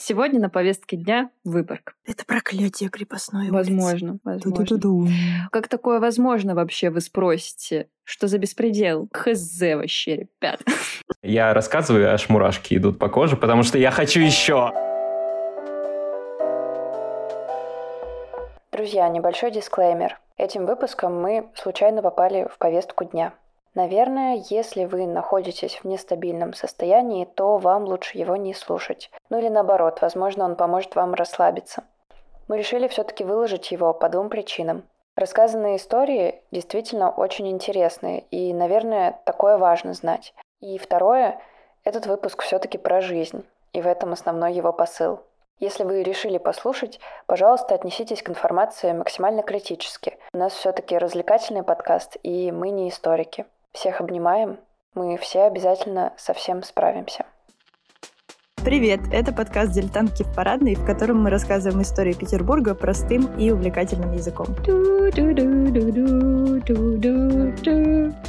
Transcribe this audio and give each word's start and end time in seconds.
Сегодня 0.00 0.38
на 0.38 0.48
повестке 0.48 0.96
дня 0.96 1.30
Выборг. 1.42 1.96
Это 2.06 2.24
проклятие 2.24 2.88
крепостной 2.88 3.50
Возможно, 3.50 4.18
возможно. 4.22 4.64
Ту-ду-ду-ду. 4.64 5.08
Как 5.50 5.66
такое 5.66 5.98
возможно 5.98 6.54
вообще, 6.54 6.90
вы 6.90 7.00
спросите? 7.00 7.88
Что 8.04 8.28
за 8.28 8.38
беспредел? 8.38 9.08
Хз 9.12 9.60
вообще, 9.60 10.16
ребят. 10.16 10.62
Я 11.22 11.52
рассказываю, 11.52 12.12
аж 12.12 12.28
мурашки 12.28 12.74
идут 12.74 13.00
по 13.00 13.08
коже, 13.08 13.36
потому 13.36 13.64
что 13.64 13.76
я 13.76 13.90
хочу 13.90 14.20
еще. 14.20 14.72
Друзья, 18.70 19.08
небольшой 19.08 19.50
дисклеймер. 19.50 20.20
Этим 20.36 20.66
выпуском 20.66 21.20
мы 21.20 21.50
случайно 21.56 22.02
попали 22.02 22.46
в 22.48 22.58
повестку 22.58 23.04
дня. 23.04 23.34
Наверное, 23.74 24.42
если 24.48 24.84
вы 24.84 25.06
находитесь 25.06 25.76
в 25.76 25.84
нестабильном 25.84 26.54
состоянии, 26.54 27.24
то 27.24 27.58
вам 27.58 27.84
лучше 27.84 28.18
его 28.18 28.36
не 28.36 28.54
слушать. 28.54 29.10
Ну 29.30 29.38
или 29.38 29.48
наоборот, 29.48 30.00
возможно, 30.00 30.44
он 30.44 30.56
поможет 30.56 30.96
вам 30.96 31.14
расслабиться. 31.14 31.84
Мы 32.48 32.58
решили 32.58 32.88
все-таки 32.88 33.24
выложить 33.24 33.70
его 33.70 33.92
по 33.92 34.08
двум 34.08 34.30
причинам. 34.30 34.84
Рассказанные 35.16 35.76
истории 35.76 36.42
действительно 36.50 37.10
очень 37.10 37.48
интересные, 37.48 38.20
и, 38.30 38.54
наверное, 38.54 39.20
такое 39.24 39.58
важно 39.58 39.92
знать. 39.92 40.32
И 40.60 40.78
второе, 40.78 41.40
этот 41.84 42.06
выпуск 42.06 42.42
все-таки 42.42 42.78
про 42.78 43.00
жизнь, 43.00 43.44
и 43.72 43.82
в 43.82 43.86
этом 43.86 44.12
основной 44.12 44.52
его 44.54 44.72
посыл. 44.72 45.20
Если 45.60 45.82
вы 45.82 46.04
решили 46.04 46.38
послушать, 46.38 47.00
пожалуйста, 47.26 47.74
отнеситесь 47.74 48.22
к 48.22 48.30
информации 48.30 48.92
максимально 48.92 49.42
критически. 49.42 50.16
У 50.32 50.38
нас 50.38 50.52
все-таки 50.52 50.96
развлекательный 50.96 51.64
подкаст, 51.64 52.16
и 52.22 52.52
мы 52.52 52.70
не 52.70 52.88
историки. 52.88 53.44
Всех 53.78 54.00
обнимаем. 54.00 54.58
Мы 54.96 55.16
все 55.18 55.42
обязательно 55.42 56.12
со 56.16 56.34
всем 56.34 56.64
справимся. 56.64 57.26
Привет! 58.56 58.98
Это 59.12 59.32
подкаст 59.32 59.70
«Дилетантки 59.72 60.24
в 60.24 60.34
парадной», 60.34 60.74
в 60.74 60.84
котором 60.84 61.22
мы 61.22 61.30
рассказываем 61.30 61.80
истории 61.82 62.12
Петербурга 62.12 62.74
простым 62.74 63.32
и 63.38 63.52
увлекательным 63.52 64.14
языком. 64.14 64.46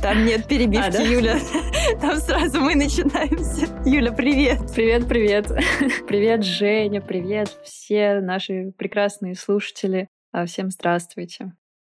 Там 0.03 0.23
нет 0.23 0.45
перебивки, 0.45 0.87
А, 0.87 0.91
да? 0.91 1.01
Юля. 1.01 1.39
Там 1.99 2.17
сразу 2.17 2.61
мы 2.61 2.75
начинаемся. 2.75 3.65
Юля, 3.89 4.11
привет! 4.11 4.59
Привет, 4.75 5.07
привет. 5.07 5.47
Привет, 6.07 6.43
Женя, 6.43 7.02
привет, 7.02 7.47
все 7.63 8.19
наши 8.19 8.71
прекрасные 8.77 9.33
слушатели. 9.33 10.09
А, 10.31 10.45
Всем 10.45 10.69
здравствуйте. 10.69 11.53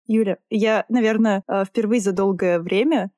Юля, 0.08 0.38
я, 0.50 0.86
наверное, 0.88 1.44
э, 1.50 1.66
впервые 1.66 2.00
за 2.00 2.14
долгое 2.14 2.58
время, 2.60 3.12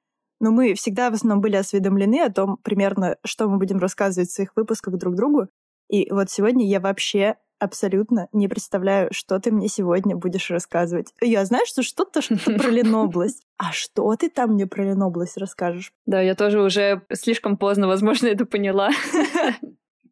но 0.44 0.52
мы 0.52 0.74
всегда 0.74 1.10
в 1.10 1.14
основном 1.14 1.40
были 1.40 1.56
осведомлены 1.56 2.20
о 2.20 2.30
том 2.30 2.58
примерно, 2.58 3.16
что 3.24 3.48
мы 3.48 3.58
будем 3.58 3.80
рассказывать 3.80 4.30
в 4.30 4.34
своих 4.34 4.54
выпусках 4.58 4.98
друг 4.98 5.16
другу. 5.16 5.48
И 5.90 6.12
вот 6.12 6.30
сегодня 6.30 6.68
я 6.68 6.82
вообще 6.82 7.38
абсолютно 7.60 8.28
не 8.34 8.50
представляю, 8.50 9.08
что 9.14 9.40
ты 9.40 9.52
мне 9.52 9.70
сегодня 9.70 10.18
будешь 10.18 10.52
рассказывать. 10.52 11.14
Я 11.22 11.46
знаю, 11.46 11.66
что 11.66 11.82
что-то 11.82 12.22
что-то 12.22 12.60
про 12.60 12.70
Ленобласть. 12.72 13.44
А 13.58 13.72
что 13.72 14.14
ты 14.18 14.30
там 14.30 14.52
мне 14.52 14.68
про 14.68 14.84
Ленобласть 14.84 15.38
расскажешь? 15.38 15.94
Да, 16.06 16.20
я 16.20 16.36
тоже 16.36 16.62
уже 16.62 17.04
слишком 17.14 17.56
поздно, 17.56 17.88
возможно, 17.88 18.28
это 18.28 18.46
поняла. 18.46 18.90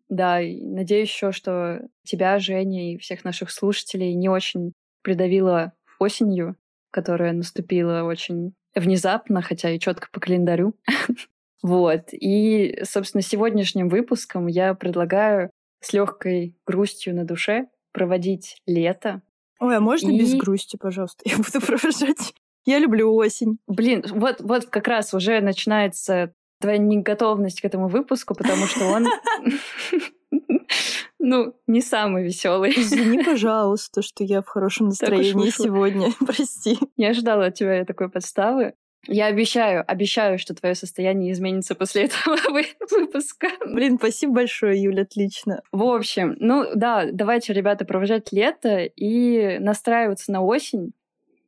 Да, 0.07 0.41
и 0.41 0.61
надеюсь 0.61 1.07
еще, 1.07 1.31
что 1.31 1.87
тебя, 2.03 2.37
Женя, 2.37 2.91
и 2.93 2.97
всех 2.97 3.23
наших 3.23 3.49
слушателей 3.49 4.13
не 4.13 4.27
очень 4.27 4.73
придавило 5.03 5.71
осенью, 5.99 6.57
которая 6.91 7.31
наступила 7.31 8.03
очень 8.03 8.53
внезапно, 8.75 9.41
хотя 9.41 9.69
и 9.71 9.79
четко 9.79 10.07
по 10.11 10.19
календарю. 10.19 10.73
Вот. 11.63 12.05
И, 12.11 12.79
собственно, 12.85 13.21
сегодняшним 13.21 13.87
выпуском 13.87 14.47
я 14.47 14.73
предлагаю 14.73 15.51
с 15.79 15.93
легкой 15.93 16.55
грустью 16.65 17.13
на 17.15 17.23
душе 17.23 17.67
проводить 17.93 18.57
лето. 18.65 19.21
Ой, 19.59 19.77
а 19.77 19.79
можно 19.79 20.09
И- 20.09 20.17
без 20.19 20.33
грусти, 20.33 20.77
пожалуйста? 20.77 21.21
Я 21.29 21.37
буду 21.37 21.63
провожать. 21.63 22.33
Я 22.65 22.79
люблю 22.79 23.13
осень. 23.13 23.59
Блин, 23.67 24.03
вот, 24.09 24.41
вот 24.41 24.65
как 24.65 24.87
раз 24.87 25.13
уже 25.13 25.39
начинается 25.39 26.33
твоя 26.59 26.79
неготовность 26.79 27.61
к 27.61 27.65
этому 27.65 27.89
выпуску, 27.89 28.33
потому 28.33 28.65
что 28.65 28.85
он, 28.87 29.05
ну, 31.19 31.55
не 31.67 31.81
самый 31.81 32.23
веселый. 32.23 32.71
Извини, 32.71 33.23
пожалуйста, 33.23 34.01
что 34.01 34.23
я 34.23 34.41
в 34.41 34.47
хорошем 34.47 34.87
настроении 34.87 35.49
сегодня. 35.49 36.09
Прости. 36.25 36.77
Не 36.97 37.05
ожидала 37.05 37.47
от 37.47 37.55
тебя 37.55 37.85
такой 37.85 38.09
подставы. 38.09 38.73
Я 39.07 39.25
обещаю, 39.25 39.83
обещаю, 39.87 40.37
что 40.37 40.53
твое 40.53 40.75
состояние 40.75 41.31
изменится 41.31 41.73
после 41.73 42.03
этого 42.05 42.37
вы- 42.49 42.67
выпуска. 42.91 43.47
Блин, 43.65 43.97
спасибо 43.97 44.33
большое, 44.33 44.81
Юля, 44.81 45.03
отлично. 45.03 45.61
В 45.71 45.83
общем, 45.83 46.35
ну 46.39 46.65
да, 46.75 47.07
давайте, 47.11 47.53
ребята, 47.53 47.83
провожать 47.85 48.31
лето 48.31 48.83
и 48.83 49.57
настраиваться 49.59 50.31
на 50.31 50.41
осень. 50.41 50.93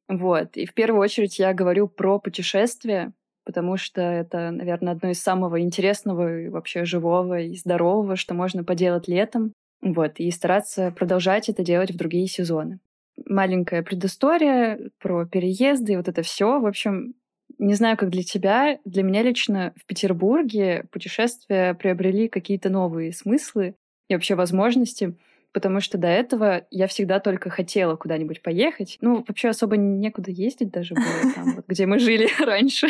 Вот. 0.08 0.58
И 0.58 0.66
в 0.66 0.74
первую 0.74 1.02
очередь 1.02 1.40
я 1.40 1.54
говорю 1.54 1.88
про 1.88 2.20
путешествия, 2.20 3.14
потому 3.46 3.78
что 3.78 4.02
это, 4.02 4.52
наверное, 4.52 4.94
одно 4.94 5.10
из 5.10 5.22
самого 5.22 5.62
интересного 5.62 6.42
и 6.42 6.50
вообще 6.50 6.86
живого 6.86 7.40
и 7.40 7.56
здорового, 7.56 8.16
что 8.16 8.34
можно 8.34 8.64
поделать 8.64 9.08
летом. 9.08 9.54
Вот. 9.82 10.14
И 10.20 10.32
стараться 10.32 10.92
продолжать 10.92 11.50
это 11.50 11.64
делать 11.64 11.92
в 11.92 11.98
другие 11.98 12.28
сезоны. 12.28 12.80
Маленькая 13.28 13.84
предыстория 13.84 14.80
про 15.00 15.26
переезды 15.26 15.94
и 15.94 15.98
вот 15.98 16.08
это 16.08 16.22
все. 16.24 16.60
В 16.60 16.66
общем, 16.66 17.14
не 17.60 17.76
знаю, 17.76 17.98
как 17.98 18.10
для 18.10 18.24
тебя, 18.24 18.80
для 18.86 19.04
меня 19.04 19.22
лично 19.22 19.74
в 19.76 19.86
Петербурге 19.86 20.86
путешествия 20.92 21.74
приобрели 21.74 22.28
какие-то 22.28 22.70
новые 22.70 23.14
смыслы 23.14 23.76
и 24.10 24.14
вообще 24.14 24.36
возможности, 24.36 25.16
потому 25.54 25.80
что 25.80 25.98
до 25.98 26.08
этого 26.08 26.66
я 26.72 26.88
всегда 26.88 27.20
только 27.20 27.50
хотела 27.50 27.96
куда-нибудь 27.96 28.42
поехать. 28.42 28.98
Ну, 29.02 29.24
вообще 29.28 29.50
особо 29.50 29.78
некуда 29.78 30.32
ездить 30.32 30.72
даже 30.72 30.96
было 30.96 31.34
там, 31.36 31.54
вот, 31.56 31.66
где 31.68 31.86
мы 31.86 32.00
жили 32.00 32.28
раньше. 32.44 32.88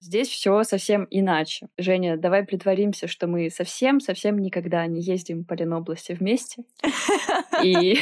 Здесь 0.00 0.28
все 0.28 0.62
совсем 0.62 1.06
иначе. 1.10 1.68
Женя, 1.78 2.16
давай 2.16 2.44
притворимся, 2.44 3.06
что 3.06 3.26
мы 3.26 3.50
совсем-совсем 3.50 4.38
никогда 4.38 4.86
не 4.86 5.00
ездим 5.00 5.44
по 5.44 5.54
Ленобласти 5.54 6.12
вместе. 6.12 6.64
И 7.62 7.98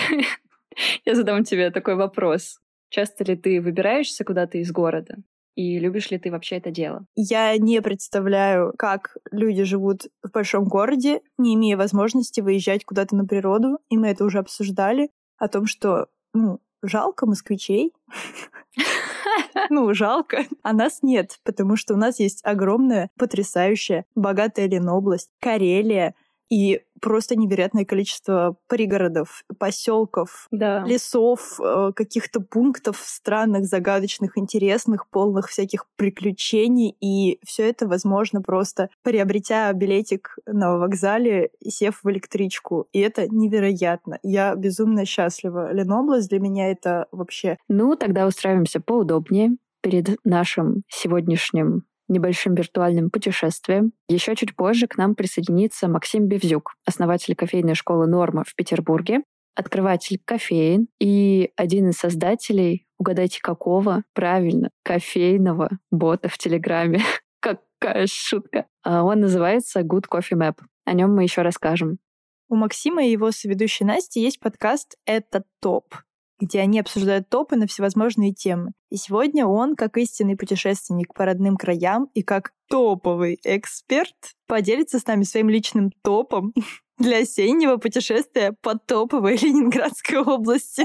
я 1.04 1.14
задам 1.14 1.44
тебе 1.44 1.70
такой 1.70 1.94
вопрос. 1.94 2.58
Часто 2.90 3.24
ли 3.24 3.36
ты 3.36 3.60
выбираешься 3.60 4.24
куда-то 4.24 4.58
из 4.58 4.70
города? 4.70 5.16
И 5.54 5.78
любишь 5.78 6.10
ли 6.10 6.18
ты 6.18 6.32
вообще 6.32 6.56
это 6.56 6.72
дело? 6.72 7.06
Я 7.14 7.56
не 7.58 7.80
представляю, 7.80 8.72
как 8.76 9.16
люди 9.30 9.62
живут 9.62 10.08
в 10.22 10.32
большом 10.32 10.64
городе, 10.64 11.20
не 11.38 11.54
имея 11.54 11.76
возможности 11.76 12.40
выезжать 12.40 12.84
куда-то 12.84 13.14
на 13.14 13.24
природу. 13.24 13.78
И 13.88 13.96
мы 13.96 14.08
это 14.08 14.24
уже 14.24 14.38
обсуждали, 14.38 15.10
о 15.38 15.48
том, 15.48 15.66
что 15.66 16.08
ну, 16.32 16.60
жалко 16.88 17.26
москвичей. 17.26 17.92
Ну, 19.70 19.94
жалко. 19.94 20.44
А 20.62 20.72
нас 20.72 20.98
нет, 21.02 21.38
потому 21.42 21.76
что 21.76 21.94
у 21.94 21.96
нас 21.96 22.18
есть 22.18 22.40
огромная, 22.44 23.10
потрясающая, 23.16 24.04
богатая 24.14 24.68
Ленобласть, 24.68 25.30
Карелия 25.40 26.14
и 26.50 26.82
просто 27.00 27.36
невероятное 27.36 27.84
количество 27.84 28.56
пригородов, 28.68 29.44
поселков, 29.58 30.46
Да. 30.50 30.84
лесов, 30.86 31.60
э, 31.60 31.92
каких-то 31.94 32.40
пунктов 32.40 32.98
странных, 32.98 33.66
загадочных, 33.66 34.38
интересных, 34.38 35.08
полных 35.10 35.48
всяких 35.48 35.86
приключений. 35.96 36.96
И 37.00 37.38
все 37.44 37.68
это 37.68 37.86
возможно 37.86 38.40
просто 38.40 38.88
приобретя 39.02 39.72
билетик 39.72 40.38
на 40.46 40.78
вокзале, 40.78 41.50
сев 41.66 42.00
в 42.02 42.10
электричку. 42.10 42.86
И 42.92 43.00
это 43.00 43.28
невероятно. 43.28 44.18
Я 44.22 44.54
безумно 44.54 45.04
счастлива. 45.04 45.72
Ленобласть 45.72 46.30
для 46.30 46.40
меня 46.40 46.70
это 46.70 47.06
вообще... 47.12 47.58
Ну, 47.68 47.96
тогда 47.96 48.26
устраиваемся 48.26 48.80
поудобнее 48.80 49.56
перед 49.82 50.16
нашим 50.24 50.82
сегодняшним 50.88 51.84
небольшим 52.08 52.54
виртуальным 52.54 53.10
путешествием. 53.10 53.92
Еще 54.08 54.36
чуть 54.36 54.56
позже 54.56 54.86
к 54.86 54.96
нам 54.96 55.14
присоединится 55.14 55.88
Максим 55.88 56.26
Бевзюк, 56.26 56.74
основатель 56.86 57.34
кофейной 57.34 57.74
школы 57.74 58.06
«Норма» 58.06 58.44
в 58.46 58.54
Петербурге, 58.54 59.22
открыватель 59.54 60.20
кофеин 60.24 60.88
и 61.00 61.50
один 61.56 61.90
из 61.90 61.96
создателей, 61.96 62.86
угадайте 62.98 63.40
какого, 63.40 64.04
правильно, 64.12 64.70
кофейного 64.82 65.70
бота 65.90 66.28
в 66.28 66.38
Телеграме. 66.38 67.02
Какая 67.40 68.06
шутка. 68.06 68.66
А 68.82 69.02
Он 69.04 69.20
называется 69.20 69.80
Good 69.80 70.04
Coffee 70.10 70.36
Map. 70.36 70.56
О 70.84 70.92
нем 70.92 71.14
мы 71.14 71.22
еще 71.22 71.42
расскажем. 71.42 71.98
У 72.48 72.56
Максима 72.56 73.04
и 73.04 73.10
его 73.10 73.30
соведущей 73.30 73.86
Насти 73.86 74.20
есть 74.20 74.38
подкаст 74.38 74.96
«Это 75.06 75.44
топ», 75.60 75.94
где 76.44 76.60
они 76.60 76.78
обсуждают 76.78 77.28
топы 77.28 77.56
на 77.56 77.66
всевозможные 77.66 78.32
темы. 78.32 78.72
И 78.90 78.96
сегодня 78.96 79.46
он, 79.46 79.76
как 79.76 79.96
истинный 79.96 80.36
путешественник 80.36 81.14
по 81.14 81.24
родным 81.24 81.56
краям 81.56 82.10
и 82.14 82.22
как 82.22 82.52
топовый 82.68 83.40
эксперт, 83.44 84.14
поделится 84.46 84.98
с 84.98 85.06
нами 85.06 85.22
своим 85.24 85.48
личным 85.48 85.90
топом 86.02 86.52
для 86.98 87.18
осеннего 87.18 87.78
путешествия 87.78 88.54
по 88.60 88.78
топовой 88.78 89.36
Ленинградской 89.42 90.18
области. 90.18 90.82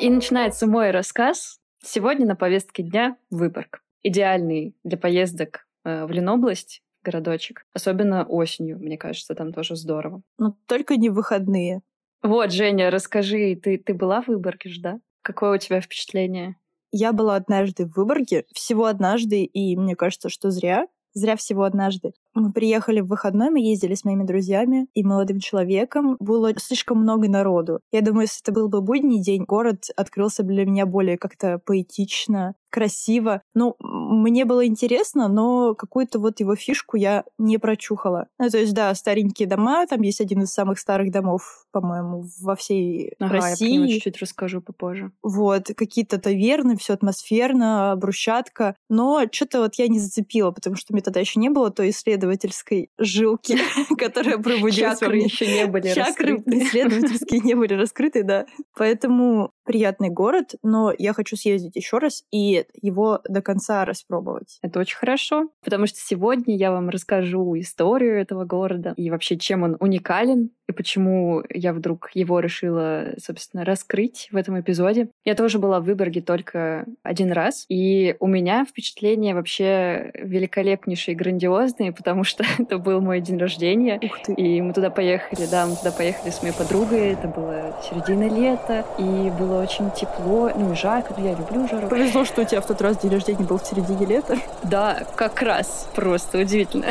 И 0.00 0.08
начинается 0.08 0.66
мой 0.66 0.92
рассказ. 0.92 1.58
Сегодня 1.82 2.26
на 2.26 2.36
повестке 2.36 2.82
дня 2.82 3.16
Выборг. 3.30 3.82
Идеальный 4.02 4.74
для 4.84 4.96
поездок 4.96 5.66
э, 5.84 6.06
в 6.06 6.10
Ленобласть, 6.10 6.82
городочек. 7.02 7.64
Особенно 7.72 8.24
осенью, 8.24 8.78
мне 8.78 8.96
кажется, 8.96 9.34
там 9.34 9.52
тоже 9.52 9.76
здорово. 9.76 10.22
Но 10.38 10.56
только 10.66 10.96
не 10.96 11.08
выходные. 11.08 11.82
Вот, 12.22 12.52
Женя, 12.52 12.90
расскажи, 12.90 13.56
ты, 13.56 13.78
ты 13.78 13.94
была 13.94 14.22
в 14.22 14.28
Выборге 14.28 14.70
же, 14.70 14.80
да? 14.80 15.00
Какое 15.22 15.54
у 15.54 15.58
тебя 15.58 15.80
впечатление? 15.80 16.56
Я 16.92 17.12
была 17.12 17.36
однажды 17.36 17.86
в 17.86 17.96
Выборге, 17.96 18.44
всего 18.52 18.86
однажды, 18.86 19.44
и 19.44 19.76
мне 19.76 19.94
кажется, 19.96 20.28
что 20.28 20.50
зря. 20.50 20.86
Зря 21.12 21.36
всего 21.36 21.64
однажды. 21.64 22.12
Мы 22.34 22.52
приехали 22.52 23.00
в 23.00 23.06
выходной, 23.06 23.50
мы 23.50 23.60
ездили 23.60 23.94
с 23.94 24.04
моими 24.04 24.24
друзьями 24.24 24.86
и 24.94 25.02
молодым 25.02 25.40
человеком. 25.40 26.16
Было 26.20 26.52
слишком 26.58 26.98
много 26.98 27.28
народу. 27.28 27.80
Я 27.92 28.02
думаю, 28.02 28.22
если 28.22 28.40
это 28.42 28.52
был 28.52 28.68
бы 28.68 28.80
будний 28.80 29.22
день, 29.22 29.44
город 29.44 29.84
открылся 29.96 30.42
для 30.42 30.64
меня 30.64 30.86
более 30.86 31.18
как-то 31.18 31.60
поэтично, 31.64 32.54
красиво. 32.70 33.42
Ну, 33.54 33.74
мне 33.80 34.44
было 34.44 34.66
интересно, 34.66 35.28
но 35.28 35.74
какую-то 35.74 36.18
вот 36.18 36.40
его 36.40 36.54
фишку 36.54 36.96
я 36.96 37.24
не 37.36 37.58
прочухала. 37.58 38.28
Ну, 38.38 38.48
то 38.48 38.58
есть, 38.58 38.72
да, 38.72 38.94
старенькие 38.94 39.48
дома, 39.48 39.86
там 39.86 40.00
есть 40.02 40.20
один 40.20 40.42
из 40.42 40.52
самых 40.52 40.78
старых 40.78 41.10
домов, 41.10 41.66
по-моему, 41.72 42.24
во 42.40 42.56
всей 42.56 43.14
ага, 43.18 43.34
России. 43.34 43.86
я 43.86 43.94
чуть-чуть 43.94 44.18
расскажу 44.18 44.60
попозже. 44.60 45.10
Вот, 45.22 45.68
какие-то 45.76 46.18
таверны, 46.18 46.76
все 46.76 46.94
атмосферно, 46.94 47.94
брусчатка. 47.96 48.76
Но 48.88 49.22
что-то 49.30 49.60
вот 49.60 49.74
я 49.74 49.88
не 49.88 49.98
зацепила, 49.98 50.52
потому 50.52 50.76
что 50.76 50.92
мне 50.92 51.02
тогда 51.02 51.20
еще 51.20 51.40
не 51.40 51.50
было 51.50 51.70
той 51.70 51.90
исследовательской 52.20 52.90
жилки, 52.98 53.58
которая 53.98 54.38
пробудилась 54.38 54.98
Чакры 54.98 55.18
еще 55.18 55.46
не 55.46 55.66
были 55.66 55.92
Чакры 55.92 56.34
раскрыты. 56.36 56.58
исследовательские 56.58 57.40
не 57.40 57.54
были 57.54 57.74
раскрыты, 57.74 58.22
да. 58.22 58.46
Поэтому 58.76 59.52
приятный 59.64 60.08
город, 60.10 60.54
но 60.62 60.92
я 60.96 61.12
хочу 61.12 61.36
съездить 61.36 61.76
еще 61.76 61.98
раз 61.98 62.24
и 62.30 62.64
его 62.80 63.20
до 63.28 63.42
конца 63.42 63.84
распробовать. 63.84 64.58
Это 64.62 64.80
очень 64.80 64.96
хорошо, 64.96 65.48
потому 65.64 65.86
что 65.86 65.98
сегодня 66.00 66.56
я 66.56 66.70
вам 66.70 66.88
расскажу 66.88 67.58
историю 67.58 68.20
этого 68.20 68.44
города 68.44 68.94
и 68.96 69.10
вообще, 69.10 69.36
чем 69.36 69.62
он 69.62 69.76
уникален, 69.80 70.50
и 70.68 70.72
почему 70.72 71.42
я 71.52 71.72
вдруг 71.72 72.10
его 72.14 72.38
решила, 72.38 73.08
собственно, 73.18 73.64
раскрыть 73.64 74.28
в 74.30 74.36
этом 74.36 74.60
эпизоде. 74.60 75.08
Я 75.24 75.34
тоже 75.34 75.58
была 75.58 75.80
в 75.80 75.84
Выборге 75.84 76.22
только 76.22 76.86
один 77.02 77.32
раз, 77.32 77.66
и 77.68 78.14
у 78.20 78.28
меня 78.28 78.64
впечатления 78.64 79.34
вообще 79.34 80.12
великолепнейшие, 80.14 81.16
грандиозные, 81.16 81.92
потому 81.92 82.22
что 82.22 82.44
это 82.58 82.78
был 82.78 83.00
мой 83.00 83.20
день 83.20 83.38
рождения, 83.38 83.98
Ух 84.02 84.22
ты. 84.22 84.34
и 84.34 84.60
мы 84.62 84.72
туда 84.72 84.90
поехали, 84.90 85.46
да, 85.50 85.66
мы 85.66 85.74
туда 85.74 85.90
поехали 85.90 86.30
с 86.30 86.40
моей 86.42 86.54
подругой, 86.54 87.12
это 87.14 87.26
было 87.26 87.76
середина 87.88 88.28
лета, 88.28 88.84
и 88.98 89.30
было 89.38 89.49
очень 89.58 89.90
тепло, 89.90 90.50
ну 90.54 90.72
и 90.72 90.76
жарко, 90.76 91.14
но 91.16 91.24
я 91.24 91.34
люблю 91.34 91.66
жару. 91.68 91.88
Повезло, 91.88 92.24
что 92.24 92.42
у 92.42 92.44
тебя 92.44 92.60
в 92.60 92.66
тот 92.66 92.80
раз 92.80 92.98
день 92.98 93.10
рождения 93.10 93.44
был 93.44 93.58
в 93.58 93.66
середине 93.66 94.06
лета. 94.06 94.36
Да, 94.62 95.02
как 95.16 95.42
раз, 95.42 95.88
просто 95.94 96.38
удивительно. 96.38 96.86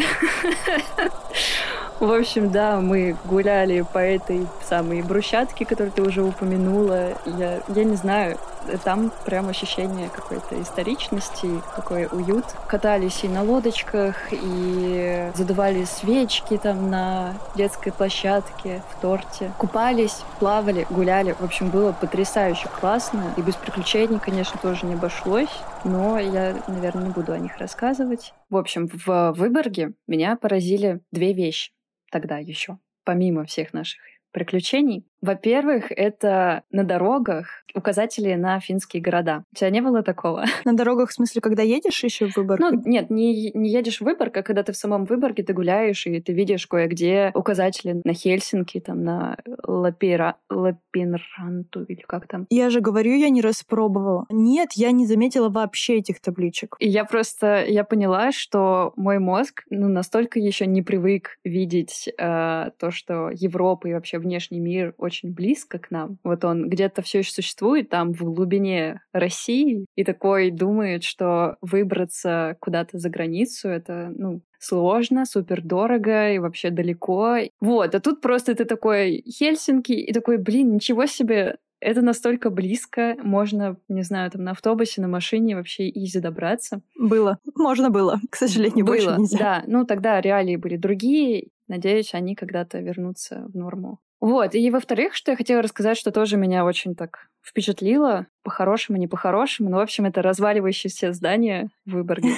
В 2.10 2.14
общем, 2.14 2.50
да, 2.50 2.80
мы 2.80 3.18
гуляли 3.26 3.82
по 3.82 3.98
этой 3.98 4.48
самой 4.64 5.02
брусчатке, 5.02 5.66
которую 5.66 5.92
ты 5.92 6.02
уже 6.02 6.24
упомянула. 6.24 7.10
Я, 7.26 7.62
я 7.68 7.84
не 7.84 7.96
знаю, 7.96 8.38
там 8.86 9.12
прям 9.26 9.50
ощущение 9.50 10.10
какой-то 10.10 10.62
историчности, 10.62 11.50
какой 11.76 12.08
уют. 12.10 12.46
Катались 12.68 13.26
и 13.26 13.28
на 13.28 13.44
лодочках, 13.44 14.16
и 14.32 15.30
задували 15.36 15.84
свечки 15.84 16.58
там 16.58 16.90
на 16.90 17.34
детской 17.56 17.92
площадке, 17.92 18.82
в 18.92 19.02
торте. 19.02 19.52
Купались, 19.58 20.24
плавали, 20.40 20.88
гуляли. 20.90 21.36
В 21.38 21.44
общем, 21.44 21.70
было 21.70 21.92
потрясающе 21.92 22.70
классно. 22.80 23.34
И 23.36 23.42
без 23.42 23.56
приключений, 23.56 24.20
конечно, 24.20 24.58
тоже 24.62 24.86
не 24.86 24.94
обошлось. 24.94 25.50
Но 25.84 26.18
я, 26.18 26.56
наверное, 26.70 27.08
не 27.08 27.12
буду 27.12 27.34
о 27.34 27.40
них 27.40 27.58
рассказывать. 27.58 28.34
В 28.50 28.56
общем, 28.56 28.88
в 29.06 29.34
Выборге 29.34 29.92
меня 30.08 30.38
поразили 30.38 31.02
две 31.12 31.34
вещи 31.34 31.72
тогда 32.12 32.38
еще, 32.38 32.80
помимо 33.04 33.46
всех 33.46 33.74
наших 33.74 34.02
приключений. 34.32 35.09
Во-первых, 35.22 35.92
это 35.92 36.64
на 36.72 36.84
дорогах 36.84 37.64
указатели 37.76 38.34
на 38.36 38.60
финские 38.60 39.02
города. 39.02 39.44
У 39.52 39.56
тебя 39.56 39.70
не 39.70 39.82
было 39.82 40.02
такого? 40.02 40.46
На 40.66 40.74
дорогах, 40.74 41.10
в 41.10 41.14
смысле, 41.14 41.42
когда 41.42 41.64
едешь 41.64 42.04
еще 42.04 42.28
в 42.28 42.38
Выборг? 42.38 42.60
Ну, 42.60 42.82
нет, 42.86 43.10
не, 43.10 43.52
не 43.52 43.70
едешь 43.70 44.00
в 44.00 44.06
Выборг, 44.06 44.38
а 44.38 44.44
когда 44.44 44.64
ты 44.64 44.72
в 44.72 44.78
самом 44.78 45.06
Выборге, 45.06 45.44
ты 45.44 45.54
гуляешь, 45.54 46.08
и 46.08 46.20
ты 46.20 46.34
видишь 46.34 46.68
кое-где 46.68 47.32
указатели 47.34 48.02
на 48.04 48.14
Хельсинки, 48.14 48.80
там, 48.80 49.04
на 49.04 49.38
Лапира, 49.66 50.36
Лапинранту, 50.50 51.84
или 51.84 52.02
как 52.02 52.28
там. 52.28 52.46
Я 52.50 52.70
же 52.70 52.82
говорю, 52.82 53.16
я 53.16 53.30
не 53.30 53.42
распробовала. 53.42 54.26
Нет, 54.30 54.70
я 54.74 54.92
не 54.92 55.06
заметила 55.06 55.50
вообще 55.50 55.98
этих 55.98 56.22
табличек. 56.22 56.76
И 56.80 56.88
я 56.88 57.06
просто, 57.06 57.66
я 57.66 57.84
поняла, 57.84 58.32
что 58.32 58.94
мой 58.96 59.20
мозг 59.20 59.64
ну, 59.70 59.88
настолько 59.88 60.40
еще 60.40 60.66
не 60.66 60.82
привык 60.82 61.38
видеть 61.44 62.10
э, 62.18 62.72
то, 62.78 62.92
что 62.92 63.30
Европа 63.32 63.88
и 63.88 63.94
вообще 63.94 64.20
внешний 64.20 64.60
мир 64.60 64.94
очень 64.98 65.09
близко 65.24 65.80
к 65.80 65.92
нам. 65.92 66.18
Вот 66.24 66.44
он 66.46 66.70
где-то 66.70 67.02
все 67.02 67.20
еще 67.20 67.32
существует 67.32 67.90
там 67.90 68.14
в 68.14 68.22
глубине 68.24 69.02
России 69.12 69.86
и 69.96 70.04
такой 70.04 70.52
думает, 70.52 71.04
что 71.04 71.58
выбраться 71.62 72.58
куда-то 72.60 72.98
за 72.98 73.10
границу 73.10 73.70
это, 73.70 74.12
ну, 74.16 74.42
сложно, 74.60 75.26
супер 75.26 75.62
дорого 75.62 76.32
и 76.32 76.40
вообще 76.40 76.70
далеко. 76.70 77.38
Вот, 77.60 77.96
а 77.96 78.00
тут 78.00 78.22
просто 78.22 78.56
ты 78.56 78.66
такой 78.66 79.24
Хельсинки 79.28 79.94
и 79.94 80.12
такой, 80.14 80.38
блин, 80.38 80.74
ничего 80.74 81.06
себе, 81.06 81.58
это 81.82 82.02
настолько 82.02 82.50
близко, 82.50 83.16
можно, 83.24 83.78
не 83.88 84.02
знаю, 84.04 84.30
там 84.32 84.44
на 84.44 84.52
автобусе, 84.52 85.02
на 85.02 85.08
машине 85.08 85.56
вообще 85.56 85.90
изи 85.90 86.20
добраться. 86.20 86.82
Было. 86.98 87.40
Можно 87.56 87.90
было. 87.90 88.20
К 88.30 88.36
сожалению, 88.36 88.86
Было, 88.86 88.96
больше 88.96 89.16
нельзя. 89.18 89.38
да. 89.38 89.64
Ну, 89.66 89.86
тогда 89.86 90.20
реалии 90.20 90.58
были 90.58 90.76
другие. 90.76 91.50
Надеюсь, 91.68 92.14
они 92.14 92.36
когда-то 92.36 92.80
вернутся 92.80 93.46
в 93.48 93.56
норму. 93.56 94.00
Вот, 94.22 94.54
и 94.54 94.70
во-вторых, 94.70 95.16
что 95.16 95.32
я 95.32 95.38
хотела 95.38 95.62
рассказать, 95.62 95.98
что 95.98 96.12
тоже 96.12 96.36
меня 96.36 96.66
очень 96.66 96.96
так 96.96 97.30
впечатлило, 97.42 98.28
по-хорошему, 98.44 98.98
не 98.98 99.08
по-хорошему, 99.08 99.70
но, 99.70 99.78
в 99.78 99.82
общем, 99.82 100.06
это 100.06 100.22
разваливающееся 100.22 101.14
здание 101.14 101.70
в 101.86 101.92
Выборге. 101.94 102.34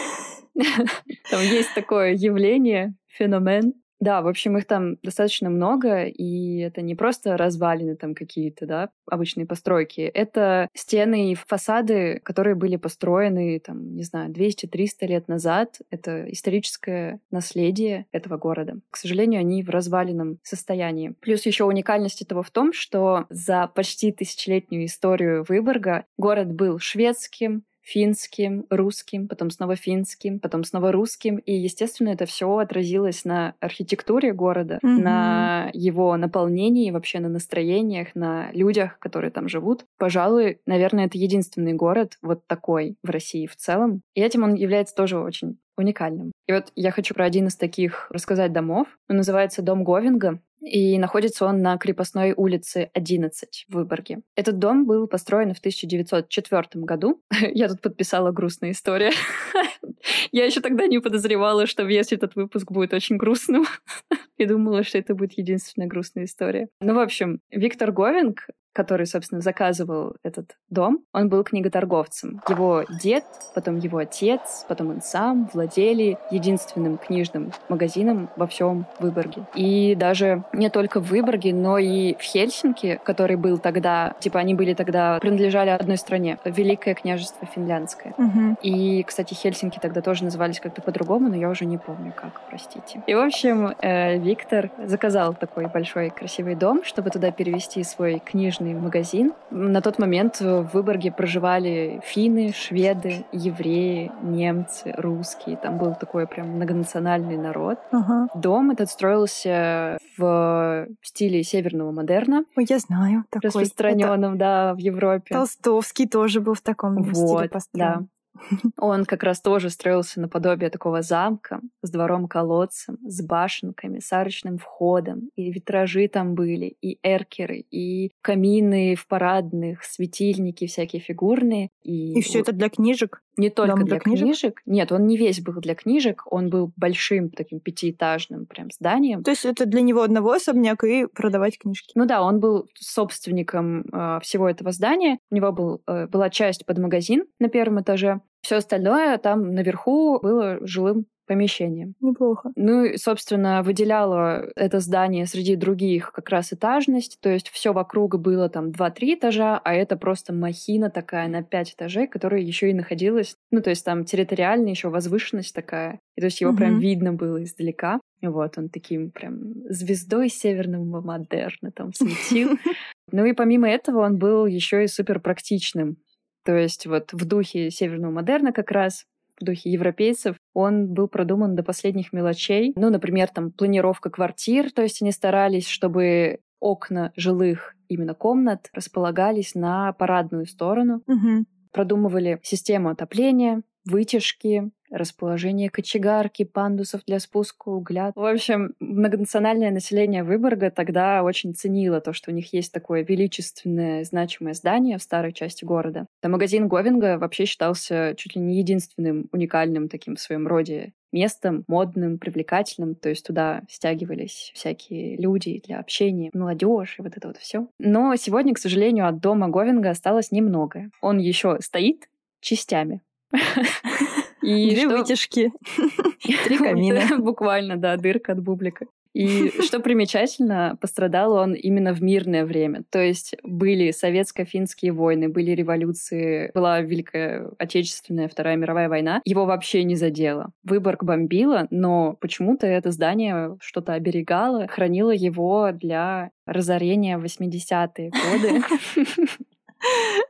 Там 1.31 1.41
есть 1.41 1.73
такое 1.73 2.13
явление, 2.13 2.93
феномен. 3.07 3.73
Да, 4.01 4.23
в 4.23 4.27
общем, 4.27 4.57
их 4.57 4.65
там 4.65 4.97
достаточно 5.03 5.51
много, 5.51 6.05
и 6.05 6.57
это 6.57 6.81
не 6.81 6.95
просто 6.95 7.37
развалины 7.37 7.95
там 7.95 8.15
какие-то, 8.15 8.65
да, 8.65 8.89
обычные 9.05 9.45
постройки. 9.45 10.01
Это 10.01 10.69
стены 10.73 11.31
и 11.31 11.35
фасады, 11.35 12.19
которые 12.23 12.55
были 12.55 12.77
построены, 12.77 13.59
там, 13.59 13.95
не 13.95 14.03
знаю, 14.03 14.31
200-300 14.31 15.05
лет 15.05 15.27
назад. 15.27 15.77
Это 15.91 16.25
историческое 16.31 17.19
наследие 17.29 18.07
этого 18.11 18.37
города. 18.37 18.79
К 18.89 18.97
сожалению, 18.97 19.41
они 19.41 19.61
в 19.61 19.69
разваленном 19.69 20.39
состоянии. 20.41 21.13
Плюс 21.21 21.45
еще 21.45 21.65
уникальность 21.65 22.23
этого 22.23 22.41
в 22.41 22.49
том, 22.49 22.73
что 22.73 23.27
за 23.29 23.67
почти 23.67 24.11
тысячелетнюю 24.11 24.85
историю 24.85 25.45
Выборга 25.47 26.05
город 26.17 26.51
был 26.51 26.79
шведским, 26.79 27.65
финским, 27.81 28.65
русским, 28.69 29.27
потом 29.27 29.49
снова 29.49 29.75
финским, 29.75 30.39
потом 30.39 30.63
снова 30.63 30.91
русским. 30.91 31.37
И, 31.37 31.53
естественно, 31.53 32.09
это 32.09 32.25
все 32.25 32.57
отразилось 32.57 33.25
на 33.25 33.55
архитектуре 33.59 34.33
города, 34.33 34.79
Мгм. 34.81 35.03
на 35.03 35.69
его 35.73 36.15
наполнении, 36.17 36.91
вообще 36.91 37.19
на 37.19 37.29
настроениях, 37.29 38.09
на 38.15 38.51
людях, 38.53 38.99
которые 38.99 39.31
там 39.31 39.47
живут. 39.49 39.85
Пожалуй, 39.97 40.59
наверное, 40.65 41.05
это 41.07 41.17
единственный 41.17 41.73
город 41.73 42.17
вот 42.21 42.45
такой 42.47 42.95
в 43.03 43.09
России 43.09 43.47
в 43.47 43.55
целом. 43.55 44.01
И 44.15 44.21
этим 44.21 44.43
он 44.43 44.53
является 44.53 44.95
тоже 44.95 45.17
очень 45.19 45.57
уникальным. 45.77 46.31
И 46.47 46.53
вот 46.53 46.71
я 46.75 46.91
хочу 46.91 47.13
про 47.13 47.25
один 47.25 47.47
из 47.47 47.55
таких 47.55 48.07
рассказать 48.11 48.53
домов. 48.53 48.87
Он 49.09 49.17
называется 49.17 49.61
Дом 49.61 49.83
Говинга. 49.83 50.39
И 50.61 50.97
находится 50.99 51.45
он 51.45 51.61
на 51.61 51.77
крепостной 51.77 52.33
улице 52.35 52.91
11 52.93 53.65
в 53.67 53.73
Выборге. 53.73 54.21
Этот 54.35 54.59
дом 54.59 54.85
был 54.85 55.07
построен 55.07 55.53
в 55.53 55.59
1904 55.59 56.63
году. 56.85 57.21
Я 57.53 57.67
тут 57.67 57.81
подписала 57.81 58.31
грустная 58.31 58.71
история. 58.71 59.11
Я 60.31 60.45
еще 60.45 60.61
тогда 60.61 60.87
не 60.87 60.99
подозревала, 60.99 61.65
что 61.65 61.83
весь 61.83 62.13
этот 62.13 62.35
выпуск 62.35 62.71
будет 62.71 62.93
очень 62.93 63.17
грустным. 63.17 63.65
И 64.37 64.45
думала, 64.45 64.83
что 64.83 64.97
это 64.97 65.15
будет 65.15 65.33
единственная 65.33 65.87
грустная 65.87 66.25
история. 66.25 66.69
Ну, 66.79 66.93
в 66.93 66.99
общем, 66.99 67.39
Виктор 67.49 67.91
Говинг 67.91 68.47
который, 68.73 69.05
собственно, 69.05 69.41
заказывал 69.41 70.15
этот 70.23 70.55
дом, 70.69 71.03
он 71.13 71.29
был 71.29 71.43
книготорговцем. 71.43 72.41
Его 72.47 72.85
дед, 73.01 73.23
потом 73.53 73.77
его 73.77 73.97
отец, 73.97 74.65
потом 74.67 74.89
он 74.89 75.01
сам 75.01 75.49
владели 75.53 76.17
единственным 76.31 76.97
книжным 76.97 77.51
магазином 77.69 78.29
во 78.35 78.47
всем 78.47 78.85
Выборге. 78.99 79.45
И 79.55 79.95
даже 79.95 80.43
не 80.53 80.69
только 80.69 80.99
в 80.99 81.09
Выборге, 81.09 81.53
но 81.53 81.77
и 81.77 82.15
в 82.15 82.21
Хельсинки, 82.21 82.99
который 83.03 83.35
был 83.35 83.57
тогда, 83.57 84.15
типа 84.19 84.39
они 84.39 84.53
были 84.53 84.73
тогда, 84.73 85.19
принадлежали 85.19 85.69
одной 85.69 85.97
стране, 85.97 86.37
Великое 86.45 86.93
княжество 86.93 87.47
Финляндское. 87.47 88.13
Мгм. 88.17 88.57
И, 88.61 89.03
кстати, 89.03 89.33
Хельсинки 89.33 89.79
тогда 89.79 90.01
тоже 90.01 90.23
назывались 90.23 90.59
как-то 90.59 90.81
по-другому, 90.81 91.29
но 91.29 91.35
я 91.35 91.49
уже 91.49 91.65
не 91.65 91.77
помню 91.77 92.13
как, 92.15 92.41
простите. 92.49 93.01
И, 93.07 93.13
в 93.13 93.19
общем, 93.19 93.73
э, 93.81 94.17
Виктор 94.17 94.71
заказал 94.85 95.33
такой 95.33 95.67
большой 95.67 96.09
красивый 96.09 96.55
дом, 96.55 96.83
чтобы 96.83 97.09
туда 97.09 97.31
перевести 97.31 97.83
свой 97.83 98.19
книжный 98.19 98.60
книжный 98.61 98.79
магазин. 98.79 99.33
На 99.49 99.81
тот 99.81 99.99
момент 99.99 100.39
в 100.39 100.69
Выборге 100.73 101.11
проживали 101.11 101.99
финны, 102.03 102.53
шведы, 102.53 103.25
евреи, 103.31 104.11
немцы, 104.21 104.93
русские. 104.97 105.57
Там 105.57 105.77
был 105.77 105.95
такой 105.95 106.27
прям 106.27 106.49
многонациональный 106.49 107.37
народ. 107.37 107.79
Ага. 107.91 108.27
Дом 108.35 108.71
этот 108.71 108.89
строился 108.89 109.97
в 110.17 110.87
стиле 111.01 111.43
северного 111.43 111.91
модерна. 111.91 112.43
Ой, 112.55 112.65
я 112.69 112.79
знаю. 112.79 113.25
Такой. 113.29 113.47
Распространенном, 113.47 114.37
да, 114.37 114.73
в 114.73 114.77
Европе. 114.77 115.33
Толстовский 115.33 116.07
тоже 116.07 116.41
был 116.41 116.53
в 116.53 116.61
таком 116.61 117.03
вот, 117.03 117.15
стиле 117.15 117.49
построен. 117.49 117.99
Да. 117.99 118.05
Он 118.77 119.05
как 119.05 119.23
раз 119.23 119.41
тоже 119.41 119.69
строился 119.69 120.21
наподобие 120.21 120.69
такого 120.69 121.01
замка 121.01 121.61
с 121.81 121.89
двором-колодцем, 121.91 122.97
с 123.03 123.21
башенками, 123.21 123.99
с 123.99 124.11
арочным 124.11 124.57
входом. 124.57 125.29
И 125.35 125.51
витражи 125.51 126.07
там 126.07 126.35
были, 126.35 126.75
и 126.81 126.99
эркеры, 127.03 127.65
и 127.71 128.11
камины 128.21 128.95
в 128.95 129.07
парадных, 129.07 129.83
светильники 129.83 130.67
всякие 130.67 131.01
фигурные. 131.01 131.69
И, 131.83 132.13
И 132.17 132.21
все 132.21 132.39
это 132.39 132.51
для 132.51 132.69
книжек? 132.69 133.21
Не 133.37 133.49
только 133.49 133.75
дом 133.75 133.85
для, 133.85 133.95
для 133.95 133.99
книжек? 133.99 134.23
книжек. 134.23 134.61
Нет, 134.65 134.91
он 134.91 135.07
не 135.07 135.17
весь 135.17 135.41
был 135.41 135.53
для 135.55 135.75
книжек, 135.75 136.23
он 136.25 136.49
был 136.49 136.71
большим 136.75 137.29
таким 137.29 137.59
пятиэтажным 137.59 138.45
прям 138.45 138.69
зданием. 138.71 139.23
То 139.23 139.31
есть 139.31 139.45
это 139.45 139.65
для 139.65 139.81
него 139.81 140.01
одного 140.01 140.33
особняк 140.33 140.83
и 140.83 141.07
продавать 141.07 141.57
книжки? 141.57 141.91
Ну 141.95 142.05
да, 142.05 142.21
он 142.21 142.39
был 142.39 142.67
собственником 142.75 143.81
э, 143.91 144.19
всего 144.21 144.49
этого 144.49 144.71
здания. 144.71 145.19
У 145.29 145.35
него 145.35 145.51
был, 145.51 145.81
э, 145.87 146.07
была 146.07 146.29
часть 146.29 146.65
под 146.65 146.77
магазин 146.77 147.25
на 147.39 147.49
первом 147.49 147.81
этаже. 147.81 148.21
Все 148.41 148.57
остальное 148.57 149.17
там 149.17 149.53
наверху 149.53 150.19
было 150.19 150.57
жилым 150.65 151.05
помещением. 151.31 151.95
Неплохо. 152.01 152.51
Ну 152.57 152.83
и, 152.83 152.97
собственно, 152.97 153.63
выделяло 153.63 154.49
это 154.57 154.81
здание 154.81 155.25
среди 155.25 155.55
других 155.55 156.11
как 156.11 156.29
раз 156.29 156.51
этажность. 156.51 157.19
То 157.21 157.29
есть 157.29 157.47
все 157.49 157.71
вокруг 157.71 158.19
было 158.19 158.49
там 158.49 158.71
2-3 158.71 159.15
этажа, 159.15 159.61
а 159.63 159.73
это 159.73 159.95
просто 159.95 160.33
махина 160.33 160.89
такая 160.89 161.29
на 161.29 161.41
5 161.41 161.73
этажей, 161.75 162.07
которая 162.07 162.41
еще 162.41 162.69
и 162.69 162.73
находилась. 162.73 163.35
Ну, 163.49 163.61
то 163.61 163.69
есть 163.69 163.85
там 163.85 164.03
территориально 164.03 164.67
еще 164.69 164.89
возвышенность 164.89 165.55
такая. 165.55 165.99
И 166.17 166.21
то 166.21 166.25
есть 166.25 166.41
его 166.41 166.53
прям 166.53 166.71
Мгм. 166.73 166.79
видно 166.81 167.13
было 167.13 167.41
издалека. 167.41 168.01
Вот 168.21 168.57
он 168.57 168.67
таким 168.69 169.11
прям 169.11 169.53
звездой 169.69 170.27
северного 170.29 171.01
модерна 171.01 171.71
там 171.71 171.93
светил. 171.93 172.49
Ну 173.13 173.25
и 173.25 173.33
помимо 173.33 173.67
этого 173.69 174.05
он 174.05 174.17
был 174.17 174.45
еще 174.45 174.83
и 174.85 174.87
супер 174.87 175.19
практичным. 175.19 175.97
То 176.45 176.55
есть 176.55 176.85
вот 176.87 177.11
в 177.11 177.25
духе 177.25 177.69
северного 177.69 178.11
модерна 178.11 178.51
как 178.53 178.71
раз, 178.71 179.03
в 179.41 179.45
духе 179.45 179.69
европейцев, 179.71 180.35
он 180.53 180.87
был 180.93 181.07
продуман 181.07 181.55
до 181.55 181.63
последних 181.63 182.13
мелочей. 182.13 182.73
Ну, 182.75 182.89
например, 182.89 183.27
там 183.29 183.51
планировка 183.51 184.09
квартир, 184.09 184.71
то 184.71 184.81
есть 184.81 185.01
они 185.01 185.11
старались, 185.11 185.67
чтобы 185.67 186.39
окна 186.59 187.11
жилых 187.15 187.75
именно 187.87 188.13
комнат 188.13 188.69
располагались 188.73 189.55
на 189.55 189.93
парадную 189.93 190.45
сторону, 190.45 191.01
Мгм. 191.07 191.45
продумывали 191.71 192.39
систему 192.43 192.89
отопления, 192.89 193.63
вытяжки, 193.85 194.71
расположение 194.91 195.69
кочегарки, 195.69 196.43
пандусов 196.43 197.01
для 197.05 197.19
спуска 197.19 197.69
угля. 197.69 198.11
В 198.15 198.25
общем, 198.25 198.75
многонациональное 198.79 199.71
население 199.71 200.23
Выборга 200.23 200.69
тогда 200.69 201.23
очень 201.23 201.55
ценило 201.55 202.01
то, 202.01 202.13
что 202.13 202.29
у 202.29 202.33
них 202.33 202.53
есть 202.53 202.73
такое 202.73 203.03
величественное, 203.03 204.03
значимое 204.03 204.53
здание 204.53 204.97
в 204.97 205.03
старой 205.03 205.31
части 205.33 205.63
города. 205.63 206.07
Да, 206.21 206.29
магазин 206.29 206.67
Говинга 206.67 207.17
вообще 207.17 207.45
считался 207.45 208.13
чуть 208.17 208.35
ли 208.35 208.41
не 208.41 208.57
единственным 208.57 209.29
уникальным 209.31 209.87
таким 209.87 210.15
в 210.15 210.19
своем 210.19 210.45
роде 210.45 210.93
местом, 211.13 211.63
модным, 211.67 212.19
привлекательным, 212.19 212.95
то 212.95 213.09
есть 213.09 213.25
туда 213.25 213.63
стягивались 213.69 214.51
всякие 214.53 215.17
люди 215.17 215.61
для 215.65 215.79
общения, 215.79 216.29
молодежь 216.33 216.95
и 216.99 217.01
вот 217.01 217.17
это 217.17 217.27
вот 217.27 217.37
все. 217.37 217.67
Но 217.79 218.15
сегодня, 218.15 218.53
к 218.53 218.59
сожалению, 218.59 219.07
от 219.07 219.19
дома 219.19 219.49
Говинга 219.49 219.89
осталось 219.89 220.31
немного. 220.31 220.89
Он 221.01 221.17
еще 221.17 221.57
стоит 221.59 222.09
частями. 222.39 223.01
И 224.41 224.71
Две 224.71 224.85
что- 224.87 224.97
вытяжки, 224.97 225.51
три 226.45 226.57
камина. 226.57 227.19
Буквально, 227.19 227.77
да, 227.77 227.95
дырка 227.97 228.31
от 228.31 228.41
бублика. 228.41 228.87
И 229.13 229.49
что 229.61 229.79
примечательно, 229.81 230.77
пострадал 230.81 231.33
он 231.33 231.53
именно 231.53 231.93
в 231.93 232.01
мирное 232.01 232.45
время. 232.45 232.83
То 232.89 232.99
есть 232.99 233.35
были 233.43 233.91
советско-финские 233.91 234.93
войны, 234.93 235.29
были 235.29 235.51
революции, 235.51 236.49
была 236.53 236.81
Великая 236.81 237.51
Отечественная 237.59 238.27
Вторая 238.29 238.55
мировая 238.55 238.89
война. 238.89 239.21
Его 239.25 239.45
вообще 239.45 239.83
не 239.83 239.95
задело. 239.95 240.51
Выборг 240.63 241.03
бомбило, 241.03 241.67
но 241.69 242.17
почему-то 242.19 242.65
это 242.65 242.91
здание 242.91 243.57
что-то 243.61 243.93
оберегало, 243.93 244.67
хранило 244.67 245.11
его 245.11 245.69
для 245.71 246.31
разорения 246.45 247.17
в 247.17 247.25
80-е 247.25 248.09
годы. 248.09 248.63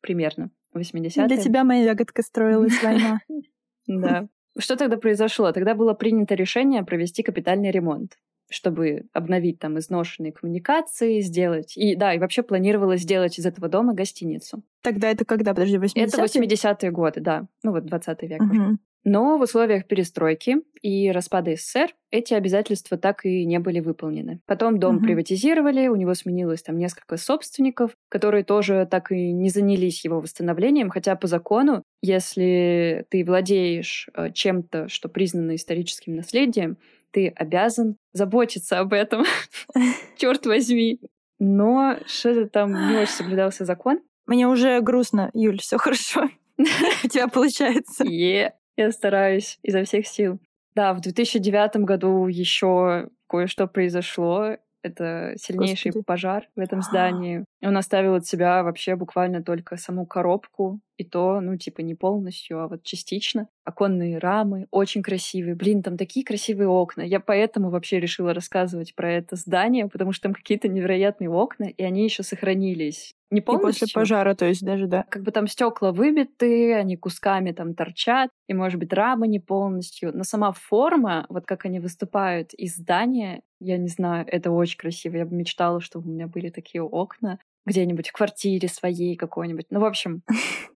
Примерно. 0.01 0.50
80-е. 0.75 1.28
Для 1.28 1.38
тебя 1.38 1.63
моя 1.63 1.84
ягодка 1.84 2.22
строилась 2.22 2.82
война. 2.84 3.20
Да. 3.88 4.28
Что 4.58 4.75
тогда 4.75 4.96
произошло? 4.96 5.51
Тогда 5.51 5.74
было 5.74 5.94
принято 5.96 6.36
решение 6.36 6.84
провести 6.84 7.24
капитальный 7.24 7.72
ремонт 7.72 8.16
чтобы 8.51 9.05
обновить 9.13 9.60
там 9.60 9.79
изношенные 9.79 10.31
коммуникации, 10.31 11.22
сделать... 11.22 11.75
И 11.75 11.96
да, 11.96 12.13
и 12.13 12.20
вообще 12.20 12.43
планировалось 12.43 13.01
сделать 13.01 13.39
из 13.39 13.46
этого 13.46 13.67
дома 13.70 13.93
гостиницу. 13.93 14.62
Тогда 14.81 15.10
это 15.10 15.25
когда? 15.25 15.53
Подожди, 15.53 15.77
80 15.77 16.13
Это 16.13 16.24
80-е 16.24 16.91
годы, 16.91 17.22
да. 17.22 17.48
Ну 17.63 17.72
вот 17.72 17.86
20 17.86 18.22
век 18.24 18.41
уже. 18.41 18.53
Мгм. 18.62 18.79
Но 19.03 19.39
в 19.39 19.41
условиях 19.41 19.88
перестройки 19.88 20.58
и 20.84 21.10
распада 21.10 21.55
СССР 21.55 21.96
эти 22.12 22.36
обязательства 22.36 22.98
так 22.98 23.25
и 23.25 23.46
не 23.46 23.58
были 23.58 23.79
выполнены. 23.79 24.41
Потом 24.46 24.79
дом 24.79 24.98
Мгм. 24.98 25.05
приватизировали, 25.05 25.88
у 25.88 25.96
него 25.96 26.13
сменилось 26.13 26.62
там 26.62 26.77
несколько 26.77 27.17
собственников, 27.17 27.91
которые 28.10 28.43
тоже 28.43 28.88
так 28.89 29.12
и 29.12 29.31
не 29.31 29.50
занялись 29.50 30.05
его 30.05 30.20
восстановлением, 30.22 30.89
хотя 30.91 31.15
по 31.15 31.25
закону, 31.25 31.81
если 32.03 33.05
ты 33.10 33.24
владеешь 33.25 34.08
э, 34.13 34.31
чем-то, 34.34 34.88
что 34.88 35.10
признано 35.10 35.55
историческим 35.55 36.15
наследием, 36.15 36.77
ты 37.12 37.30
обязан 37.36 37.98
заботиться 38.13 38.80
об 38.80 38.94
этом. 38.94 39.24
Черт 40.18 40.46
возьми. 40.46 41.00
Но 41.39 41.98
что-то 42.06 42.48
там 42.48 42.72
не 42.89 42.98
очень 42.98 43.13
соблюдался 43.13 43.65
закон. 43.65 44.00
Мне 44.27 44.48
уже 44.48 44.80
грустно, 44.82 45.32
Юль, 45.34 45.60
все 45.60 45.77
хорошо. 45.77 46.30
У 46.58 47.08
тебя 47.08 47.27
получается. 47.27 48.03
Е, 48.06 48.53
я 48.77 48.91
стараюсь 48.91 49.60
изо 49.63 49.84
всех 49.84 50.08
сил. 50.08 50.39
Да, 50.75 50.94
в 50.94 51.01
2009 51.01 51.77
году 51.77 52.27
еще 52.27 53.10
кое-что 53.27 53.68
произошло. 53.68 54.58
Это 54.84 55.34
сильнейший 55.38 55.91
пожар 56.06 56.48
в 56.56 56.60
этом 56.60 56.82
здании. 56.84 57.46
Он 57.63 57.77
оставил 57.77 58.15
от 58.15 58.25
себя 58.25 58.63
вообще 58.63 58.96
буквально 58.96 59.44
только 59.44 59.77
саму 59.77 60.06
коробку. 60.06 60.80
И 60.98 61.03
то, 61.03 61.41
ну, 61.41 61.58
типа, 61.58 61.82
не 61.82 61.96
полностью, 61.96 62.62
а 62.62 62.68
вот 62.68 62.84
частично. 62.84 63.48
Оконные 63.63 64.20
рамы 64.20 64.68
очень 64.70 65.01
красивые. 65.01 65.56
Блин, 65.56 65.82
там 65.82 65.98
такие 65.98 66.24
красивые 66.24 66.68
окна. 66.68 67.01
Я 67.01 67.20
поэтому 67.20 67.72
вообще 67.72 68.00
решила 68.00 68.34
рассказывать 68.34 68.94
про 68.94 69.12
это 69.12 69.36
здание, 69.36 69.88
потому 69.88 70.12
что 70.12 70.24
там 70.24 70.34
какие-то 70.34 70.68
невероятные 70.68 71.30
окна, 71.30 71.65
и 71.65 71.84
они 71.84 72.03
еще 72.03 72.22
сохранились. 72.24 73.15
Не 73.32 73.39
И 73.39 73.41
полностью. 73.41 73.88
после 73.88 73.94
пожара, 73.94 74.36
то 74.36 74.46
есть 74.46 74.63
даже, 74.63 74.88
да. 74.88 75.06
Как 75.10 75.24
бы 75.24 75.32
там 75.32 75.48
стекла 75.48 75.91
выбиты, 75.91 76.74
они 76.74 76.98
кусками 76.98 77.51
там 77.51 77.74
торчат, 77.74 78.30
и, 78.48 78.53
может 78.53 78.80
быть, 78.80 78.94
рамы 78.94 79.27
не 79.27 79.39
полностью. 79.39 80.12
Но 80.15 80.24
сама 80.24 80.51
форма, 80.51 81.25
вот 81.30 81.46
как 81.46 81.65
они 81.65 81.80
выступают 81.80 82.53
из 82.53 82.75
здания, 82.75 83.41
я 83.60 83.77
не 83.77 83.88
знаю, 83.88 84.25
это 84.27 84.51
очень 84.51 84.77
красиво. 84.77 85.15
Я 85.18 85.25
бы 85.25 85.36
мечтала, 85.36 85.80
чтобы 85.82 86.10
у 86.10 86.13
меня 86.13 86.27
были 86.27 86.50
такие 86.50 86.84
окна 86.84 87.39
где-нибудь 87.65 88.10
в 88.10 88.13
квартире 88.13 88.68
своей 88.68 89.15
какой-нибудь. 89.15 89.68
Ну, 89.70 89.80
в 89.80 89.86
общем, 89.86 90.24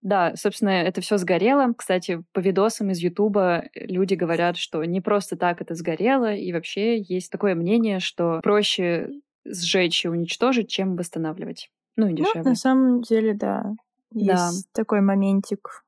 да, 0.01 0.36
собственно, 0.36 0.70
это 0.70 1.01
все 1.01 1.18
сгорело. 1.18 1.74
Кстати, 1.75 2.24
по 2.34 2.39
видосам 2.39 2.92
из 2.92 3.00
Ютуба 3.00 3.65
люди 3.74 4.13
говорят, 4.13 4.58
что 4.58 4.84
не 4.84 5.01
просто 5.01 5.36
так 5.36 5.62
это 5.62 5.74
сгорело, 5.75 6.34
и 6.34 6.54
вообще 6.54 7.00
есть 7.01 7.32
такое 7.32 7.56
мнение, 7.56 8.00
что 8.00 8.39
проще 8.44 9.10
сжечь 9.46 10.06
и 10.06 10.10
уничтожить, 10.10 10.70
чем 10.70 10.96
восстанавливать. 10.96 11.70
Ну, 11.96 12.08
и 12.08 12.12
Ну, 12.12 12.18
дешевле. 12.18 12.44
на 12.44 12.56
самом 12.56 13.01
деле, 13.01 13.34
да. 13.34 13.63
Да. 14.12 14.48
Есть 14.48 14.72
такой 14.72 15.01
моментик. 15.01 15.84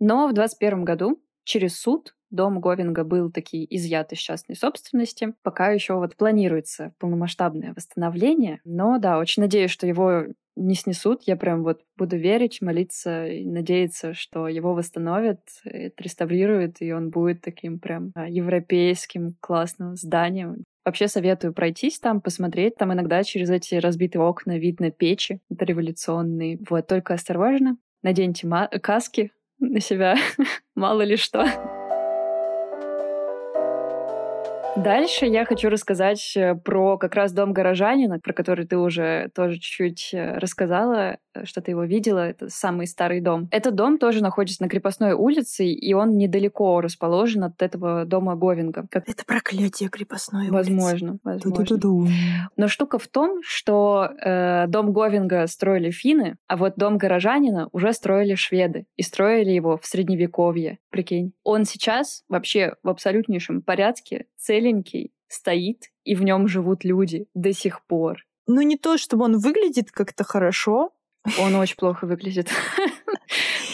Но 0.00 0.28
в 0.28 0.32
21 0.32 0.84
году 0.84 1.20
через 1.44 1.78
суд 1.78 2.14
дом 2.32 2.60
Говинга 2.60 3.04
был 3.04 3.30
таки 3.30 3.66
изъят 3.70 4.12
из 4.12 4.18
частной 4.18 4.56
собственности. 4.56 5.34
Пока 5.42 5.70
еще 5.70 5.94
вот 5.94 6.16
планируется 6.16 6.92
полномасштабное 6.98 7.74
восстановление. 7.74 8.60
Но 8.64 8.98
да, 8.98 9.18
очень 9.18 9.42
надеюсь, 9.42 9.70
что 9.70 9.86
его 9.86 10.26
не 10.56 10.74
снесут. 10.74 11.22
Я 11.24 11.36
прям 11.36 11.62
вот 11.62 11.80
буду 11.96 12.16
верить, 12.16 12.60
молиться 12.60 13.26
и 13.26 13.44
надеяться, 13.44 14.14
что 14.14 14.48
его 14.48 14.74
восстановят, 14.74 15.40
э, 15.64 15.88
отреставрируют, 15.88 16.76
и 16.80 16.92
он 16.92 17.10
будет 17.10 17.40
таким 17.40 17.78
прям 17.78 18.12
а, 18.14 18.28
европейским 18.28 19.36
классным 19.40 19.96
зданием. 19.96 20.64
Вообще 20.84 21.08
советую 21.08 21.54
пройтись 21.54 22.00
там, 22.00 22.20
посмотреть. 22.20 22.76
Там 22.76 22.92
иногда 22.92 23.22
через 23.22 23.50
эти 23.50 23.76
разбитые 23.76 24.22
окна 24.22 24.58
видно 24.58 24.90
печи. 24.90 25.40
Это 25.48 25.64
революционные. 25.64 26.58
Вот, 26.68 26.86
только 26.88 27.14
осторожно. 27.14 27.76
Наденьте 28.02 28.48
каски 28.82 29.30
на 29.60 29.80
себя. 29.80 30.16
Мало 30.74 31.02
ли 31.02 31.16
что. 31.16 31.46
Дальше 34.76 35.26
я 35.26 35.44
хочу 35.44 35.68
рассказать 35.68 36.32
э, 36.34 36.54
про 36.54 36.96
как 36.96 37.14
раз 37.14 37.32
дом 37.32 37.52
горожанина, 37.52 38.18
про 38.20 38.32
который 38.32 38.66
ты 38.66 38.78
уже 38.78 39.30
тоже 39.34 39.56
чуть-чуть 39.56 40.10
э, 40.14 40.38
рассказала, 40.38 41.18
э, 41.34 41.44
что 41.44 41.60
ты 41.60 41.72
его 41.72 41.84
видела. 41.84 42.20
Это 42.20 42.48
самый 42.48 42.86
старый 42.86 43.20
дом. 43.20 43.48
Этот 43.50 43.74
дом 43.74 43.98
тоже 43.98 44.22
находится 44.22 44.62
на 44.62 44.70
крепостной 44.70 45.12
улице, 45.12 45.66
и 45.66 45.92
он 45.92 46.16
недалеко 46.16 46.80
расположен 46.80 47.44
от 47.44 47.60
этого 47.60 48.06
дома 48.06 48.34
Говинга. 48.34 48.86
Как... 48.90 49.06
Это 49.08 49.26
проклятие 49.26 49.90
крепостной 49.90 50.48
возможно, 50.48 51.10
улицы. 51.10 51.20
Возможно. 51.22 51.54
Но 52.56 52.68
штука 52.68 52.98
в 52.98 53.08
том, 53.08 53.40
что 53.42 54.08
э, 54.24 54.66
дом 54.68 54.94
Говинга 54.94 55.46
строили 55.48 55.90
финны, 55.90 56.36
а 56.48 56.56
вот 56.56 56.76
дом 56.76 56.96
горожанина 56.96 57.68
уже 57.72 57.92
строили 57.92 58.36
шведы. 58.36 58.86
И 58.96 59.02
строили 59.02 59.50
его 59.50 59.76
в 59.76 59.84
Средневековье. 59.84 60.78
Прикинь. 60.88 61.32
Он 61.44 61.66
сейчас 61.66 62.22
вообще 62.28 62.74
в 62.82 62.88
абсолютнейшем 62.88 63.60
порядке 63.60 64.26
целенький, 64.62 65.12
стоит, 65.28 65.90
и 66.04 66.14
в 66.14 66.22
нем 66.22 66.48
живут 66.48 66.84
люди 66.84 67.26
до 67.34 67.52
сих 67.52 67.84
пор. 67.86 68.24
Ну, 68.46 68.60
не 68.62 68.76
то, 68.76 68.98
чтобы 68.98 69.24
он 69.24 69.38
выглядит 69.38 69.90
как-то 69.90 70.24
хорошо. 70.24 70.90
Он 71.40 71.54
очень 71.54 71.76
плохо 71.76 72.06
выглядит. 72.06 72.48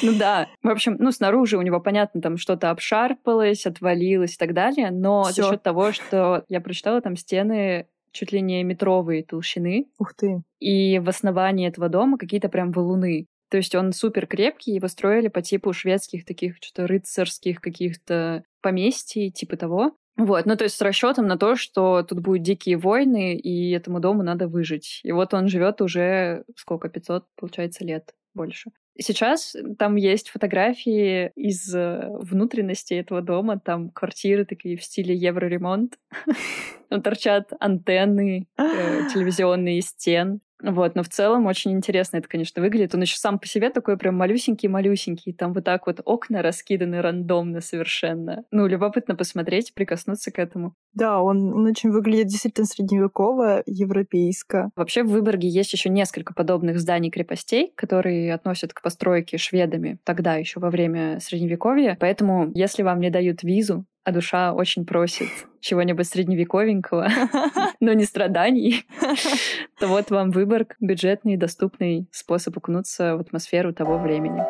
Ну 0.03 0.17
да. 0.17 0.49
В 0.63 0.69
общем, 0.69 0.97
ну, 1.01 1.11
снаружи 1.11 1.57
у 1.59 1.63
него, 1.63 1.81
понятно, 1.81 2.21
там 2.21 2.37
что-то 2.37 2.71
обшарпалось, 2.71 3.67
отвалилось 3.67 4.35
и 4.35 4.39
так 4.39 4.55
далее, 4.55 4.93
но 4.93 5.25
за 5.25 5.43
счет 5.43 5.63
того, 5.65 5.91
что 5.91 6.45
я 6.49 6.61
прочитала, 6.61 7.01
там 7.01 7.17
стены 7.17 7.89
чуть 8.13 8.31
ли 8.31 8.41
не 8.41 8.63
метровые 8.63 9.25
толщины. 9.25 9.87
Ух 9.99 10.15
ты. 10.15 10.43
И 10.61 11.01
в 11.01 11.09
основании 11.09 11.67
этого 11.67 11.89
дома 11.89 12.17
какие-то 12.17 12.49
прям 12.49 12.71
валуны. 12.71 13.27
То 13.51 13.57
есть 13.57 13.75
он 13.75 13.93
супер 13.93 14.27
крепкий, 14.27 14.75
его 14.75 14.87
строили 14.87 15.29
по 15.29 15.43
типу 15.43 15.73
шведских 15.73 16.25
таких 16.25 16.57
что-то 16.61 16.87
рыцарских 16.87 17.61
каких-то 17.61 18.45
поместий, 18.61 19.31
типа 19.31 19.57
того. 19.57 19.97
Вот, 20.19 20.47
ну 20.47 20.57
то 20.57 20.65
есть 20.65 20.77
с 20.77 20.81
расчетом 20.83 21.29
на 21.29 21.39
то, 21.39 21.55
что 21.55 22.03
тут 22.03 22.19
будут 22.21 22.43
дикие 22.43 22.77
войны, 22.77 23.37
и 23.37 23.71
этому 23.71 24.01
дому 24.01 24.23
надо 24.25 24.49
выжить. 24.49 25.01
И 25.05 25.13
вот 25.13 25.33
он 25.33 25.49
живет 25.49 25.81
уже 25.81 26.45
сколько, 26.57 26.89
500, 26.89 27.25
получается, 27.37 27.85
лет 27.85 28.15
больше. 28.35 28.71
Сейчас 29.01 29.55
там 29.79 29.97
есть 29.97 30.29
фотографии 30.31 31.31
из 31.37 31.73
э, 31.75 32.09
внутренности 32.21 32.95
этого 32.95 33.23
дома. 33.23 33.61
Там 33.61 33.91
квартиры 33.91 34.45
такие 34.45 34.77
в 34.77 34.83
стиле 34.83 35.15
евроремонт. 35.15 35.99
Там 36.89 37.03
торчат 37.03 37.53
антенны 37.61 38.47
э, 38.57 38.63
телевизионные 39.13 39.79
из 39.79 39.89
стен. 39.89 40.41
Вот, 40.63 40.97
но 40.97 41.03
в 41.03 41.09
целом 41.09 41.47
очень 41.47 41.73
интересно 41.73 42.17
это, 42.17 42.29
конечно, 42.29 42.61
выглядит. 42.61 42.95
Он 42.95 43.03
еще 43.03 43.17
сам 43.17 43.39
по 43.39 43.47
себе 43.47 43.71
такой 43.71 43.97
прям 43.97 44.17
малюсенький-малюсенький. 44.17 45.33
Там 45.33 45.53
вот 45.53 45.65
так 45.65 45.87
вот 45.87 46.01
окна 46.05 46.43
раскиданы 46.43 47.01
рандомно 47.01 47.61
совершенно. 47.61 48.45
Ну, 48.51 48.67
любопытно 48.67 49.15
посмотреть, 49.15 49.73
прикоснуться 49.75 50.33
к 50.33 50.39
этому. 50.39 50.75
Да, 50.95 51.21
он, 51.21 51.53
он 51.53 51.67
очень 51.67 51.91
выглядит 51.91 52.27
действительно 52.27 52.67
средневеково, 52.67 53.63
европейско. 53.67 54.71
Вообще 54.75 55.05
в 55.05 55.11
Выборге 55.11 55.49
есть 55.49 55.73
еще 55.73 55.91
несколько 55.91 56.35
подобных 56.35 56.81
зданий-крепостей, 56.81 57.73
которые 57.77 58.35
относят 58.35 58.73
к 58.73 58.83
постройке 58.89 59.37
шведами 59.37 59.99
тогда 60.03 60.37
еще 60.37 60.61
во 60.61 60.71
время 60.71 61.21
Средневековья. 61.21 61.99
Поэтому, 62.01 62.51
если 62.55 62.83
вам 62.83 63.01
не 63.01 63.11
дают 63.11 63.43
визу, 63.43 63.85
а 64.03 64.13
душа 64.13 64.55
очень 64.55 64.87
просит 64.87 65.29
чего-нибудь 65.61 66.09
средневековенького, 66.09 67.09
но 67.81 67.93
не 67.93 68.07
страданий, 68.07 68.87
то 69.79 69.89
вот 69.89 70.11
вам 70.11 70.31
выбор, 70.31 70.67
бюджетный 70.81 71.37
доступный 71.37 72.09
способ 72.13 72.57
окунуться 72.57 73.19
в 73.19 73.21
атмосферу 73.21 73.75
того 73.75 73.99
времени. 73.99 74.41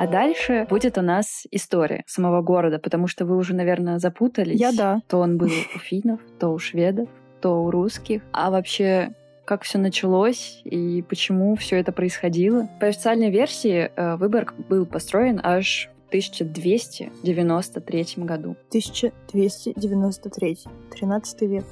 А 0.00 0.08
дальше 0.08 0.66
будет 0.68 0.98
у 0.98 1.02
нас 1.02 1.46
история 1.52 2.02
самого 2.08 2.42
города, 2.42 2.80
потому 2.80 3.06
что 3.06 3.24
вы 3.24 3.36
уже, 3.36 3.54
наверное, 3.54 4.00
запутались. 4.00 4.58
Я 4.58 4.72
да. 4.72 5.00
То 5.06 5.18
он 5.18 5.38
был 5.38 5.46
у 5.76 5.78
финнов, 5.78 6.18
то 6.40 6.48
у 6.48 6.58
шведов, 6.58 7.08
то 7.40 7.62
у 7.62 7.70
русских. 7.70 8.22
А 8.32 8.50
вообще, 8.50 9.14
как 9.52 9.64
все 9.64 9.76
началось 9.76 10.62
и 10.64 11.04
почему 11.06 11.54
все 11.56 11.76
это 11.76 11.92
происходило. 11.92 12.70
По 12.80 12.86
официальной 12.86 13.28
версии, 13.28 13.90
э, 13.94 14.16
Выборг 14.16 14.54
был 14.70 14.86
построен 14.86 15.42
аж 15.44 15.90
1293 16.08 18.24
году. 18.24 18.56
1293. 18.70 20.58
13 20.90 21.42
век. 21.42 21.66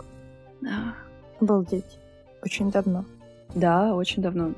Да. 0.60 0.94
Обалдеть. 1.40 1.99
Очень 2.42 2.70
давно. 2.70 3.06
Да, 3.54 3.95
очень 3.95 4.21
давно. 4.21 4.52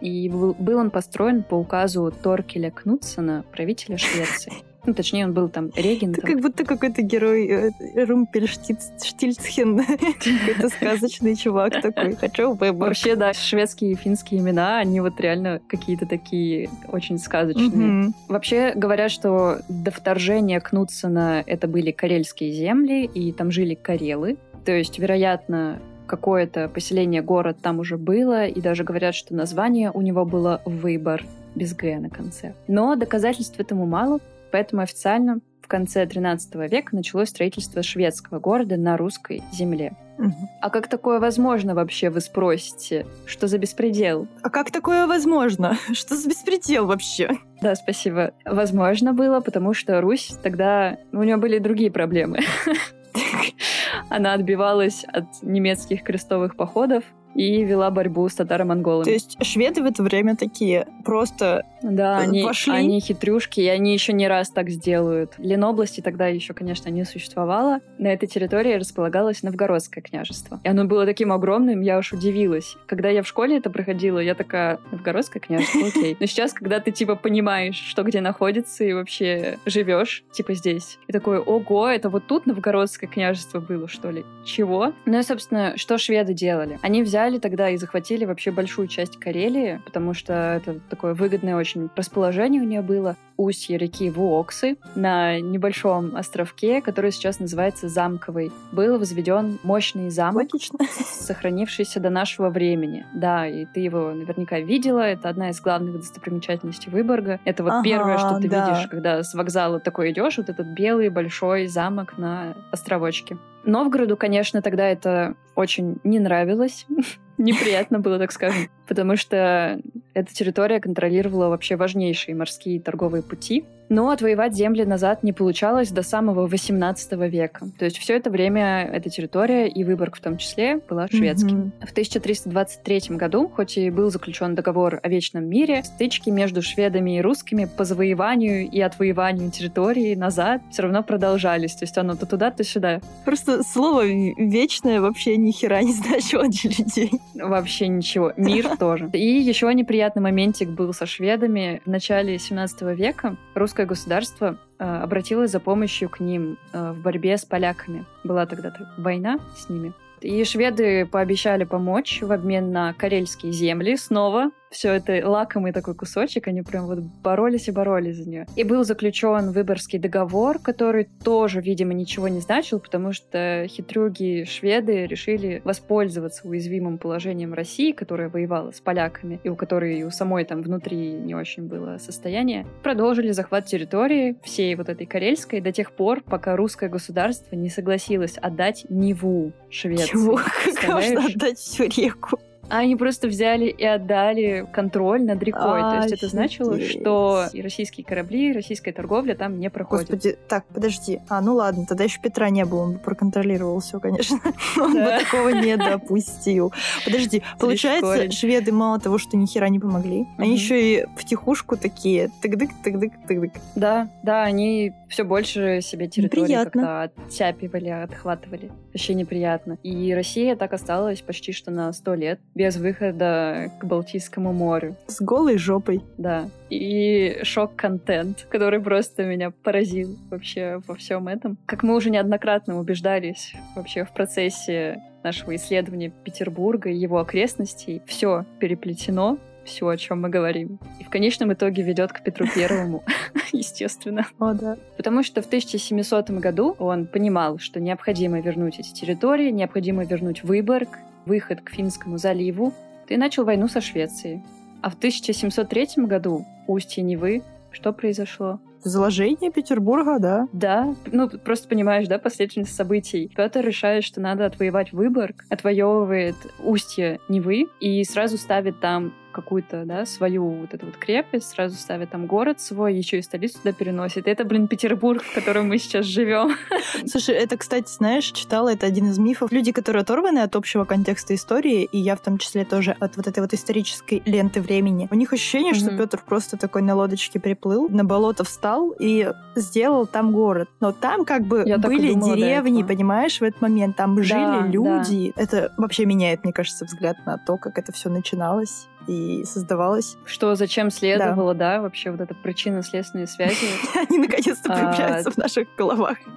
И 0.00 0.28
был, 0.28 0.54
был 0.54 0.78
он 0.78 0.92
построен 0.92 1.42
по 1.42 1.56
указу 1.56 2.14
Торкеля 2.22 2.70
Кнутсона, 2.70 3.44
правителя 3.50 3.98
Швеции. 3.98 4.52
Ну, 4.88 4.94
точнее, 4.94 5.26
он 5.26 5.34
был 5.34 5.50
там 5.50 5.70
регентом. 5.76 6.22
Ты 6.22 6.32
как 6.32 6.40
будто 6.40 6.64
какой-то 6.64 7.02
герой 7.02 7.46
э, 7.46 8.04
Румпельштильцхен. 8.06 9.78
Какой-то 9.84 10.70
сказочный 10.70 11.36
чувак 11.36 11.82
такой. 11.82 12.16
Хочу 12.16 12.54
выбор. 12.54 12.88
Вообще, 12.88 13.14
да, 13.14 13.34
шведские 13.34 13.92
и 13.92 13.94
финские 13.96 14.40
имена, 14.40 14.78
они 14.78 15.02
вот 15.02 15.20
реально 15.20 15.60
какие-то 15.68 16.06
такие 16.06 16.70
очень 16.90 17.18
сказочные. 17.18 18.14
Вообще 18.28 18.72
говорят, 18.74 19.10
что 19.10 19.58
до 19.68 19.90
вторжения 19.90 20.58
Кнутсона 20.58 21.44
это 21.46 21.68
были 21.68 21.90
карельские 21.90 22.52
земли, 22.52 23.04
и 23.04 23.32
там 23.32 23.50
жили 23.50 23.74
карелы. 23.74 24.38
То 24.64 24.72
есть, 24.72 24.98
вероятно, 24.98 25.80
какое-то 26.06 26.70
поселение, 26.70 27.20
город 27.20 27.58
там 27.60 27.78
уже 27.78 27.98
было, 27.98 28.46
и 28.46 28.58
даже 28.62 28.84
говорят, 28.84 29.14
что 29.14 29.34
название 29.34 29.90
у 29.90 30.00
него 30.00 30.24
было 30.24 30.62
«Выбор», 30.64 31.26
без 31.54 31.74
«г» 31.74 31.98
на 31.98 32.08
конце. 32.08 32.54
Но 32.68 32.96
доказательств 32.96 33.60
этому 33.60 33.84
мало, 33.84 34.20
Поэтому 34.50 34.82
официально 34.82 35.40
в 35.62 35.68
конце 35.68 36.04
XIII 36.04 36.68
века 36.68 36.96
началось 36.96 37.28
строительство 37.28 37.82
шведского 37.82 38.38
города 38.38 38.76
на 38.76 38.96
русской 38.96 39.42
земле. 39.52 39.96
Угу. 40.18 40.32
А 40.62 40.70
как 40.70 40.88
такое 40.88 41.20
возможно 41.20 41.74
вообще, 41.74 42.10
вы 42.10 42.20
спросите? 42.20 43.06
Что 43.26 43.46
за 43.46 43.58
беспредел? 43.58 44.26
А 44.42 44.50
как 44.50 44.70
такое 44.70 45.06
возможно? 45.06 45.76
Что 45.92 46.16
за 46.16 46.28
беспредел 46.28 46.86
вообще? 46.86 47.30
Да, 47.60 47.74
спасибо. 47.74 48.32
Возможно 48.44 49.12
было, 49.12 49.40
потому 49.40 49.74
что 49.74 50.00
Русь 50.00 50.36
тогда... 50.42 50.96
У 51.12 51.22
нее 51.22 51.36
были 51.36 51.58
другие 51.58 51.90
проблемы. 51.90 52.40
Она 54.08 54.32
отбивалась 54.32 55.04
от 55.04 55.26
немецких 55.42 56.02
крестовых 56.02 56.56
походов, 56.56 57.04
и 57.34 57.64
вела 57.64 57.90
борьбу 57.90 58.28
с 58.28 58.34
татаро-монголами. 58.34 59.04
То 59.04 59.10
есть 59.10 59.36
шведы 59.44 59.82
в 59.82 59.86
это 59.86 60.02
время 60.02 60.36
такие 60.36 60.86
просто 61.04 61.64
да, 61.82 62.18
они, 62.18 62.42
вошли? 62.42 62.72
они 62.72 63.00
хитрюшки, 63.00 63.60
и 63.60 63.68
они 63.68 63.92
еще 63.92 64.12
не 64.12 64.26
раз 64.28 64.50
так 64.50 64.68
сделают. 64.70 65.34
Ленобласти 65.38 66.00
тогда 66.00 66.26
еще, 66.26 66.54
конечно, 66.54 66.88
не 66.88 67.04
существовало. 67.04 67.80
На 67.98 68.08
этой 68.08 68.26
территории 68.26 68.74
располагалось 68.74 69.42
Новгородское 69.42 70.02
княжество. 70.02 70.60
И 70.64 70.68
оно 70.68 70.84
было 70.84 71.06
таким 71.06 71.32
огромным, 71.32 71.80
я 71.80 71.98
уж 71.98 72.12
удивилась. 72.12 72.76
Когда 72.86 73.08
я 73.08 73.22
в 73.22 73.28
школе 73.28 73.58
это 73.58 73.70
проходила, 73.70 74.18
я 74.18 74.34
такая, 74.34 74.80
Новгородское 74.90 75.40
княжество, 75.40 75.86
окей. 75.86 76.16
Но 76.18 76.26
сейчас, 76.26 76.52
когда 76.52 76.80
ты, 76.80 76.90
типа, 76.90 77.14
понимаешь, 77.14 77.76
что 77.76 78.02
где 78.02 78.20
находится, 78.20 78.84
и 78.84 78.92
вообще 78.92 79.58
живешь, 79.66 80.24
типа, 80.32 80.54
здесь, 80.54 80.98
и 81.06 81.12
такой, 81.12 81.38
ого, 81.38 81.88
это 81.88 82.08
вот 82.08 82.26
тут 82.26 82.46
Новгородское 82.46 83.08
княжество 83.08 83.60
было, 83.60 83.86
что 83.88 84.10
ли? 84.10 84.24
Чего? 84.44 84.92
Ну 85.06 85.18
и, 85.18 85.22
собственно, 85.22 85.76
что 85.76 85.98
шведы 85.98 86.34
делали? 86.34 86.78
Они 86.82 87.02
взяли 87.02 87.17
взяли 87.18 87.38
тогда 87.38 87.70
и 87.70 87.76
захватили 87.76 88.24
вообще 88.24 88.52
большую 88.52 88.86
часть 88.86 89.18
Карелии, 89.18 89.80
потому 89.84 90.14
что 90.14 90.60
это 90.62 90.78
такое 90.88 91.14
выгодное 91.14 91.56
очень 91.56 91.88
расположение 91.96 92.62
у 92.62 92.64
нее 92.64 92.80
было. 92.80 93.16
Устье 93.36 93.76
реки 93.76 94.08
Вуоксы 94.08 94.76
на 94.94 95.40
небольшом 95.40 96.16
островке, 96.16 96.80
который 96.80 97.10
сейчас 97.10 97.40
называется 97.40 97.88
Замковый. 97.88 98.52
Был 98.70 98.98
возведен 98.98 99.58
мощный 99.64 100.10
замок, 100.10 100.52
Логично. 100.52 100.78
сохранившийся 101.04 101.98
до 101.98 102.10
нашего 102.10 102.50
времени. 102.50 103.04
Да, 103.14 103.46
и 103.46 103.64
ты 103.66 103.80
его 103.80 104.12
наверняка 104.12 104.60
видела. 104.60 105.00
Это 105.00 105.28
одна 105.28 105.50
из 105.50 105.60
главных 105.60 105.98
достопримечательностей 105.98 106.90
Выборга. 106.90 107.40
Это 107.44 107.64
вот 107.64 107.72
ага, 107.72 107.82
первое, 107.82 108.18
что 108.18 108.38
ты 108.40 108.48
да. 108.48 108.70
видишь, 108.70 108.88
когда 108.88 109.24
с 109.24 109.34
вокзала 109.34 109.80
такой 109.80 110.12
идешь, 110.12 110.36
вот 110.38 110.48
этот 110.48 110.66
белый 110.68 111.08
большой 111.08 111.66
замок 111.66 112.16
на 112.16 112.54
островочке. 112.70 113.38
Новгороду, 113.68 114.16
конечно, 114.16 114.62
тогда 114.62 114.86
это 114.86 115.34
очень 115.54 115.98
не 116.02 116.18
нравилось. 116.18 116.86
Неприятно 117.38 118.00
было, 118.00 118.18
так 118.18 118.32
скажем, 118.32 118.68
потому 118.88 119.16
что 119.16 119.80
эта 120.14 120.34
территория 120.34 120.80
контролировала 120.80 121.48
вообще 121.48 121.76
важнейшие 121.76 122.34
морские 122.34 122.80
торговые 122.80 123.22
пути. 123.22 123.64
Но 123.90 124.10
отвоевать 124.10 124.54
земли 124.54 124.84
назад 124.84 125.22
не 125.22 125.32
получалось 125.32 125.90
до 125.90 126.02
самого 126.02 126.46
18 126.46 127.12
века. 127.30 127.70
То 127.78 127.86
есть 127.86 127.96
все 127.96 128.16
это 128.16 128.28
время 128.28 128.84
эта 128.84 129.08
территория, 129.08 129.66
и 129.66 129.82
Выборг 129.82 130.16
в 130.16 130.20
том 130.20 130.36
числе, 130.36 130.80
была 130.88 131.08
шведским. 131.08 131.72
Mm-hmm. 131.80 131.86
В 131.86 131.90
1323 131.92 133.16
году, 133.16 133.48
хоть 133.48 133.78
и 133.78 133.88
был 133.90 134.10
заключен 134.10 134.54
договор 134.54 135.00
о 135.02 135.08
вечном 135.08 135.48
мире, 135.48 135.82
стычки 135.84 136.28
между 136.28 136.60
шведами 136.60 137.16
и 137.16 137.22
русскими 137.22 137.64
по 137.64 137.84
завоеванию 137.84 138.68
и 138.68 138.80
отвоеванию 138.80 139.50
территории 139.50 140.14
назад 140.14 140.60
все 140.70 140.82
равно 140.82 141.02
продолжались. 141.02 141.74
То 141.74 141.84
есть 141.84 141.96
оно 141.96 142.14
то 142.14 142.26
туда, 142.26 142.50
то 142.50 142.64
сюда. 142.64 143.00
Просто 143.24 143.62
слово 143.62 144.04
«вечное» 144.04 145.00
вообще 145.00 145.38
ни 145.38 145.50
хера 145.50 145.80
не 145.80 145.92
значило 145.92 146.46
для 146.46 146.70
людей. 146.70 147.10
Вообще 147.34 147.88
ничего. 147.88 148.32
Мир 148.36 148.76
тоже. 148.78 149.10
И 149.12 149.40
еще 149.40 149.72
неприятный 149.72 150.22
моментик 150.22 150.68
был 150.68 150.92
со 150.92 151.06
шведами. 151.06 151.82
В 151.84 151.90
начале 151.90 152.38
17 152.38 152.82
века 152.96 153.36
русское 153.54 153.86
государство 153.86 154.58
обратилась 154.78 155.50
за 155.50 155.60
помощью 155.60 156.08
к 156.08 156.20
ним 156.20 156.56
в 156.72 156.94
борьбе 157.02 157.36
с 157.36 157.44
поляками. 157.44 158.04
Была 158.24 158.46
тогда 158.46 158.72
война 158.96 159.38
с 159.56 159.68
ними. 159.68 159.92
И 160.20 160.42
шведы 160.44 161.06
пообещали 161.06 161.64
помочь 161.64 162.22
в 162.22 162.32
обмен 162.32 162.72
на 162.72 162.92
карельские 162.92 163.52
земли 163.52 163.96
снова 163.96 164.50
все 164.70 164.92
это 164.92 165.28
лакомый 165.28 165.72
такой 165.72 165.94
кусочек, 165.94 166.48
они 166.48 166.62
прям 166.62 166.86
вот 166.86 166.98
боролись 166.98 167.68
и 167.68 167.72
боролись 167.72 168.16
за 168.16 168.28
нее. 168.28 168.46
И 168.56 168.64
был 168.64 168.84
заключен 168.84 169.52
Выборгский 169.52 169.98
договор, 169.98 170.58
который 170.58 171.08
тоже, 171.24 171.60
видимо, 171.60 171.94
ничего 171.94 172.28
не 172.28 172.40
значил, 172.40 172.80
потому 172.80 173.12
что 173.12 173.66
хитрюги 173.68 174.44
шведы 174.44 175.06
решили 175.06 175.62
воспользоваться 175.64 176.46
уязвимым 176.46 176.98
положением 176.98 177.54
России, 177.54 177.92
которая 177.92 178.28
воевала 178.28 178.70
с 178.72 178.80
поляками, 178.80 179.40
и 179.44 179.48
у 179.48 179.56
которой 179.56 180.02
у 180.02 180.10
самой 180.10 180.44
там 180.44 180.62
внутри 180.62 181.12
не 181.12 181.34
очень 181.34 181.64
было 181.64 181.98
состояние, 181.98 182.66
продолжили 182.82 183.32
захват 183.32 183.66
территории 183.66 184.36
всей 184.42 184.74
вот 184.74 184.88
этой 184.88 185.06
карельской 185.06 185.60
до 185.60 185.72
тех 185.72 185.92
пор, 185.92 186.22
пока 186.22 186.56
русское 186.56 186.88
государство 186.88 187.56
не 187.56 187.68
согласилось 187.68 188.36
отдать 188.38 188.86
Неву 188.88 189.52
Швеции. 189.70 190.06
Чего? 190.06 190.40
Как 190.74 190.88
можно 190.88 191.26
отдать 191.26 191.58
всю 191.58 191.84
реку? 191.84 192.38
А 192.68 192.78
они 192.78 192.96
просто 192.96 193.28
взяли 193.28 193.66
и 193.66 193.84
отдали 193.84 194.66
контроль 194.72 195.24
над 195.24 195.42
рекой. 195.42 195.82
А, 195.82 195.90
То 195.90 195.96
есть 196.02 196.14
это 196.22 196.28
значило, 196.28 196.78
что 196.80 197.46
и 197.52 197.62
российские 197.62 198.04
корабли, 198.04 198.50
и 198.50 198.52
российская 198.52 198.92
торговля 198.92 199.34
там 199.34 199.58
не 199.58 199.70
проходят. 199.70 200.08
Господи, 200.08 200.36
так, 200.48 200.64
подожди. 200.66 201.20
А, 201.28 201.40
ну 201.40 201.54
ладно, 201.54 201.86
тогда 201.86 202.04
еще 202.04 202.20
Петра 202.20 202.50
не 202.50 202.64
было, 202.64 202.82
он 202.82 202.92
бы 202.94 202.98
проконтролировал 202.98 203.80
все, 203.80 204.00
конечно. 204.00 204.40
Он 204.78 204.94
бы 204.94 205.18
такого 205.18 205.48
не 205.48 205.76
допустил. 205.76 206.72
Подожди, 207.04 207.42
получается, 207.58 208.30
шведы 208.30 208.72
мало 208.72 208.98
того, 209.00 209.18
что 209.18 209.36
ни 209.36 209.46
хера 209.46 209.68
не 209.68 209.78
помогли, 209.78 210.26
они 210.36 210.54
еще 210.54 210.80
и 210.80 211.06
втихушку 211.16 211.76
такие, 211.76 212.30
тык-дык, 212.42 212.70
тык-дык, 212.84 213.12
тык-дык. 213.28 213.52
Да, 213.74 214.08
да, 214.22 214.44
они 214.44 214.92
все 215.08 215.24
больше 215.24 215.80
себе 215.82 216.08
территории 216.08 216.54
как-то 216.54 217.02
оттяпивали, 217.02 217.88
отхватывали. 217.88 218.70
Вообще 218.92 219.14
неприятно. 219.14 219.78
И 219.82 220.12
Россия 220.14 220.56
так 220.56 220.72
осталась 220.72 221.20
почти 221.20 221.52
что 221.52 221.70
на 221.70 221.92
сто 221.92 222.14
лет 222.14 222.40
без 222.58 222.76
выхода 222.76 223.70
к 223.78 223.84
Балтийскому 223.84 224.52
морю. 224.52 224.96
С 225.06 225.20
голой 225.20 225.58
жопой. 225.58 226.02
Да. 226.18 226.50
И 226.70 227.38
шок-контент, 227.44 228.48
который 228.50 228.80
просто 228.80 229.24
меня 229.24 229.52
поразил 229.52 230.18
вообще 230.28 230.82
во 230.88 230.96
всем 230.96 231.28
этом. 231.28 231.56
Как 231.66 231.84
мы 231.84 231.94
уже 231.94 232.10
неоднократно 232.10 232.80
убеждались 232.80 233.54
вообще 233.76 234.04
в 234.04 234.12
процессе 234.12 235.00
нашего 235.22 235.54
исследования 235.54 236.12
Петербурга 236.24 236.90
и 236.90 236.96
его 236.96 237.20
окрестностей, 237.20 238.02
все 238.06 238.44
переплетено 238.58 239.38
все, 239.64 239.86
о 239.86 239.96
чем 239.96 240.22
мы 240.22 240.30
говорим. 240.30 240.80
И 240.98 241.04
в 241.04 241.10
конечном 241.10 241.52
итоге 241.52 241.82
ведет 241.82 242.12
к 242.12 242.22
Петру 242.22 242.46
Первому, 242.52 243.04
естественно. 243.52 244.26
О, 244.38 244.54
да. 244.54 244.78
Потому 244.96 245.22
что 245.22 245.42
в 245.42 245.46
1700 245.46 246.30
году 246.30 246.74
он 246.78 247.06
понимал, 247.06 247.58
что 247.58 247.78
необходимо 247.78 248.40
вернуть 248.40 248.80
эти 248.80 248.92
территории, 248.92 249.50
необходимо 249.50 250.04
вернуть 250.04 250.42
Выборг, 250.42 250.88
выход 251.28 251.60
к 251.60 251.70
Финскому 251.70 252.18
заливу, 252.18 252.72
и 253.08 253.16
начал 253.16 253.44
войну 253.44 253.68
со 253.68 253.80
Швецией. 253.80 254.42
А 254.82 254.90
в 254.90 254.94
1703 254.94 256.04
году 256.04 256.44
у 256.66 256.72
устья 256.74 257.02
Невы 257.02 257.42
что 257.70 257.92
произошло? 257.92 258.60
Заложение 258.82 259.50
Петербурга, 259.50 260.18
да. 260.18 260.48
Да, 260.52 260.94
ну 261.06 261.28
просто 261.28 261.68
понимаешь, 261.68 262.06
да, 262.06 262.18
последовательность 262.18 262.74
событий. 262.74 263.30
Петр 263.36 263.60
решает, 263.60 264.04
что 264.04 264.20
надо 264.20 264.46
отвоевать 264.46 264.92
Выборг, 264.92 265.44
отвоевывает 265.50 266.36
устье 266.62 267.18
Невы 267.28 267.66
и 267.80 268.02
сразу 268.04 268.38
ставит 268.38 268.80
там 268.80 269.12
какую-то, 269.38 269.84
да, 269.84 270.04
свою 270.04 270.48
вот 270.50 270.74
эту 270.74 270.86
вот 270.86 270.96
крепость, 270.96 271.50
сразу 271.50 271.76
ставит 271.76 272.10
там 272.10 272.26
город 272.26 272.60
свой, 272.60 272.96
еще 272.96 273.18
и 273.18 273.22
столицу 273.22 273.58
туда 273.58 273.72
переносит. 273.72 274.26
Это, 274.26 274.44
блин, 274.44 274.66
Петербург, 274.66 275.22
в 275.22 275.32
котором 275.32 275.68
мы 275.68 275.78
сейчас 275.78 276.06
живем. 276.06 276.56
Слушай, 277.06 277.36
это, 277.36 277.56
кстати, 277.56 277.88
знаешь, 277.88 278.24
читала, 278.24 278.72
это 278.72 278.86
один 278.86 279.06
из 279.06 279.18
мифов. 279.18 279.52
Люди, 279.52 279.70
которые 279.70 280.02
оторваны 280.02 280.40
от 280.40 280.56
общего 280.56 280.84
контекста 280.84 281.36
истории, 281.36 281.84
и 281.84 281.98
я 281.98 282.16
в 282.16 282.20
том 282.20 282.38
числе 282.38 282.64
тоже 282.64 282.96
от 282.98 283.16
вот 283.16 283.28
этой 283.28 283.40
вот 283.40 283.54
исторической 283.54 284.22
ленты 284.26 284.60
времени, 284.60 285.06
у 285.10 285.14
них 285.14 285.32
ощущение, 285.32 285.72
mm-hmm. 285.72 285.76
что 285.76 285.96
Петр 285.96 286.20
просто 286.26 286.56
такой 286.56 286.82
на 286.82 286.96
лодочке 286.96 287.38
приплыл, 287.38 287.88
на 287.88 288.04
болото 288.04 288.42
встал 288.42 288.92
и 288.98 289.32
сделал 289.54 290.06
там 290.06 290.32
город. 290.32 290.68
Но 290.80 290.90
там 290.90 291.24
как 291.24 291.42
бы 291.44 291.62
я 291.64 291.78
были 291.78 292.12
думала, 292.12 292.36
деревни, 292.36 292.82
понимаешь, 292.82 293.38
в 293.38 293.42
этот 293.44 293.60
момент. 293.60 293.96
Там 293.96 294.16
да, 294.16 294.22
жили 294.22 294.70
люди. 294.72 295.32
Да. 295.36 295.42
Это 295.42 295.72
вообще 295.76 296.06
меняет, 296.06 296.42
мне 296.42 296.52
кажется, 296.52 296.84
взгляд 296.84 297.16
на 297.24 297.38
то, 297.38 297.56
как 297.56 297.78
это 297.78 297.92
все 297.92 298.08
начиналось 298.08 298.88
и 299.08 299.44
создавалось. 299.44 300.16
Что 300.24 300.54
зачем 300.54 300.90
следовало, 300.90 301.54
да, 301.54 301.76
да 301.76 301.82
вообще 301.82 302.10
вот 302.10 302.20
эта 302.20 302.34
причинно-следственные 302.34 303.26
связи. 303.26 303.66
Они 303.94 304.18
наконец-то 304.18 304.72
а, 304.72 304.92
появляются 304.92 305.30
в 305.30 305.36
наших 305.38 305.68
головах. 305.76 306.18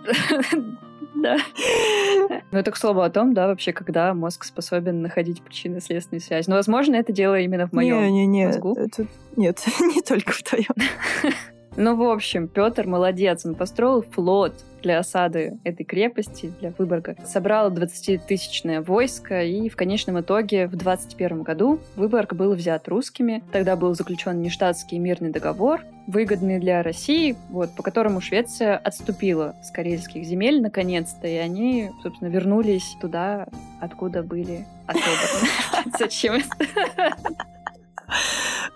Да. 1.13 1.37
Ну, 2.51 2.57
это 2.57 2.71
к 2.71 2.77
слову 2.77 3.01
о 3.01 3.09
том, 3.11 3.35
да, 3.35 3.45
вообще, 3.45 3.73
когда 3.73 4.11
мозг 4.15 4.43
способен 4.43 5.03
находить 5.03 5.43
причинно-следственные 5.43 6.19
связи. 6.19 6.49
Но, 6.49 6.55
возможно, 6.55 6.95
это 6.95 7.11
дело 7.11 7.37
именно 7.39 7.67
в 7.67 7.73
моем 7.73 8.01
не, 8.01 8.11
не, 8.11 8.25
не, 8.25 8.45
мозгу. 8.47 8.73
Это... 8.75 9.05
Нет, 9.35 9.63
не 9.79 10.01
только 10.01 10.31
в 10.31 10.41
твоем. 10.41 10.73
Ну, 11.75 11.95
в 11.95 12.01
общем, 12.09 12.47
Петр 12.47 12.87
молодец. 12.87 13.45
Он 13.45 13.53
построил 13.53 14.01
флот 14.01 14.55
для 14.81 14.99
осады 14.99 15.59
этой 15.63 15.83
крепости, 15.83 16.53
для 16.59 16.73
Выборга. 16.77 17.15
Собрал 17.25 17.71
20-тысячное 17.71 18.81
войско, 18.81 19.43
и 19.43 19.69
в 19.69 19.75
конечном 19.75 20.19
итоге 20.19 20.67
в 20.67 20.75
21 20.75 21.43
году 21.43 21.79
Выборг 21.95 22.33
был 22.33 22.53
взят 22.53 22.87
русскими. 22.87 23.43
Тогда 23.51 23.75
был 23.75 23.93
заключен 23.95 24.41
нештатский 24.41 24.97
мирный 24.97 25.31
договор, 25.31 25.81
выгодный 26.07 26.59
для 26.59 26.83
России, 26.83 27.35
вот, 27.49 27.75
по 27.75 27.83
которому 27.83 28.21
Швеция 28.21 28.77
отступила 28.77 29.55
с 29.63 29.71
карельских 29.71 30.25
земель 30.25 30.61
наконец-то, 30.61 31.27
и 31.27 31.35
они, 31.35 31.91
собственно, 32.03 32.29
вернулись 32.29 32.95
туда, 33.01 33.47
откуда 33.79 34.23
были 34.23 34.65
отобраны. 34.87 35.91
Зачем 35.99 36.35
это? 36.35 37.15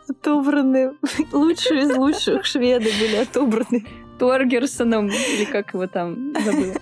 Отобраны. 0.08 0.92
Лучшие 1.34 1.84
из 1.84 1.96
лучших 1.96 2.46
шведы 2.46 2.90
были 3.00 3.18
отобраны. 3.18 3.84
Торгерсоном, 4.18 5.08
или 5.08 5.46
как 5.46 5.74
его 5.74 5.88
там 5.88 6.34
забыла. 6.44 6.76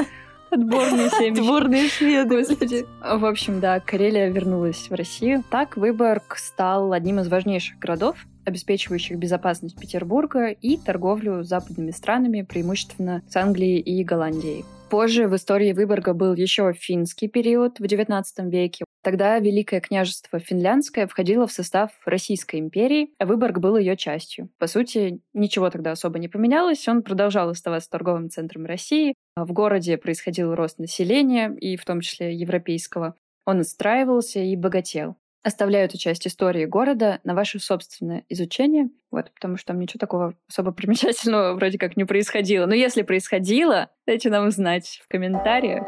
Отборные 0.51 1.09
семечки. 1.09 1.41
Отборные 1.41 1.89
шведы. 1.89 2.37
Господи. 2.37 2.85
В 3.01 3.25
общем, 3.25 3.59
да, 3.59 3.79
Карелия 3.79 4.29
вернулась 4.29 4.87
в 4.89 4.93
Россию. 4.93 5.43
Так 5.49 5.77
Выборг 5.77 6.37
стал 6.37 6.93
одним 6.93 7.19
из 7.19 7.27
важнейших 7.27 7.79
городов, 7.79 8.17
обеспечивающих 8.45 9.17
безопасность 9.17 9.79
Петербурга 9.79 10.49
и 10.49 10.77
торговлю 10.77 11.43
с 11.43 11.47
западными 11.47 11.91
странами, 11.91 12.41
преимущественно 12.41 13.21
с 13.29 13.35
Англией 13.35 13.79
и 13.79 14.03
Голландией. 14.03 14.65
Позже 14.93 15.27
в 15.27 15.35
истории 15.35 15.73
Выборга 15.73 16.13
был 16.13 16.35
еще 16.35 16.71
финский 16.73 17.27
период 17.27 17.79
в 17.79 17.83
XIX 17.83 18.23
веке. 18.43 18.85
Тогда 19.01 19.39
Великое 19.39 19.81
княжество 19.81 20.37
Финляндское 20.37 21.07
входило 21.07 21.47
в 21.47 21.51
состав 21.51 21.89
Российской 22.05 22.59
империи, 22.59 23.09
а 23.17 23.25
Выборг 23.25 23.57
был 23.57 23.75
ее 23.75 23.97
частью. 23.97 24.49
По 24.59 24.67
сути, 24.67 25.19
ничего 25.33 25.71
тогда 25.71 25.93
особо 25.93 26.19
не 26.19 26.27
поменялось, 26.27 26.87
он 26.87 27.01
продолжал 27.01 27.49
оставаться 27.49 27.89
торговым 27.89 28.29
центром 28.29 28.67
России. 28.67 29.15
В 29.35 29.51
городе 29.51 29.97
происходил 29.97 30.53
рост 30.53 30.77
населения, 30.77 31.51
и 31.59 31.75
в 31.75 31.85
том 31.85 32.01
числе 32.01 32.35
европейского. 32.35 33.15
Он 33.45 33.61
отстраивался 33.61 34.41
и 34.41 34.55
богател. 34.55 35.17
Оставляю 35.43 35.85
эту 35.85 35.97
часть 35.97 36.25
истории 36.25 36.63
города 36.63 37.19
на 37.25 37.35
ваше 37.35 37.59
собственное 37.59 38.23
изучение, 38.29 38.89
вот, 39.11 39.29
потому 39.33 39.57
что 39.57 39.67
там 39.67 39.79
ничего 39.79 39.99
такого 39.99 40.35
особо 40.47 40.71
примечательного 40.71 41.53
вроде 41.55 41.77
как 41.77 41.97
не 41.97 42.05
происходило. 42.05 42.65
Но 42.65 42.73
если 42.73 43.01
происходило, 43.01 43.89
дайте 44.07 44.29
нам 44.29 44.49
знать 44.51 45.01
в 45.03 45.11
комментариях. 45.11 45.83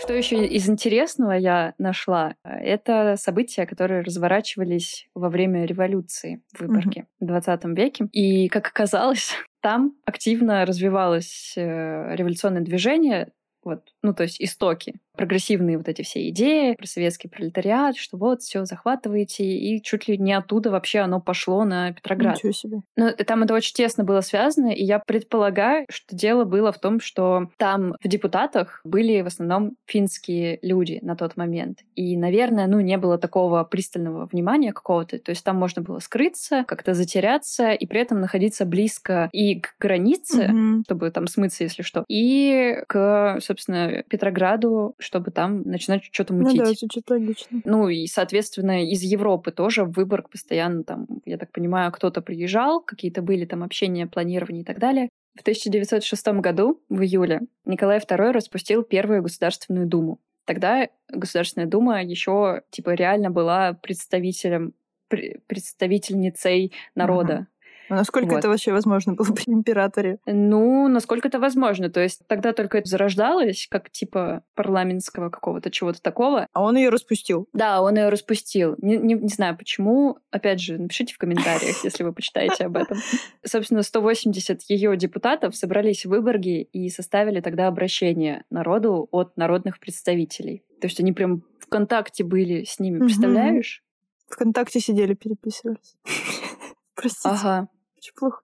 Что 0.00 0.14
еще 0.14 0.46
из 0.46 0.68
интересного 0.70 1.32
я 1.32 1.74
нашла? 1.76 2.34
Это 2.42 3.16
события, 3.18 3.66
которые 3.66 4.00
разворачивались 4.00 5.06
во 5.14 5.28
время 5.28 5.66
революции 5.66 6.42
в 6.54 6.60
Выборге 6.60 7.02
mm-hmm. 7.02 7.24
в 7.24 7.26
20 7.26 7.64
веке. 7.76 8.08
И, 8.10 8.48
как 8.48 8.66
оказалось, 8.66 9.32
там 9.60 9.94
активно 10.06 10.64
развивалось 10.64 11.52
э, 11.56 12.16
революционное 12.16 12.62
движение, 12.62 13.32
вот, 13.62 13.91
ну, 14.02 14.14
то 14.14 14.24
есть 14.24 14.40
истоки 14.40 14.94
прогрессивные 15.16 15.76
вот 15.76 15.88
эти 15.88 16.02
все 16.02 16.28
идеи 16.30 16.74
про 16.74 16.86
советский 16.86 17.28
пролетариат, 17.28 17.96
что 17.96 18.16
вот 18.16 18.42
все 18.42 18.64
захватываете, 18.64 19.44
и 19.44 19.82
чуть 19.82 20.08
ли 20.08 20.16
не 20.16 20.32
оттуда 20.32 20.70
вообще 20.70 21.00
оно 21.00 21.20
пошло 21.20 21.64
на 21.64 21.92
Петроград. 21.92 22.36
Ничего 22.36 22.52
себе. 22.52 22.78
Но 22.96 23.12
там 23.12 23.42
это 23.42 23.54
очень 23.54 23.74
тесно 23.74 24.04
было 24.04 24.20
связано, 24.20 24.68
и 24.68 24.82
я 24.82 24.98
предполагаю, 24.98 25.86
что 25.90 26.16
дело 26.16 26.44
было 26.44 26.72
в 26.72 26.78
том, 26.78 27.00
что 27.00 27.50
там 27.58 27.94
в 28.02 28.08
депутатах 28.08 28.80
были 28.84 29.20
в 29.20 29.26
основном 29.26 29.76
финские 29.86 30.58
люди 30.62 30.98
на 31.02 31.14
тот 31.14 31.36
момент. 31.36 31.80
И, 31.94 32.16
наверное, 32.16 32.66
ну, 32.66 32.80
не 32.80 32.96
было 32.96 33.18
такого 33.18 33.64
пристального 33.64 34.26
внимания 34.32 34.72
какого-то. 34.72 35.18
То 35.18 35.30
есть 35.30 35.44
там 35.44 35.56
можно 35.56 35.82
было 35.82 35.98
скрыться, 35.98 36.64
как-то 36.66 36.94
затеряться, 36.94 37.72
и 37.72 37.86
при 37.86 38.00
этом 38.00 38.20
находиться 38.20 38.64
близко 38.64 39.28
и 39.32 39.60
к 39.60 39.74
границе, 39.78 40.44
mm-hmm. 40.44 40.82
чтобы 40.86 41.10
там 41.10 41.26
смыться, 41.26 41.64
если 41.64 41.82
что, 41.82 42.04
и 42.08 42.78
к, 42.88 43.38
собственно, 43.40 43.91
Петрограду, 44.08 44.94
чтобы 44.98 45.30
там 45.30 45.62
начинать 45.62 46.04
что-то 46.10 46.34
Ну 46.34 46.44
мутить. 46.44 46.60
да, 46.60 46.72
звучит 46.72 47.08
логично. 47.10 47.60
Ну 47.64 47.88
и, 47.88 48.06
соответственно, 48.06 48.84
из 48.84 49.02
Европы 49.02 49.52
тоже 49.52 49.84
в 49.84 49.92
Выборг 49.92 50.30
постоянно 50.30 50.84
там, 50.84 51.06
я 51.24 51.38
так 51.38 51.52
понимаю, 51.52 51.92
кто-то 51.92 52.22
приезжал, 52.22 52.80
какие-то 52.80 53.22
были 53.22 53.44
там 53.44 53.62
общения, 53.62 54.06
планирования 54.06 54.62
и 54.62 54.64
так 54.64 54.78
далее. 54.78 55.08
В 55.34 55.40
1906 55.40 56.26
году, 56.40 56.80
в 56.88 57.00
июле, 57.02 57.40
Николай 57.64 57.98
II 57.98 58.32
распустил 58.32 58.82
Первую 58.82 59.22
Государственную 59.22 59.86
Думу. 59.86 60.18
Тогда 60.44 60.88
Государственная 61.08 61.68
Дума 61.68 62.02
еще 62.02 62.62
типа 62.70 62.90
реально 62.90 63.30
была 63.30 63.74
представителем 63.74 64.74
пр- 65.08 65.40
представительницей 65.46 66.72
народа. 66.94 67.46
А 67.92 67.94
насколько 67.94 68.30
Вот. 68.30 68.38
это 68.38 68.48
вообще 68.48 68.72
возможно 68.72 69.12
было 69.12 69.30
при 69.34 69.52
императоре? 69.52 70.16
Ну, 70.24 70.88
насколько 70.88 71.28
это 71.28 71.38
возможно. 71.38 71.90
То 71.90 72.00
есть 72.00 72.22
тогда 72.26 72.54
только 72.54 72.78
это 72.78 72.88
зарождалось, 72.88 73.66
как 73.70 73.90
типа 73.90 74.44
парламентского 74.54 75.28
какого-то 75.28 75.70
чего-то 75.70 76.00
такого. 76.00 76.46
А 76.54 76.62
он 76.62 76.76
ее 76.76 76.88
распустил. 76.88 77.50
Да, 77.52 77.82
он 77.82 77.98
ее 77.98 78.08
распустил. 78.08 78.76
Не, 78.78 78.96
не, 78.96 79.12
не 79.12 79.28
знаю 79.28 79.58
почему. 79.58 80.16
Опять 80.30 80.62
же, 80.62 80.78
напишите 80.78 81.12
в 81.12 81.18
комментариях, 81.18 81.76
если 81.84 82.02
вы 82.02 82.14
почитаете 82.14 82.64
об 82.64 82.78
этом. 82.78 82.96
Собственно, 83.44 83.82
180 83.82 84.62
ее 84.70 84.96
депутатов 84.96 85.54
собрались 85.54 86.06
в 86.06 86.08
Выборге 86.08 86.62
и 86.62 86.88
составили 86.88 87.42
тогда 87.42 87.66
обращение 87.66 88.44
народу 88.48 89.06
от 89.10 89.36
народных 89.36 89.78
представителей. 89.78 90.64
То 90.80 90.86
есть 90.86 90.98
они 90.98 91.12
прям 91.12 91.42
в 91.58 91.66
контакте 91.68 92.24
были 92.24 92.64
с 92.64 92.78
ними, 92.78 93.00
представляешь? 93.00 93.84
Вконтакте 94.30 94.80
сидели, 94.80 95.12
переписывались. 95.12 95.98
Простите, 96.94 97.28
Ага. 97.34 97.68
Очень 98.02 98.14
плохо. 98.14 98.42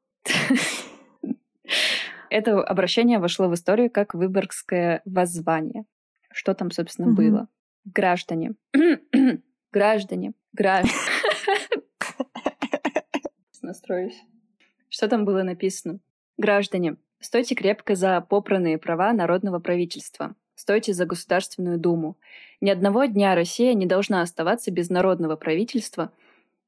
Это 2.30 2.62
обращение 2.62 3.18
вошло 3.18 3.48
в 3.48 3.54
историю 3.54 3.90
как 3.90 4.14
Выборгское 4.14 5.02
воззвание. 5.04 5.84
Что 6.30 6.54
там, 6.54 6.70
собственно, 6.70 7.12
было? 7.12 7.48
Граждане. 7.84 8.52
Граждане. 9.72 10.34
Граждане. 10.52 10.94
Настроюсь. 13.62 14.22
Что 14.88 15.08
там 15.08 15.24
было 15.24 15.42
написано? 15.42 15.98
Граждане, 16.36 16.96
стойте 17.18 17.54
крепко 17.54 17.96
за 17.96 18.20
попранные 18.20 18.78
права 18.78 19.12
народного 19.12 19.58
правительства. 19.58 20.36
Стойте 20.54 20.92
за 20.92 21.06
Государственную 21.06 21.78
Думу. 21.78 22.16
Ни 22.60 22.70
одного 22.70 23.06
дня 23.06 23.34
Россия 23.34 23.74
не 23.74 23.86
должна 23.86 24.22
оставаться 24.22 24.70
без 24.70 24.90
народного 24.90 25.36
правительства. 25.36 26.12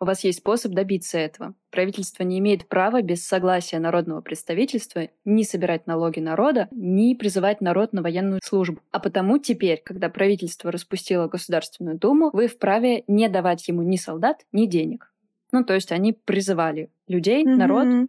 У 0.02 0.06
вас 0.06 0.24
есть 0.24 0.38
способ 0.38 0.72
добиться 0.72 1.18
этого. 1.18 1.54
Правительство 1.70 2.22
не 2.22 2.38
имеет 2.38 2.66
права 2.66 3.02
без 3.02 3.26
согласия 3.26 3.78
народного 3.78 4.22
представительства 4.22 5.08
ни 5.26 5.42
собирать 5.42 5.86
налоги 5.86 6.20
народа, 6.20 6.68
ни 6.70 7.12
призывать 7.12 7.60
народ 7.60 7.92
на 7.92 8.00
военную 8.00 8.40
службу. 8.42 8.80
А 8.92 8.98
потому 8.98 9.36
теперь, 9.36 9.82
когда 9.84 10.08
правительство 10.08 10.72
распустило 10.72 11.28
Государственную 11.28 11.98
Думу, 11.98 12.30
вы 12.32 12.46
вправе 12.46 13.04
не 13.08 13.28
давать 13.28 13.68
ему 13.68 13.82
ни 13.82 13.96
солдат, 13.96 14.46
ни 14.52 14.64
денег. 14.64 15.12
Ну, 15.52 15.64
то 15.64 15.74
есть 15.74 15.92
они 15.92 16.14
призывали 16.14 16.90
людей, 17.06 17.44
народ 17.44 17.86
Мгм. 17.86 18.08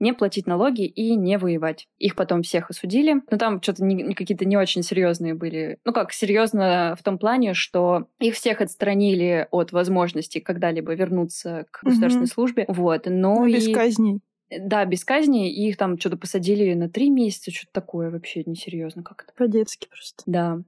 Не 0.00 0.12
платить 0.12 0.46
налоги 0.46 0.84
и 0.86 1.16
не 1.16 1.38
воевать. 1.38 1.86
Их 1.98 2.14
потом 2.14 2.42
всех 2.42 2.70
осудили. 2.70 3.22
Но 3.30 3.36
там 3.38 3.60
что-то 3.62 3.84
не- 3.84 4.14
какие-то 4.14 4.44
не 4.44 4.56
очень 4.56 4.82
серьезные 4.82 5.34
были. 5.34 5.78
Ну 5.84 5.92
как, 5.92 6.12
серьезно 6.12 6.96
в 6.98 7.02
том 7.02 7.18
плане, 7.18 7.54
что 7.54 8.06
их 8.20 8.34
всех 8.34 8.60
отстранили 8.60 9.46
от 9.50 9.72
возможности 9.72 10.38
когда-либо 10.38 10.94
вернуться 10.94 11.66
к 11.70 11.80
государственной 11.84 12.24
Мгм. 12.26 12.32
службе. 12.32 12.64
Вот. 12.68 13.06
Но 13.06 13.34
Ну, 13.36 13.46
без 13.46 13.66
и- 13.68 13.72
казней. 13.74 14.20
Да, 14.50 14.84
без 14.86 15.04
казни. 15.04 15.52
И 15.52 15.68
их 15.68 15.76
там 15.76 15.98
что-то 15.98 16.16
посадили 16.16 16.72
на 16.74 16.88
три 16.88 17.10
месяца, 17.10 17.50
что-то 17.50 17.72
такое 17.72 18.10
вообще 18.10 18.42
несерьезно 18.46 19.02
как-то. 19.02 19.32
По-детски 19.36 19.88
просто. 19.88 20.22
Да. 20.26 20.58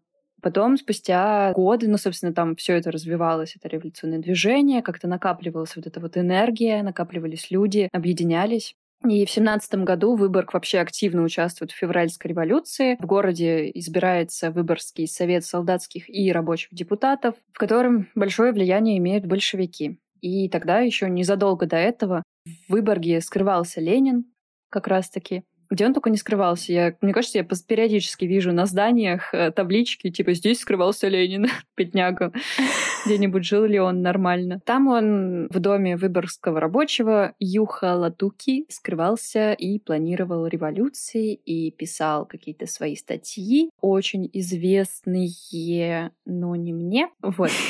Потом, 0.42 0.76
спустя 0.78 1.52
годы, 1.52 1.86
ну, 1.88 1.98
собственно, 1.98 2.32
там 2.32 2.56
все 2.56 2.74
это 2.74 2.90
развивалось, 2.90 3.56
это 3.56 3.68
революционное 3.68 4.18
движение, 4.20 4.80
как-то 4.80 5.06
накапливалась 5.06 5.76
вот 5.76 5.86
эта 5.86 6.00
вот 6.00 6.16
энергия, 6.16 6.82
накапливались 6.82 7.50
люди, 7.50 7.88
объединялись. 7.92 8.74
И 9.08 9.24
в 9.24 9.30
семнадцатом 9.30 9.84
году 9.84 10.14
Выборг 10.14 10.52
вообще 10.52 10.78
активно 10.78 11.22
участвует 11.22 11.70
в 11.70 11.76
февральской 11.76 12.30
революции. 12.30 12.96
В 13.00 13.06
городе 13.06 13.70
избирается 13.70 14.50
Выборгский 14.50 15.06
совет 15.06 15.44
солдатских 15.44 16.08
и 16.10 16.30
рабочих 16.30 16.68
депутатов, 16.72 17.34
в 17.52 17.58
котором 17.58 18.08
большое 18.14 18.52
влияние 18.52 18.98
имеют 18.98 19.24
большевики. 19.24 19.98
И 20.20 20.50
тогда 20.50 20.80
еще 20.80 21.08
незадолго 21.08 21.66
до 21.66 21.76
этого 21.76 22.22
в 22.44 22.72
Выборге 22.72 23.20
скрывался 23.22 23.80
Ленин 23.80 24.26
как 24.68 24.86
раз-таки. 24.86 25.44
Где 25.70 25.86
он 25.86 25.94
только 25.94 26.10
не 26.10 26.16
скрывался. 26.16 26.72
Я, 26.72 26.96
мне 27.00 27.12
кажется, 27.12 27.38
я 27.38 27.44
периодически 27.44 28.24
вижу 28.24 28.52
на 28.52 28.66
зданиях 28.66 29.32
э, 29.32 29.52
таблички, 29.52 30.10
типа 30.10 30.32
«Здесь 30.32 30.60
скрывался 30.60 31.06
Ленин, 31.06 31.46
бедняга». 31.76 32.32
Где-нибудь 33.06 33.44
жил 33.44 33.64
ли 33.64 33.78
он 33.78 34.02
нормально. 34.02 34.60
Там 34.64 34.88
он 34.88 35.48
в 35.48 35.60
доме 35.60 35.96
выборгского 35.96 36.60
рабочего 36.60 37.34
Юха 37.38 37.94
Латуки 37.94 38.66
скрывался 38.68 39.52
и 39.52 39.78
планировал 39.78 40.46
революции, 40.46 41.34
и 41.34 41.70
писал 41.70 42.26
какие-то 42.26 42.66
свои 42.66 42.96
статьи, 42.96 43.70
очень 43.80 44.28
известные, 44.32 46.10
но 46.26 46.56
не 46.56 46.72
мне. 46.72 47.08
Вот. 47.22 47.50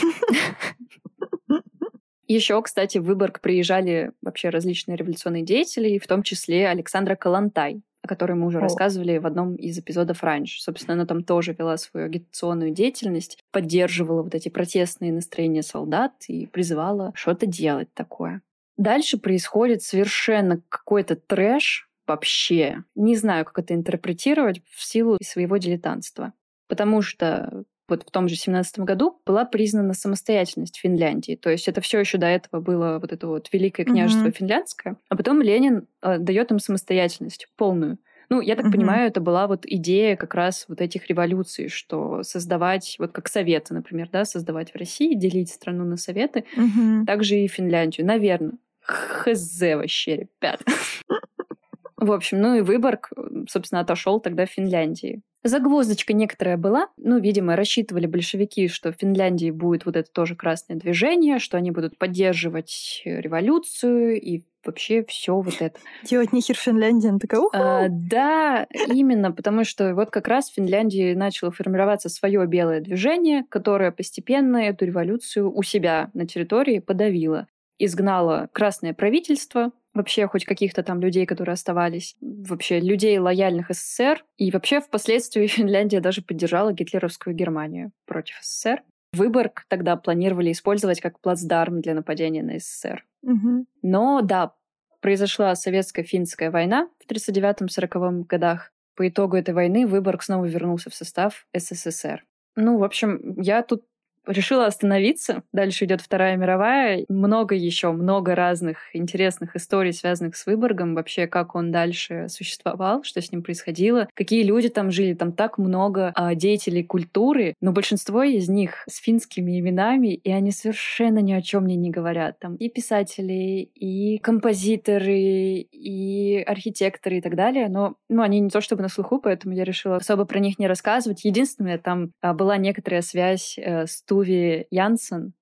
Еще, 2.30 2.62
кстати, 2.62 2.98
в 2.98 3.02
Выборг 3.02 3.40
приезжали 3.40 4.12
вообще 4.22 4.50
различные 4.50 4.96
революционные 4.96 5.42
деятели, 5.42 5.98
в 5.98 6.06
том 6.06 6.22
числе 6.22 6.68
Александра 6.68 7.16
Калантай, 7.16 7.82
о 8.02 8.08
которой 8.08 8.32
мы 8.32 8.46
уже 8.46 8.58
О. 8.58 8.60
рассказывали 8.60 9.18
в 9.18 9.26
одном 9.26 9.56
из 9.56 9.78
эпизодов 9.78 10.22
раньше. 10.22 10.60
Собственно, 10.60 10.94
она 10.94 11.06
там 11.06 11.22
тоже 11.24 11.54
вела 11.58 11.76
свою 11.76 12.06
агитационную 12.06 12.70
деятельность, 12.70 13.38
поддерживала 13.50 14.22
вот 14.22 14.34
эти 14.34 14.48
протестные 14.48 15.12
настроения 15.12 15.62
солдат 15.62 16.12
и 16.28 16.46
призывала 16.46 17.12
что-то 17.14 17.46
делать 17.46 17.92
такое. 17.94 18.42
Дальше 18.76 19.18
происходит 19.18 19.82
совершенно 19.82 20.62
какой-то 20.68 21.16
трэш 21.16 21.88
вообще. 22.06 22.84
Не 22.94 23.16
знаю, 23.16 23.44
как 23.44 23.58
это 23.58 23.74
интерпретировать 23.74 24.62
в 24.70 24.82
силу 24.82 25.18
своего 25.22 25.58
дилетантства. 25.58 26.32
Потому 26.66 27.02
что 27.02 27.64
вот 27.90 28.04
в 28.06 28.10
том 28.10 28.28
же 28.28 28.36
17 28.36 28.80
году 28.80 29.20
была 29.26 29.44
признана 29.44 29.94
самостоятельность 29.94 30.78
Финляндии. 30.78 31.36
То 31.36 31.50
есть 31.50 31.68
это 31.68 31.80
все 31.80 32.00
еще 32.00 32.18
до 32.18 32.26
этого 32.26 32.60
было 32.60 32.98
вот 33.00 33.12
это 33.12 33.26
вот 33.26 33.48
Великое 33.52 33.84
княжество 33.84 34.28
Мгм. 34.28 34.36
финляндское. 34.36 34.96
А 35.08 35.16
потом 35.16 35.42
Ленин 35.42 35.86
э, 36.02 36.18
дает 36.18 36.50
им 36.52 36.58
самостоятельность 36.58 37.48
полную. 37.56 37.98
Ну, 38.30 38.40
я 38.40 38.54
так 38.54 38.66
Мгм. 38.66 38.72
понимаю, 38.72 39.08
это 39.08 39.20
была 39.20 39.48
вот 39.48 39.66
идея 39.66 40.14
как 40.16 40.34
раз 40.34 40.64
вот 40.68 40.80
этих 40.80 41.08
революций, 41.08 41.68
что 41.68 42.22
создавать, 42.22 42.94
вот 43.00 43.10
как 43.12 43.28
советы, 43.28 43.74
например, 43.74 44.08
да, 44.12 44.24
создавать 44.24 44.72
в 44.72 44.76
России, 44.76 45.14
делить 45.14 45.50
страну 45.50 45.84
на 45.84 45.96
советы, 45.96 46.44
Мгм. 46.56 47.06
также 47.06 47.36
и 47.38 47.48
Финляндию. 47.48 48.06
Наверное. 48.06 48.52
Хз 48.82 49.60
вообще, 49.60 50.28
ребят. 50.40 50.62
В 52.00 52.12
общем, 52.12 52.40
ну 52.40 52.54
и 52.54 52.60
Выборг, 52.62 53.10
собственно, 53.48 53.82
отошел 53.82 54.20
тогда 54.20 54.46
в 54.46 54.50
Финляндии. 54.50 55.22
Загвоздочка 55.42 56.12
некоторая 56.12 56.56
была. 56.56 56.88
Ну, 56.98 57.18
видимо, 57.18 57.56
рассчитывали 57.56 58.06
большевики, 58.06 58.68
что 58.68 58.92
в 58.92 58.96
Финляндии 58.96 59.50
будет 59.50 59.86
вот 59.86 59.96
это 59.96 60.10
тоже 60.10 60.34
красное 60.34 60.76
движение, 60.76 61.38
что 61.38 61.56
они 61.56 61.70
будут 61.70 61.96
поддерживать 61.96 63.02
революцию 63.04 64.20
и 64.20 64.42
вообще 64.64 65.02
все 65.04 65.34
вот 65.40 65.60
это. 65.60 65.78
Делать 66.04 66.32
нихер 66.34 66.56
Финляндия. 66.56 67.08
Она 67.08 67.18
такая, 67.18 67.40
уху. 67.40 67.50
А, 67.54 67.86
да, 67.88 68.66
именно, 68.88 69.32
потому 69.32 69.64
что 69.64 69.94
вот 69.94 70.10
как 70.10 70.28
раз 70.28 70.50
в 70.50 70.54
Финляндии 70.54 71.14
начало 71.14 71.50
формироваться 71.50 72.10
свое 72.10 72.46
белое 72.46 72.80
движение, 72.80 73.44
которое 73.48 73.92
постепенно 73.92 74.58
эту 74.58 74.84
революцию 74.84 75.50
у 75.50 75.62
себя 75.62 76.10
на 76.12 76.26
территории 76.26 76.80
подавило. 76.80 77.46
Изгнало 77.82 78.50
красное 78.52 78.92
правительство, 78.92 79.72
вообще 79.94 80.26
хоть 80.26 80.44
каких-то 80.44 80.82
там 80.82 81.00
людей, 81.00 81.24
которые 81.24 81.54
оставались, 81.54 82.14
вообще 82.20 82.78
людей, 82.78 83.18
лояльных 83.18 83.70
СССР. 83.70 84.22
И 84.36 84.50
вообще 84.50 84.82
впоследствии 84.82 85.46
Финляндия 85.48 86.00
даже 86.00 86.20
поддержала 86.20 86.74
гитлеровскую 86.74 87.34
Германию 87.34 87.92
против 88.04 88.36
СССР. 88.42 88.82
Выборг 89.14 89.64
тогда 89.68 89.96
планировали 89.96 90.52
использовать 90.52 91.00
как 91.00 91.20
плацдарм 91.20 91.80
для 91.80 91.94
нападения 91.94 92.42
на 92.42 92.58
СССР. 92.58 93.04
Мгм. 93.22 93.66
Но 93.80 94.20
да, 94.20 94.54
произошла 95.00 95.54
советско-финская 95.54 96.50
война 96.50 96.88
в 96.98 97.10
1939-1940 97.10 98.26
годах. 98.26 98.72
По 98.94 99.08
итогу 99.08 99.36
этой 99.36 99.54
войны 99.54 99.86
Выборг 99.86 100.22
снова 100.22 100.44
вернулся 100.44 100.90
в 100.90 100.94
состав 100.94 101.46
СССР. 101.56 102.24
Ну, 102.56 102.78
в 102.78 102.84
общем, 102.84 103.40
я 103.40 103.62
тут 103.62 103.84
решила 104.26 104.66
остановиться. 104.66 105.42
Дальше 105.52 105.84
идет 105.84 106.00
Вторая 106.00 106.36
мировая. 106.36 107.04
Много 107.08 107.54
еще, 107.54 107.92
много 107.92 108.34
разных 108.34 108.78
интересных 108.94 109.56
историй, 109.56 109.92
связанных 109.92 110.36
с 110.36 110.46
Выборгом. 110.46 110.94
Вообще, 110.94 111.26
как 111.26 111.54
он 111.54 111.70
дальше 111.70 112.26
существовал, 112.28 113.02
что 113.02 113.20
с 113.20 113.32
ним 113.32 113.42
происходило, 113.42 114.08
какие 114.14 114.42
люди 114.42 114.68
там 114.68 114.90
жили. 114.90 115.14
Там 115.14 115.32
так 115.32 115.58
много 115.58 116.12
а, 116.14 116.34
деятелей 116.34 116.82
культуры, 116.82 117.54
но 117.60 117.72
большинство 117.72 118.22
из 118.22 118.48
них 118.48 118.84
с 118.88 118.98
финскими 118.98 119.58
именами, 119.58 120.14
и 120.14 120.30
они 120.30 120.50
совершенно 120.50 121.18
ни 121.18 121.32
о 121.32 121.42
чем 121.42 121.64
мне 121.64 121.76
не 121.76 121.90
говорят. 121.90 122.38
Там 122.38 122.56
и 122.56 122.68
писатели, 122.68 123.70
и 123.74 124.18
композиторы, 124.18 125.60
и 125.60 126.42
архитекторы 126.46 127.18
и 127.18 127.20
так 127.20 127.36
далее. 127.36 127.68
Но 127.68 127.94
ну, 128.08 128.22
они 128.22 128.40
не 128.40 128.50
то 128.50 128.60
чтобы 128.60 128.82
на 128.82 128.88
слуху, 128.88 129.18
поэтому 129.18 129.54
я 129.54 129.64
решила 129.64 129.96
особо 129.96 130.24
про 130.24 130.38
них 130.38 130.58
не 130.58 130.66
рассказывать. 130.66 131.24
Единственное, 131.24 131.78
там 131.78 132.12
а, 132.20 132.34
была 132.34 132.56
некоторая 132.56 133.02
связь 133.02 133.56
э, 133.58 133.86
с 133.86 134.02
Туви 134.10 134.66
Янсен. 134.72 135.34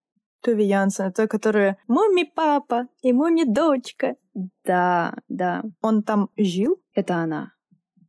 Туви 0.42 0.64
Янсен, 0.64 1.06
это 1.06 1.26
которая 1.26 1.78
«Муми-папа» 1.88 2.88
и 3.00 3.14
«Муми-дочка». 3.14 4.16
Да, 4.62 5.14
да. 5.28 5.62
Он 5.80 6.02
там 6.02 6.28
жил? 6.36 6.78
Это 6.92 7.16
она. 7.16 7.54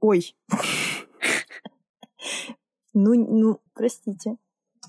Ой. 0.01 0.35
Ну, 2.93 3.13
ну, 3.13 3.61
простите. 3.73 4.35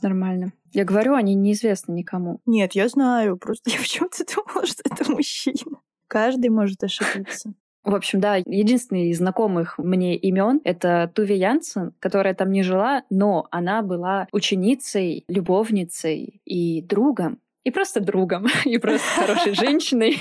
Нормально. 0.03 0.53
Я 0.73 0.85
говорю, 0.85 1.15
они 1.15 1.37
неизвестны 1.37 1.93
никому. 1.93 2.41
Нет, 2.47 2.73
я 2.73 2.89
знаю. 2.89 3.37
Просто 3.37 3.71
я 3.71 3.79
почему-то 3.79 4.25
думала, 4.35 4.67
что 4.67 4.83
это 4.85 5.09
мужчина. 5.13 5.81
Каждый 6.09 6.49
может 6.49 6.83
ошибиться. 6.83 7.55
В 7.83 7.95
общем, 7.95 8.21
да, 8.21 8.37
единственный 8.37 9.09
из 9.09 9.19
знакомых 9.19 9.79
мне 9.79 10.15
имен 10.17 10.61
это 10.65 11.11
Туви 11.15 11.37
Янсен, 11.37 11.95
которая 11.99 12.35
там 12.35 12.51
не 12.51 12.63
жила, 12.63 13.05
но 13.09 13.49
она 13.51 13.83
была 13.83 14.29
ученицей, 14.33 15.25
любовницей 15.29 16.41
и 16.45 16.83
другом. 16.83 17.39
И 17.65 17.71
просто 17.71 18.01
другом, 18.01 18.47
и 18.65 18.79
просто 18.79 19.07
хорошей 19.21 19.55
женщиной 19.55 20.19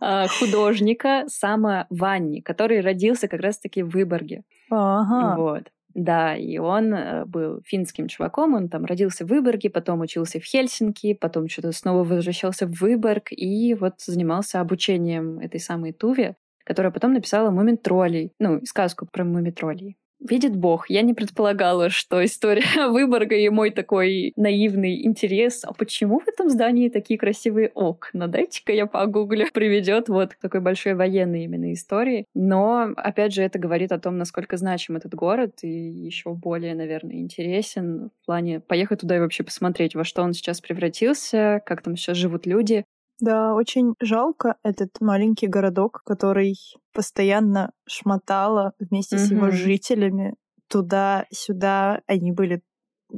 а, 0.00 0.28
художника 0.28 1.24
Сама 1.28 1.86
Ванни, 1.90 2.40
который 2.40 2.80
родился 2.80 3.28
как 3.28 3.40
раз-таки 3.40 3.82
в 3.82 3.90
Выборге. 3.90 4.44
Ага. 4.70 5.36
Вот. 5.36 5.64
Да, 5.94 6.36
и 6.36 6.58
он 6.58 6.92
э, 6.92 7.24
был 7.24 7.62
финским 7.64 8.08
чуваком, 8.08 8.54
он 8.54 8.68
там 8.68 8.84
родился 8.84 9.24
в 9.24 9.28
Выборге, 9.28 9.70
потом 9.70 10.00
учился 10.00 10.40
в 10.40 10.44
Хельсинки, 10.44 11.14
потом 11.14 11.48
что-то 11.48 11.70
снова 11.70 12.02
возвращался 12.02 12.66
в 12.66 12.72
Выборг 12.80 13.28
и 13.30 13.74
вот 13.74 14.00
занимался 14.00 14.60
обучением 14.60 15.38
этой 15.38 15.60
самой 15.60 15.92
Туве, 15.92 16.36
которая 16.64 16.90
потом 16.90 17.12
написала 17.12 17.50
«Мумин 17.50 17.78
троллей», 17.78 18.32
ну, 18.40 18.60
сказку 18.64 19.06
про 19.06 19.24
мумитроллей. 19.24 19.96
Видит 20.26 20.56
Бог, 20.56 20.88
я 20.88 21.02
не 21.02 21.12
предполагала, 21.12 21.90
что 21.90 22.24
история 22.24 22.64
Выборга 22.88 23.36
и 23.36 23.50
мой 23.50 23.70
такой 23.70 24.32
наивный 24.36 25.04
интерес, 25.04 25.64
а 25.64 25.74
почему 25.74 26.18
в 26.20 26.26
этом 26.26 26.48
здании 26.48 26.88
такие 26.88 27.18
красивые 27.18 27.68
окна? 27.74 28.26
Дайте-ка 28.26 28.72
я 28.72 28.86
погуглю. 28.86 29.46
Приведет 29.52 30.08
вот 30.08 30.34
к 30.34 30.40
такой 30.40 30.60
большой 30.60 30.94
военной 30.94 31.44
именно 31.44 31.74
истории. 31.74 32.24
Но, 32.34 32.94
опять 32.96 33.34
же, 33.34 33.42
это 33.42 33.58
говорит 33.58 33.92
о 33.92 33.98
том, 33.98 34.16
насколько 34.16 34.56
значим 34.56 34.96
этот 34.96 35.14
город 35.14 35.58
и 35.60 35.68
еще 35.68 36.32
более, 36.32 36.74
наверное, 36.74 37.16
интересен 37.16 38.08
в 38.22 38.26
плане 38.26 38.60
поехать 38.60 39.00
туда 39.00 39.16
и 39.16 39.20
вообще 39.20 39.44
посмотреть, 39.44 39.94
во 39.94 40.04
что 40.04 40.22
он 40.22 40.32
сейчас 40.32 40.62
превратился, 40.62 41.60
как 41.66 41.82
там 41.82 41.96
сейчас 41.96 42.16
живут 42.16 42.46
люди. 42.46 42.86
Да, 43.20 43.54
очень 43.54 43.94
жалко 44.00 44.56
этот 44.62 45.00
маленький 45.00 45.46
городок, 45.46 46.02
который 46.04 46.56
постоянно 46.92 47.72
шмотала 47.86 48.72
вместе 48.78 49.18
с 49.18 49.30
его 49.30 49.50
жителями 49.50 50.34
туда-сюда. 50.68 52.00
Они 52.06 52.32
были 52.32 52.62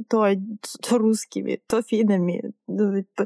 то, 0.09 0.27
то 0.87 0.97
русскими, 0.97 1.59
то 1.67 1.81
финами. 1.81 2.53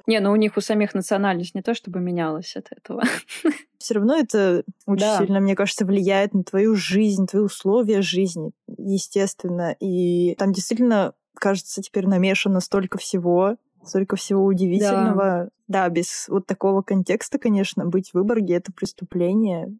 Не, 0.07 0.19
ну 0.19 0.31
у 0.31 0.35
них 0.35 0.55
у 0.57 0.61
самих 0.61 0.93
национальность 0.93 1.55
не 1.55 1.61
то 1.61 1.73
чтобы 1.73 1.99
менялась 1.99 2.55
от 2.55 2.67
этого. 2.71 3.03
Все 3.77 3.95
равно 3.95 4.15
это 4.15 4.63
очень 4.85 4.99
Да. 5.01 5.17
сильно, 5.17 5.39
мне 5.39 5.55
кажется, 5.55 5.85
влияет 5.85 6.33
на 6.33 6.43
твою 6.43 6.75
жизнь, 6.75 7.25
твои 7.27 7.43
условия 7.43 8.01
жизни, 8.01 8.51
естественно. 8.77 9.75
И 9.79 10.35
там 10.35 10.53
действительно, 10.53 11.13
кажется, 11.35 11.81
теперь 11.81 12.07
намешано 12.07 12.59
столько 12.61 12.97
всего, 12.97 13.57
столько 13.83 14.15
всего 14.15 14.45
удивительного. 14.45 15.49
Да, 15.67 15.87
без 15.89 16.27
вот 16.27 16.45
такого 16.45 16.81
контекста, 16.81 17.39
конечно, 17.39 17.85
быть 17.85 18.09
в 18.11 18.15
Выборге— 18.15 18.55
это 18.55 18.71
преступление. 18.73 19.73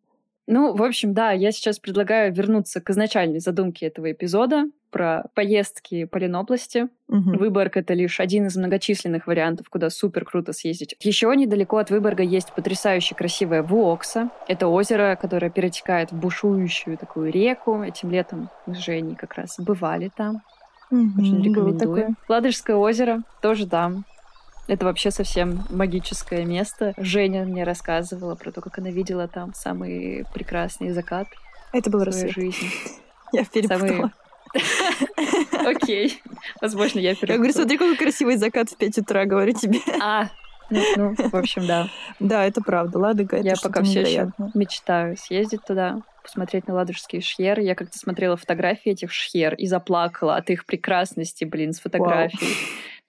Ну, 0.48 0.74
в 0.76 0.84
общем, 0.84 1.14
да, 1.14 1.32
я 1.32 1.52
сейчас 1.52 1.80
предлагаю 1.80 2.34
вернуться 2.34 2.82
к 2.82 2.90
изначальной 2.90 3.40
задумке 3.40 3.86
этого 3.86 4.12
эпизода 4.12 4.66
про 4.90 5.24
поездки 5.34 6.04
по 6.06 6.18
Ленобласти. 6.18 6.90
Мгм. 7.08 7.38
Выборг— 7.38 7.76
это 7.78 7.94
лишь 7.94 8.20
один 8.20 8.48
из 8.48 8.58
многочисленных 8.58 9.28
вариантов, 9.28 9.70
куда 9.70 9.90
супер 9.90 10.26
круто 10.26 10.52
съездить. 10.52 10.96
Еще 11.00 11.34
недалеко 11.36 11.78
от 11.78 11.90
Выборга 11.90 12.24
есть 12.24 12.54
потрясающе 12.54 13.16
красивая 13.16 13.64
Вуокса. 13.64 14.30
Это 14.48 14.68
озеро, 14.68 15.18
которое 15.20 15.50
перетекает 15.50 16.12
в 16.12 16.20
бушующую 16.20 16.98
такую 16.98 17.32
реку. 17.32 17.82
Этим 17.82 18.12
летом 18.12 18.50
мы 18.66 18.76
с 18.76 18.80
Женей 18.80 19.16
как 19.16 19.36
раз 19.36 19.56
бывали 19.58 20.12
там. 20.16 20.42
Очень 20.92 21.42
рекомендую. 21.44 21.80
такое. 21.80 22.16
Ладожское 22.28 22.76
озеро 22.76 23.24
тоже 23.42 23.66
там. 23.68 24.06
Это 24.68 24.86
вообще 24.86 25.10
совсем 25.12 25.66
магическое 25.70 26.46
место. 26.46 26.94
Женя 26.98 27.44
мне 27.44 27.64
рассказывала 27.64 28.36
про 28.36 28.52
то, 28.52 28.62
как 28.62 28.78
она 28.78 28.90
видела 28.92 29.28
там 29.28 29.54
самый 29.54 30.26
прекрасный 30.34 30.92
закат 30.92 31.28
Это 31.74 31.90
был 31.90 32.04
рассвет. 32.04 32.32
жизни. 32.32 32.70
Я 33.34 33.44
перепутала. 33.46 34.12
Окей. 35.66 36.22
Возможно, 36.62 37.00
я 37.00 37.12
Я 37.12 37.16
говорю, 37.16 37.28
перепутала. 37.44 37.52
смотри, 37.64 37.78
какой 37.78 37.96
красивый 37.98 38.38
закат 38.38 38.70
в 38.70 38.78
5 38.78 38.98
утра, 39.00 39.26
говорю 39.26 39.54
тебе. 39.54 39.80
А, 40.02 40.28
ну, 40.70 40.82
ну, 40.98 41.16
в 41.16 41.36
общем, 41.36 41.66
да. 41.68 41.88
Да, 42.20 42.46
это 42.46 42.62
правда. 42.62 43.00
Ладога, 43.00 43.38
это 43.38 43.48
Я 43.48 43.56
пока 43.62 43.84
все 43.84 44.02
еще 44.02 44.32
мечтаю 44.54 45.18
съездить 45.18 45.64
туда, 45.66 46.02
посмотреть 46.22 46.68
на 46.68 46.74
ладожские 46.74 47.22
шхеры. 47.22 47.64
Я 47.64 47.76
как-то 47.76 47.98
смотрела 47.98 48.38
фотографии 48.38 48.92
этих 48.92 49.12
шхер 49.12 49.56
и 49.56 49.68
заплакала 49.68 50.36
от 50.36 50.50
их 50.50 50.66
прекрасности, 50.66 51.44
блин, 51.46 51.74
с 51.74 51.80
фотографий. 51.80 52.48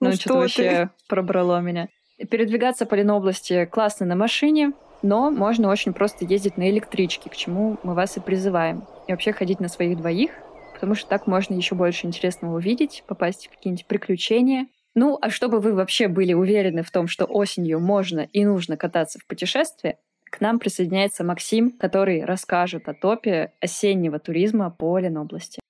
Ну 0.00 0.08
Ну, 0.08 0.14
что 0.14 0.22
что-то 0.22 0.38
вообще 0.40 0.90
пробрало 1.06 1.60
меня. 1.60 1.88
Передвигаться 2.28 2.86
по 2.86 2.96
Ленобласти 2.96 3.66
классно 3.66 4.04
на 4.04 4.16
машине, 4.16 4.72
но 5.02 5.30
можно 5.30 5.70
очень 5.70 5.92
просто 5.92 6.24
ездить 6.24 6.56
на 6.56 6.68
электричке, 6.70 7.30
к 7.30 7.36
чему 7.36 7.78
мы 7.84 7.94
вас 7.94 8.16
и 8.16 8.20
призываем. 8.20 8.84
И 9.06 9.12
вообще 9.12 9.32
ходить 9.32 9.60
на 9.60 9.68
своих 9.68 9.96
двоих, 9.96 10.32
потому 10.74 10.96
что 10.96 11.08
так 11.08 11.28
можно 11.28 11.54
еще 11.54 11.76
больше 11.76 12.06
интересного 12.06 12.56
увидеть, 12.56 13.04
попасть 13.06 13.46
в 13.46 13.50
какие-нибудь 13.50 13.86
приключения. 13.86 14.66
Ну, 14.94 15.18
а 15.20 15.30
чтобы 15.30 15.60
вы 15.60 15.72
вообще 15.72 16.08
были 16.08 16.32
уверены 16.32 16.82
в 16.82 16.90
том, 16.90 17.06
что 17.06 17.24
осенью 17.24 17.80
можно 17.80 18.20
и 18.32 18.44
нужно 18.44 18.76
кататься 18.76 19.18
в 19.18 19.26
путешествие, 19.26 19.98
к 20.32 20.40
нам 20.40 20.58
присоединяется 20.58 21.24
Максим, 21.24 21.70
который 21.70 22.24
расскажет 22.24 22.88
о 22.88 22.94
топе 22.94 23.52
осеннего 23.60 24.18
туризма 24.18 24.70
по 24.70 24.98
Ленобласти. 24.98 25.61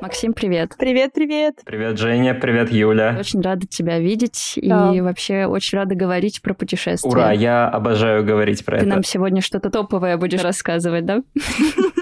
Максим, 0.00 0.32
привет. 0.32 0.76
Привет, 0.78 1.12
привет. 1.12 1.56
Привет, 1.64 1.98
Женя, 1.98 2.32
привет, 2.32 2.70
Юля. 2.70 3.16
Очень 3.18 3.40
рада 3.42 3.66
тебя 3.66 3.98
видеть 3.98 4.56
Да. 4.62 4.92
и 4.94 5.00
вообще 5.00 5.46
очень 5.46 5.76
рада 5.76 5.96
говорить 5.96 6.40
про 6.40 6.54
путешествия. 6.54 7.10
Ура, 7.10 7.32
я 7.32 7.68
обожаю 7.68 8.24
говорить 8.24 8.64
про 8.64 8.76
Ты 8.78 8.82
это. 8.84 8.94
нам 8.94 9.02
сегодня 9.02 9.42
что-то 9.42 9.70
топовое 9.70 10.16
будешь 10.16 10.44
рассказывать, 10.44 11.04
да? 11.04 11.22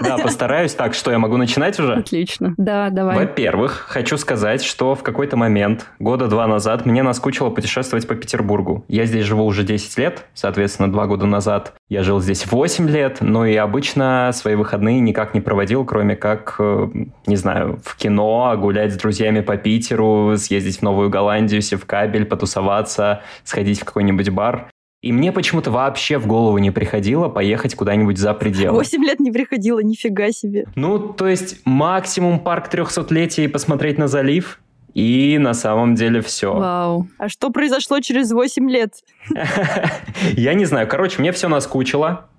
Да, 0.03 0.17
постараюсь. 0.23 0.73
Так, 0.75 0.93
что, 0.93 1.09
я 1.09 1.17
могу 1.17 1.37
начинать 1.37 1.79
уже? 1.79 1.95
Отлично. 1.95 2.53
Да, 2.57 2.91
давай. 2.91 3.15
Во-первых, 3.17 3.85
хочу 3.89 4.17
сказать, 4.17 4.61
что 4.61 4.93
в 4.93 5.01
какой-то 5.01 5.35
момент, 5.35 5.87
года 5.97 6.27
два 6.27 6.45
назад, 6.45 6.85
мне 6.85 7.01
наскучило 7.01 7.49
путешествовать 7.49 8.07
по 8.07 8.13
Петербургу. 8.13 8.85
Я 8.89 9.05
здесь 9.05 9.25
живу 9.25 9.43
уже 9.43 9.63
10 9.63 9.97
лет, 9.97 10.25
соответственно, 10.35 10.91
два 10.91 11.07
года 11.07 11.25
назад. 11.25 11.73
Я 11.89 12.03
жил 12.03 12.21
здесь 12.21 12.45
8 12.45 12.87
лет, 12.89 13.17
но 13.21 13.43
и 13.47 13.55
обычно 13.55 14.29
свои 14.33 14.53
выходные 14.53 14.99
никак 14.99 15.33
не 15.33 15.41
проводил, 15.41 15.83
кроме 15.83 16.15
как, 16.15 16.57
э, 16.59 16.89
не 17.25 17.35
знаю, 17.35 17.79
в 17.87 17.95
кино, 17.95 18.53
гулять 18.57 18.93
с 18.93 18.97
друзьями 18.97 19.41
по 19.41 19.57
Питеру, 19.57 20.35
съездить 20.37 20.79
в 20.79 20.81
Новую 20.81 21.09
Голландию, 21.09 21.61
в 21.61 21.85
кабель, 21.85 22.25
потусоваться, 22.25 23.21
сходить 23.43 23.81
в 23.81 23.85
какой-нибудь 23.85 24.29
бар. 24.29 24.69
И 25.01 25.11
мне 25.11 25.31
почему-то 25.31 25.69
вообще 25.69 26.17
в 26.17 26.25
голову 26.25 26.57
не 26.57 26.71
приходило 26.71 27.29
поехать 27.29 27.75
куда-нибудь 27.75 28.17
за 28.17 28.33
пределы. 28.33 28.77
Восемь 28.77 29.03
лет 29.03 29.19
не 29.19 29.31
приходило, 29.31 29.79
нифига 29.79 30.31
себе. 30.31 30.65
Ну, 30.75 30.99
то 30.99 31.27
есть 31.27 31.61
максимум 31.65 32.39
парк 32.39 32.73
300-летия 32.73 33.45
и 33.45 33.47
посмотреть 33.47 33.99
на 33.99 34.07
залив, 34.07 34.59
и 34.95 35.37
на 35.37 35.53
самом 35.53 35.93
деле 35.93 36.21
все. 36.21 36.51
Вау. 36.51 37.07
А 37.19 37.29
что 37.29 37.51
произошло 37.51 37.99
через 37.99 38.31
восемь 38.31 38.69
лет? 38.69 38.95
Я 40.33 40.55
не 40.55 40.65
знаю. 40.65 40.87
Короче, 40.87 41.21
мне 41.21 41.31
все 41.31 41.47
наскучило. 41.47 42.29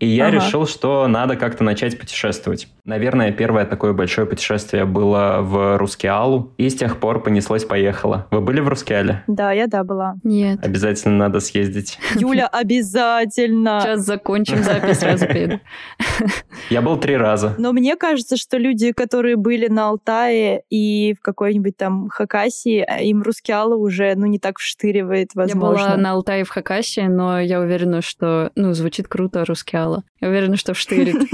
И 0.00 0.06
я 0.06 0.28
ага. 0.28 0.36
решил, 0.36 0.66
что 0.66 1.06
надо 1.08 1.36
как-то 1.36 1.64
начать 1.64 1.98
путешествовать. 1.98 2.68
Наверное, 2.84 3.32
первое 3.32 3.64
такое 3.64 3.92
большое 3.92 4.26
путешествие 4.26 4.84
было 4.84 5.38
в 5.40 5.76
Рускеалу, 5.76 6.52
и 6.56 6.70
с 6.70 6.74
тех 6.74 7.00
пор 7.00 7.22
понеслось-поехало. 7.22 8.26
Вы 8.30 8.40
были 8.40 8.60
в 8.60 8.68
Рускеале? 8.68 9.24
Да, 9.26 9.52
я 9.52 9.66
да 9.66 9.82
была. 9.82 10.14
Нет. 10.22 10.64
Обязательно 10.64 11.16
надо 11.16 11.40
съездить. 11.40 11.98
Юля, 12.14 12.46
обязательно! 12.52 13.80
Сейчас 13.82 14.00
закончим 14.00 14.62
запись, 14.62 15.00
сразу 15.00 15.26
приеду. 15.26 15.60
Я 16.70 16.82
был 16.82 16.96
три 16.98 17.16
раза. 17.16 17.54
Но 17.58 17.72
мне 17.72 17.96
кажется, 17.96 18.36
что 18.36 18.56
люди, 18.56 18.92
которые 18.92 19.36
были 19.36 19.68
на 19.68 19.88
Алтае 19.88 20.62
и 20.70 21.14
в 21.18 21.22
какой-нибудь 21.22 21.76
там 21.76 22.08
Хакасии, 22.08 22.86
им 23.02 23.22
Рускеала 23.22 23.74
уже, 23.74 24.14
ну, 24.16 24.26
не 24.26 24.38
так 24.38 24.58
вштыривает, 24.58 25.30
возможно. 25.34 25.80
Я 25.80 25.86
была 25.88 25.96
на 25.96 26.12
Алтае 26.12 26.44
в 26.44 26.50
Хакасии, 26.50 27.06
но 27.08 27.40
я 27.40 27.60
уверена, 27.60 28.02
что, 28.02 28.50
ну, 28.54 28.72
звучит 28.72 29.08
круто 29.08 29.44
Рускеала. 29.44 29.87
Я 30.20 30.28
уверена, 30.28 30.56
что 30.56 30.74
вштырит. 30.74 31.16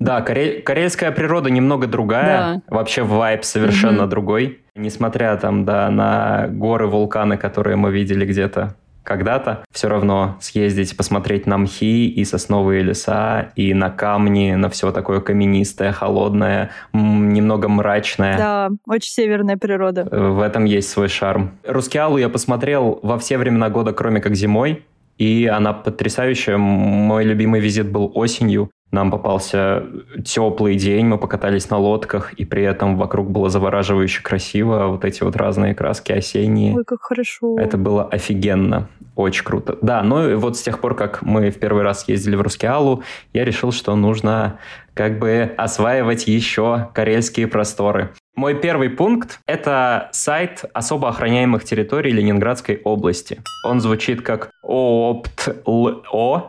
Да, 0.00 0.20
коре... 0.20 0.60
карельская 0.60 1.10
природа 1.10 1.50
немного 1.50 1.88
другая. 1.88 2.62
Да. 2.68 2.76
Вообще 2.76 3.02
вайб 3.02 3.42
совершенно 3.42 4.04
угу. 4.04 4.10
другой. 4.10 4.60
Несмотря 4.76 5.36
там, 5.36 5.64
да, 5.64 5.90
на 5.90 6.46
горы, 6.48 6.86
вулканы, 6.86 7.36
которые 7.36 7.74
мы 7.74 7.90
видели 7.90 8.24
где-то 8.24 8.76
когда-то, 9.08 9.64
все 9.72 9.88
равно 9.88 10.36
съездить, 10.38 10.94
посмотреть 10.94 11.46
на 11.46 11.56
мхи 11.56 12.08
и 12.10 12.24
сосновые 12.26 12.82
леса, 12.82 13.52
и 13.56 13.72
на 13.72 13.88
камни, 13.88 14.52
на 14.52 14.68
все 14.68 14.92
такое 14.92 15.22
каменистое, 15.22 15.92
холодное, 15.92 16.72
немного 16.92 17.68
мрачное. 17.68 18.36
Да, 18.36 18.68
очень 18.86 19.10
северная 19.10 19.56
природа. 19.56 20.04
В 20.04 20.42
этом 20.42 20.66
есть 20.66 20.90
свой 20.90 21.08
шарм. 21.08 21.52
Рускеалу 21.66 22.18
я 22.18 22.28
посмотрел 22.28 23.00
во 23.02 23.18
все 23.18 23.38
времена 23.38 23.70
года, 23.70 23.94
кроме 23.94 24.20
как 24.20 24.34
зимой, 24.34 24.84
и 25.18 25.46
она 25.46 25.72
потрясающая. 25.72 26.56
Мой 26.56 27.24
любимый 27.24 27.60
визит 27.60 27.90
был 27.90 28.10
осенью. 28.14 28.70
Нам 28.90 29.10
попался 29.10 29.84
теплый 30.24 30.76
день, 30.76 31.04
мы 31.04 31.18
покатались 31.18 31.68
на 31.68 31.76
лодках, 31.76 32.32
и 32.32 32.46
при 32.46 32.62
этом 32.62 32.96
вокруг 32.96 33.30
было 33.30 33.50
завораживающе 33.50 34.22
красиво, 34.22 34.86
вот 34.86 35.04
эти 35.04 35.22
вот 35.22 35.36
разные 35.36 35.74
краски 35.74 36.12
осенние. 36.12 36.74
Ой, 36.74 36.84
как 36.84 37.02
хорошо. 37.02 37.58
Это 37.58 37.76
было 37.76 38.04
офигенно, 38.04 38.88
очень 39.14 39.44
круто. 39.44 39.76
Да, 39.82 40.02
ну 40.02 40.30
и 40.30 40.34
вот 40.36 40.56
с 40.56 40.62
тех 40.62 40.80
пор, 40.80 40.94
как 40.94 41.20
мы 41.20 41.50
в 41.50 41.58
первый 41.58 41.82
раз 41.82 42.08
ездили 42.08 42.36
в 42.36 42.40
Рускеалу, 42.40 43.02
я 43.34 43.44
решил, 43.44 43.72
что 43.72 43.94
нужно 43.94 44.58
как 44.94 45.18
бы 45.18 45.52
осваивать 45.58 46.26
еще 46.26 46.88
карельские 46.94 47.46
просторы. 47.46 48.14
Мой 48.38 48.54
первый 48.54 48.88
пункт– 48.88 49.40
это 49.46 50.10
сайт 50.12 50.64
особо 50.72 51.08
охраняемых 51.08 51.64
территорий 51.64 52.12
Ленинградской 52.12 52.80
области. 52.84 53.42
Он 53.64 53.80
звучит 53.80 54.22
как 54.22 54.50
optlo.ru. 54.64 56.44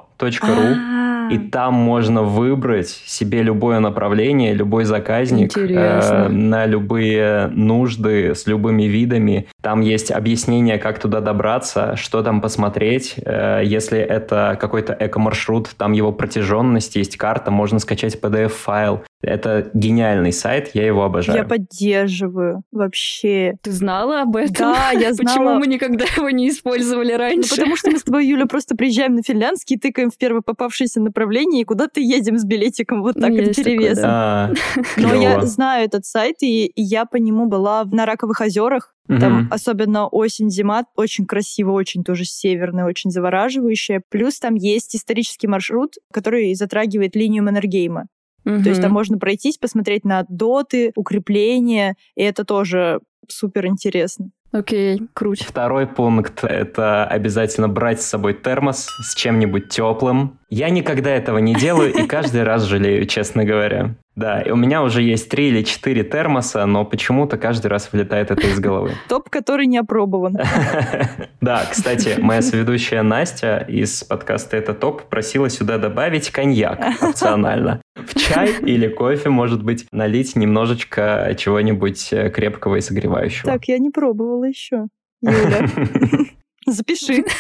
И 1.32 1.38
там 1.38 1.74
можно 1.74 2.22
выбрать 2.22 2.90
себе 2.90 3.42
любое 3.42 3.80
направление, 3.80 4.54
любой 4.54 4.84
заказник 4.84 5.56
э, 5.58 6.28
на 6.28 6.66
любые 6.68 7.48
нужды 7.48 8.36
с 8.36 8.46
любыми 8.46 8.84
видами. 8.84 9.48
Там 9.62 9.82
есть 9.82 10.12
объяснение, 10.12 10.78
как 10.78 11.00
туда 11.00 11.22
добраться, 11.22 11.96
что 11.96 12.22
там 12.22 12.42
посмотреть. 12.42 13.16
Э, 13.18 13.62
если 13.64 14.00
это 14.00 14.58
какой-то 14.60 14.96
эко-маршрут, 15.00 15.70
там 15.78 15.94
его 15.94 16.12
протяженность, 16.12 16.96
есть 16.96 17.18
карта, 17.18 17.50
можно 17.50 17.80
скачать 17.80 18.20
PDF-файл. 18.20 19.04
Это 19.22 19.70
гениальный 19.74 20.32
сайт, 20.32 20.72
я 20.74 20.86
его 20.86 21.04
обожаю. 21.04 21.40
Я 21.40 21.44
поддерживаю 21.44 22.64
вообще. 22.72 23.58
Ты 23.62 23.72
знала 23.72 24.22
об 24.22 24.38
этом? 24.38 24.74
Да, 24.74 24.92
я 24.92 25.14
знала. 25.14 25.18
Почему 25.18 25.54
мы 25.56 25.68
никогда 25.68 26.06
его 26.16 26.30
не 26.30 26.50
использовали 26.50 27.12
раньше? 27.12 27.50
Ну, 27.52 27.58
потому 27.58 27.76
что 27.76 27.92
мы 27.92 28.00
с 28.00 28.04
тобой, 28.04 28.28
Юля, 28.28 28.46
просто 28.46 28.76
приезжаем 28.76 29.16
на 29.16 29.22
финляндский, 29.22 29.78
тыкаем 29.78 30.10
в 30.10 30.18
первое 30.18 30.42
попавшееся 30.42 31.02
направление 31.02 31.64
и 31.64 31.66
куда-то 31.66 32.00
едем 32.00 32.38
с 32.38 32.46
билетиком 32.46 33.02
вот 33.02 33.16
так 33.16 33.32
Есть 33.32 33.62
перевесом. 33.62 34.04
Да. 34.04 34.54
Но 34.98 35.14
я 35.14 35.46
знаю 35.46 35.86
этот 35.86 36.06
сайт, 36.06 36.38
и 36.42 36.72
я 36.76 37.06
по 37.06 37.18
нему 37.18 37.48
была 37.48 37.84
на 37.84 38.06
Раковых 38.06 38.40
озерах. 38.40 38.96
Там 39.08 39.42
угу. 39.42 39.48
особенно 39.50 40.08
осень-зима 40.08 40.86
очень 40.96 41.26
красиво, 41.26 41.72
очень 41.72 42.04
тоже 42.04 42.26
северная, 42.26 42.86
очень 42.86 43.10
завораживающая. 43.10 44.04
Плюс 44.08 44.40
там 44.40 44.54
есть 44.54 44.96
исторический 44.96 45.48
маршрут, 45.48 45.96
который 46.14 46.54
затрагивает 46.54 47.16
линию 47.16 47.44
Маннергейма. 47.44 48.06
Угу. 48.46 48.64
То 48.64 48.70
есть 48.70 48.82
там 48.82 48.92
можно 48.92 49.18
пройтись, 49.18 49.58
посмотреть 49.58 50.06
на 50.06 50.26
доты, 50.28 50.92
укрепления, 50.96 51.96
и 52.16 52.24
это 52.24 52.46
тоже 52.46 53.00
супер 53.28 53.68
интересно. 53.68 54.32
Окей, 54.52 55.00
круть. 55.14 55.44
Второй 55.44 55.86
пункт— 55.86 56.40
это 56.44 57.06
обязательно 57.06 57.70
брать 57.70 58.02
с 58.02 58.06
собой 58.06 58.34
термос 58.34 58.88
с 59.00 59.14
чем-нибудь 59.14 59.70
теплым. 59.70 60.40
Я 60.50 60.72
никогда 60.72 61.12
этого 61.12 61.38
не 61.38 61.54
делаю 61.54 61.94
и 61.94 62.08
каждый 62.08 62.42
раз 62.42 62.64
жалею, 62.64 63.06
честно 63.06 63.46
говоря. 63.46 63.96
Да, 64.16 64.42
и 64.42 64.50
у 64.50 64.56
меня 64.56 64.82
уже 64.82 65.04
есть 65.04 65.30
три 65.30 65.50
или 65.50 65.62
четыре 65.62 66.04
термоса, 66.04 66.66
но 66.66 66.84
почему-то 66.84 67.38
каждый 67.38 67.68
раз 67.68 67.90
вылетает 67.94 68.32
это 68.32 68.48
из 68.48 68.60
головы. 68.60 68.92
Топ, 69.08 69.30
который 69.30 69.68
не 69.68 69.78
опробован. 69.78 70.38
Да, 71.42 71.66
кстати, 71.72 72.16
моя 72.20 72.42
соведущая 72.42 73.02
Настя 73.02 73.66
из 73.68 74.04
подкаста 74.04 74.58
«Это 74.58 74.74
топ» 74.74 75.04
просила 75.04 75.50
сюда 75.50 75.78
добавить 75.78 76.32
коньяк 76.32 76.80
опционально. 77.02 77.82
В 78.08 78.16
чай 78.20 78.56
или 78.62 78.88
кофе, 78.88 79.30
может 79.30 79.64
быть, 79.64 79.86
налить 79.92 80.36
немножечко 80.36 81.36
чего-нибудь 81.38 82.14
э, 82.14 82.30
крепкого 82.30 82.78
и 82.78 82.82
согревающего. 82.82 83.52
Так, 83.52 83.66
я 83.66 83.78
не 83.78 83.90
пробовала 83.90 84.46
еще. 84.46 84.88
Юля. 85.22 85.68
Запиши. 86.66 87.24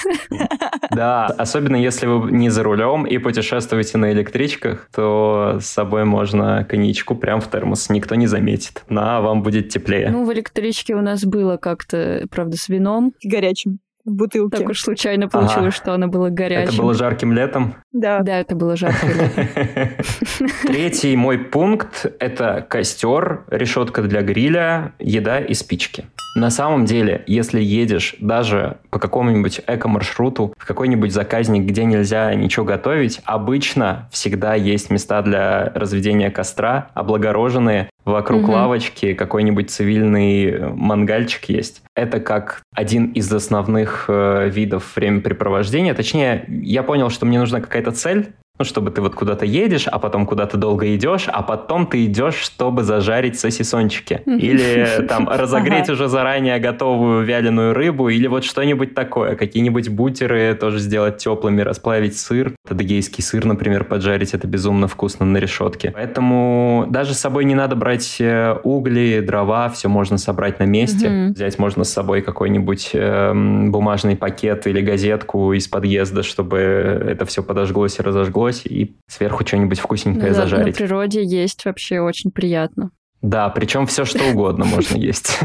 Да, 0.91 1.27
особенно 1.27 1.75
если 1.75 2.07
вы 2.07 2.31
не 2.31 2.49
за 2.49 2.63
рулем 2.63 3.05
и 3.05 3.17
путешествуете 3.19 3.97
на 3.97 4.11
электричках, 4.11 4.89
то 4.93 5.59
с 5.61 5.67
собой 5.67 6.03
можно 6.03 6.65
коньячку 6.67 7.15
прям 7.15 7.41
в 7.41 7.47
термос, 7.49 7.89
никто 7.89 8.15
не 8.15 8.25
заметит. 8.25 8.83
На, 8.89 9.21
вам 9.21 9.43
будет 9.43 9.69
теплее. 9.69 10.09
Ну, 10.09 10.25
в 10.25 10.33
электричке 10.33 10.95
у 10.95 11.01
нас 11.01 11.23
было 11.23 11.57
как-то, 11.57 12.25
правда, 12.31 12.57
с 12.57 12.69
вином. 12.69 13.13
Горячим 13.23 13.79
в 14.05 14.15
бутылке. 14.15 14.57
Так 14.57 14.69
уж 14.69 14.81
случайно 14.81 15.27
получилось, 15.27 15.57
ага. 15.57 15.71
что 15.71 15.93
она 15.93 16.07
была 16.07 16.29
горячей. 16.29 16.73
Это 16.73 16.81
было 16.81 16.93
жарким 16.93 17.33
летом? 17.33 17.75
Да. 17.91 18.21
Да, 18.21 18.39
это 18.39 18.55
было 18.55 18.73
летом. 18.73 18.93
Третий 20.67 21.15
мой 21.15 21.39
пункт– 21.39 22.05
это 22.19 22.65
костер, 22.67 23.45
решетка 23.49 24.03
для 24.03 24.21
гриля, 24.21 24.93
еда 24.99 25.39
и 25.39 25.53
спички. 25.53 26.05
На 26.35 26.51
самом 26.51 26.85
деле, 26.85 27.23
если 27.25 27.59
едешь 27.59 28.15
даже 28.19 28.77
по 28.91 28.99
какому-нибудь 28.99 29.61
эко-маршруту 29.65 30.53
в 30.57 30.65
какой-нибудь 30.65 31.11
заказник, 31.11 31.63
где 31.63 31.85
нельзя 31.85 32.33
ничего 32.35 32.65
готовить, 32.65 33.19
обычно 33.25 34.07
всегда 34.11 34.53
есть 34.53 34.91
места 34.91 35.23
для 35.23 35.71
разведения 35.73 36.29
костра, 36.29 36.89
облагороженные, 36.93 37.89
вокруг 38.05 38.43
угу. 38.43 38.51
лавочки 38.53 39.13
какой-нибудь 39.13 39.69
цивильный 39.69 40.71
мангальчик 40.73 41.45
есть. 41.45 41.83
Это 41.95 42.19
как 42.19 42.61
один 42.73 43.11
из 43.11 43.31
основных 43.31 44.05
э, 44.07 44.49
видов 44.49 44.95
времяпрепровождения. 44.95 45.93
Точнее, 45.93 46.45
я 46.47 46.83
понял, 46.83 47.09
что 47.09 47.25
мне 47.25 47.39
нужна 47.39 47.59
какая-то 47.61 47.78
цель, 47.91 48.33
ну, 48.59 48.65
чтобы 48.65 48.91
ты 48.91 49.01
вот 49.01 49.15
куда-то 49.15 49.45
едешь, 49.45 49.87
а 49.87 49.99
потом 49.99 50.25
куда-то 50.25 50.57
долго 50.57 50.93
идешь, 50.93 51.29
а 51.29 51.43
потом 51.43 51.87
ты 51.87 52.05
идешь, 52.05 52.35
чтобы 52.35 52.83
зажарить 52.83 53.39
сосисончики. 53.39 54.21
Или 54.25 55.05
там 55.07 55.29
разогреть 55.29 55.89
уже 55.89 56.09
заранее 56.09 56.59
готовую 56.59 57.23
вяленую 57.23 57.73
рыбу, 57.73 58.09
или 58.09 58.27
вот 58.27 58.43
что-нибудь 58.43 58.93
такое. 58.93 59.35
Какие-нибудь 59.35 59.87
бутеры 59.87 60.57
тоже 60.59 60.79
сделать 60.79 61.19
теплыми, 61.19 61.61
расплавить 61.61 62.17
сыр. 62.17 62.53
Адыгейский 62.69 63.23
сыр, 63.23 63.45
например, 63.45 63.85
поджарить, 63.85 64.33
это 64.33 64.45
безумно 64.45 64.89
вкусно 64.89 65.25
на 65.25 65.37
решетке. 65.37 65.91
Поэтому 65.95 66.85
даже 66.89 67.13
с 67.13 67.19
собой 67.19 67.45
не 67.45 67.55
надо 67.55 67.77
брать 67.77 68.17
э, 68.19 68.57
угли, 68.63 69.21
дрова, 69.25 69.69
все 69.69 69.87
можно 69.87 70.17
собрать 70.17 70.59
на 70.59 70.63
месте. 70.63 71.31
Взять 71.33 71.59
можно 71.59 71.85
с 71.85 71.93
собой 71.93 72.21
какой-нибудь 72.21 72.89
э, 72.91 73.31
бумажный 73.69 74.17
пакет 74.17 74.67
или 74.67 74.81
газетку 74.81 75.53
из 75.53 75.69
подъезда, 75.69 76.23
чтобы 76.23 76.57
это 76.57 77.25
все 77.25 77.41
подожглось 77.41 77.99
и 77.99 78.01
разожглось 78.01 78.48
брось 78.49 78.65
и 78.65 78.95
сверху 79.07 79.45
что-нибудь 79.45 79.79
вкусненькое 79.79 80.31
ну, 80.31 80.35
зажарить. 80.35 80.79
На 80.79 80.85
природе 80.85 81.23
есть 81.23 81.65
вообще 81.65 81.99
очень 81.99 82.31
приятно. 82.31 82.91
Да, 83.21 83.49
причем 83.49 83.85
все 83.85 84.05
что 84.05 84.23
угодно 84.29 84.65
можно 84.65 84.95
есть. 84.95 85.37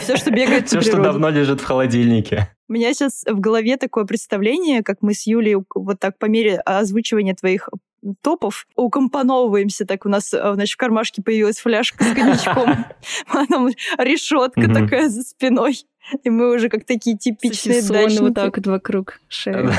Все, 0.00 0.16
что 0.16 0.30
бегает 0.30 0.68
Все, 0.68 0.80
что 0.80 1.02
давно 1.02 1.28
лежит 1.28 1.60
в 1.60 1.64
холодильнике. 1.64 2.48
У 2.68 2.72
меня 2.72 2.94
сейчас 2.94 3.24
в 3.28 3.38
голове 3.40 3.76
такое 3.76 4.04
представление, 4.04 4.82
как 4.82 4.98
мы 5.02 5.12
с 5.12 5.26
Юлей 5.26 5.56
вот 5.74 6.00
так 6.00 6.18
по 6.18 6.26
мере 6.26 6.58
озвучивания 6.60 7.34
твоих 7.34 7.68
топов 8.22 8.66
укомпоновываемся. 8.74 9.84
Так 9.84 10.06
у 10.06 10.08
нас, 10.08 10.32
э, 10.32 10.54
значит, 10.54 10.74
в 10.74 10.78
кармашке 10.78 11.22
появилась 11.22 11.58
фляжка 11.58 12.04
с 12.04 12.14
коньячком, 12.14 12.86
потом 13.32 13.68
решетка 13.98 14.72
такая 14.72 15.10
за 15.10 15.22
спиной. 15.22 15.74
И 16.24 16.30
мы 16.30 16.54
уже 16.54 16.68
как 16.68 16.84
такие 16.84 17.16
типичные 17.16 17.82
дачники. 17.82 18.20
вот 18.20 18.34
так 18.34 18.56
вот 18.56 18.66
вокруг 18.66 19.20
шеи. 19.28 19.70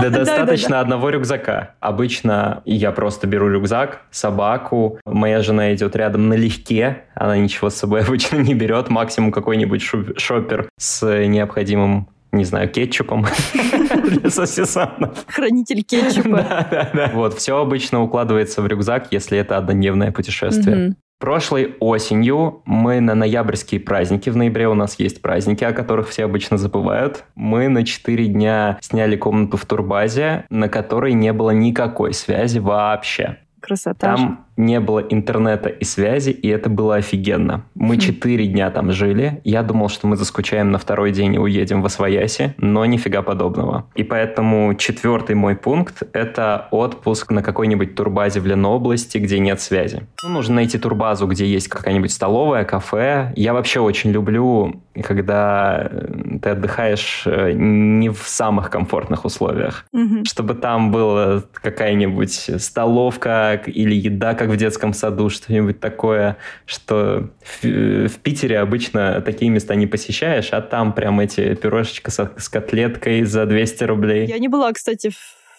Да 0.00 0.10
достаточно 0.10 0.80
одного 0.80 1.10
рюкзака. 1.10 1.74
Обычно 1.80 2.62
я 2.64 2.92
просто 2.92 3.26
беру 3.26 3.48
рюкзак, 3.48 4.02
собаку. 4.10 4.98
Моя 5.04 5.42
жена 5.42 5.74
идет 5.74 5.96
рядом 5.96 6.28
налегке. 6.28 7.02
Она 7.14 7.36
ничего 7.36 7.70
с 7.70 7.74
собой 7.74 8.00
обычно 8.06 8.36
не 8.36 8.54
берет. 8.54 8.88
Максимум 8.90 9.32
какой-нибудь 9.32 9.82
шопер 10.16 10.68
с 10.78 11.06
необходимым 11.26 12.08
не 12.32 12.44
знаю, 12.44 12.68
кетчупом 12.70 13.26
для 14.04 14.30
сосисанов. 14.30 15.26
Хранитель 15.28 15.82
кетчупа. 15.82 16.38
Да, 16.38 16.68
да, 16.70 16.90
да. 16.94 17.10
Вот, 17.12 17.34
все 17.34 17.58
обычно 17.58 18.02
укладывается 18.02 18.62
в 18.62 18.66
рюкзак, 18.66 19.08
если 19.10 19.36
это 19.38 19.58
однодневное 19.58 20.12
путешествие. 20.12 20.96
Прошлой 21.22 21.76
осенью 21.78 22.62
мы 22.64 22.98
на 22.98 23.14
ноябрьские 23.14 23.80
праздники, 23.80 24.28
в 24.28 24.36
ноябре 24.36 24.66
у 24.66 24.74
нас 24.74 24.98
есть 24.98 25.22
праздники, 25.22 25.62
о 25.62 25.72
которых 25.72 26.08
все 26.08 26.24
обычно 26.24 26.58
забывают, 26.58 27.22
мы 27.36 27.68
на 27.68 27.84
4 27.84 28.26
дня 28.26 28.76
сняли 28.80 29.14
комнату 29.14 29.56
в 29.56 29.64
турбазе, 29.64 30.46
на 30.50 30.68
которой 30.68 31.12
не 31.12 31.32
было 31.32 31.50
никакой 31.50 32.12
связи 32.12 32.58
вообще. 32.58 33.38
Красота. 33.60 34.16
Там 34.16 34.46
не 34.56 34.80
было 34.80 35.00
интернета 35.00 35.68
и 35.68 35.84
связи, 35.84 36.30
и 36.30 36.48
это 36.48 36.68
было 36.68 36.96
офигенно. 36.96 37.64
Мы 37.74 37.96
Хм. 37.96 37.98
четыре 38.00 38.46
дня 38.46 38.70
там 38.70 38.92
жили. 38.92 39.40
Я 39.44 39.62
думал, 39.62 39.88
что 39.88 40.06
мы 40.06 40.16
заскучаем 40.16 40.70
на 40.70 40.78
второй 40.78 41.10
день 41.12 41.34
и 41.34 41.38
уедем 41.38 41.82
в 41.82 41.86
Освояси, 41.86 42.54
но 42.58 42.84
нифига 42.84 43.22
подобного. 43.22 43.86
И 43.94 44.02
поэтому 44.04 44.74
четвертый 44.74 45.34
мой 45.36 45.56
пункт— 45.56 46.02
это 46.12 46.68
отпуск 46.70 47.30
на 47.30 47.42
какой-нибудь 47.42 47.94
турбазе 47.94 48.40
в 48.40 48.46
Ленобласти, 48.46 49.18
где 49.18 49.38
нет 49.38 49.60
связи. 49.60 50.02
Ну, 50.22 50.30
нужно 50.30 50.56
найти 50.56 50.78
турбазу, 50.78 51.26
где 51.26 51.46
есть 51.46 51.68
какая-нибудь 51.68 52.12
столовая, 52.12 52.64
кафе. 52.64 53.32
Я 53.36 53.54
вообще 53.54 53.80
очень 53.80 54.10
люблю, 54.12 54.82
когда 55.02 55.88
э, 55.90 56.38
ты 56.42 56.50
отдыхаешь 56.50 57.22
э, 57.26 57.52
не 57.52 58.10
в 58.10 58.22
самых 58.26 58.70
комфортных 58.70 59.24
условиях 59.24 59.86
Мгм. 59.92 60.24
чтобы 60.24 60.54
там 60.54 60.90
была 60.90 61.42
какая-нибудь 61.54 62.50
столовка 62.58 63.60
или 63.66 63.94
еда, 63.94 64.34
как 64.34 64.50
в 64.52 64.56
детском 64.56 64.92
саду, 64.92 65.30
что-нибудь 65.30 65.80
такое, 65.80 66.36
что 66.66 67.30
в, 67.40 67.64
в 68.08 68.18
Питере 68.18 68.58
обычно 68.58 69.20
такие 69.20 69.50
места 69.50 69.74
не 69.74 69.86
посещаешь, 69.86 70.50
а 70.52 70.60
там 70.60 70.92
прям 70.92 71.20
эти 71.20 71.54
пюрешечка 71.54 72.10
с, 72.10 72.30
с 72.36 72.48
котлеткой 72.48 73.24
за 73.24 73.46
200 73.46 73.84
рублей. 73.84 74.26
Я 74.26 74.38
не 74.38 74.48
была, 74.48 74.72
кстати, 74.72 75.10
в, 75.10 75.16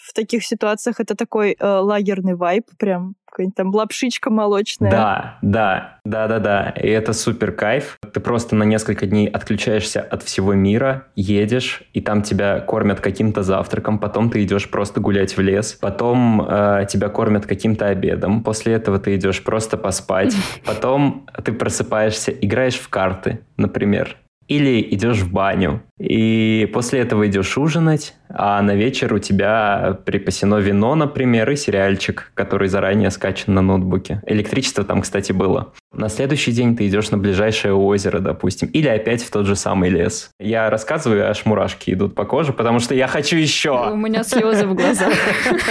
в 0.09 0.13
таких 0.13 0.45
ситуациях. 0.45 0.99
Это 0.99 1.15
такой 1.15 1.55
э, 1.59 1.65
лагерный 1.65 2.35
вайб, 2.35 2.65
прям 2.77 3.15
какая-нибудь 3.33 3.55
там 3.55 3.73
лапшичка 3.73 4.29
молочная. 4.29 4.91
Да, 4.91 5.37
да, 5.41 5.97
да, 6.05 6.27
да, 6.27 6.39
да. 6.39 6.69
И 6.69 6.87
это 6.87 7.13
супер 7.13 7.51
кайф. 7.51 7.97
Ты 8.13 8.19
просто 8.19 8.55
на 8.55 8.63
несколько 8.63 9.07
дней 9.07 9.27
отключаешься 9.27 10.01
от 10.01 10.21
всего 10.21 10.53
мира, 10.53 11.07
едешь, 11.15 11.81
и 11.93 12.01
там 12.01 12.21
тебя 12.21 12.59
кормят 12.59 12.99
каким-то 12.99 13.41
завтраком, 13.41 13.97
потом 13.97 14.29
ты 14.29 14.43
идешь 14.43 14.69
просто 14.69 15.01
гулять 15.01 15.35
в 15.35 15.41
лес, 15.41 15.73
потом 15.73 16.45
э, 16.47 16.85
тебя 16.87 17.09
кормят 17.09 17.47
каким-то 17.47 17.87
обедом, 17.87 18.43
после 18.43 18.73
этого 18.73 18.99
ты 18.99 19.15
идешь 19.15 19.43
просто 19.43 19.77
поспать, 19.77 20.35
потом 20.65 21.27
ты 21.43 21.53
просыпаешься, 21.53 22.31
играешь 22.31 22.75
в 22.75 22.87
карты, 22.89 23.39
например, 23.57 24.17
или 24.57 24.81
идешь 24.91 25.19
в 25.19 25.31
баню, 25.31 25.81
и 25.99 26.69
после 26.73 26.99
этого 26.99 27.27
идешь 27.27 27.57
ужинать, 27.57 28.15
а 28.29 28.61
на 28.61 28.75
вечер 28.75 29.13
у 29.13 29.19
тебя 29.19 29.97
припасено 30.05 30.55
вино, 30.55 30.95
например, 30.95 31.49
и 31.51 31.55
сериальчик, 31.55 32.31
который 32.33 32.67
заранее 32.67 33.11
скачан 33.11 33.53
на 33.53 33.61
ноутбуке. 33.61 34.21
Электричество 34.25 34.83
там, 34.83 35.01
кстати, 35.01 35.31
было. 35.31 35.71
На 35.93 36.09
следующий 36.09 36.51
день 36.51 36.75
ты 36.75 36.87
идешь 36.87 37.11
на 37.11 37.17
ближайшее 37.17 37.73
озеро, 37.73 38.19
допустим, 38.19 38.67
или 38.69 38.87
опять 38.87 39.23
в 39.23 39.29
тот 39.29 39.45
же 39.45 39.55
самый 39.55 39.89
лес. 39.91 40.31
Я 40.39 40.69
рассказываю, 40.69 41.29
аж 41.29 41.45
мурашки 41.45 41.91
идут 41.91 42.15
по 42.15 42.25
коже, 42.25 42.53
потому 42.53 42.79
что 42.79 42.95
я 42.95 43.07
хочу 43.07 43.35
У 43.35 43.39
еще. 43.39 43.93
меня 43.95 44.23
слезы 44.23 44.65
в 44.65 44.73
глазах. 44.73 45.13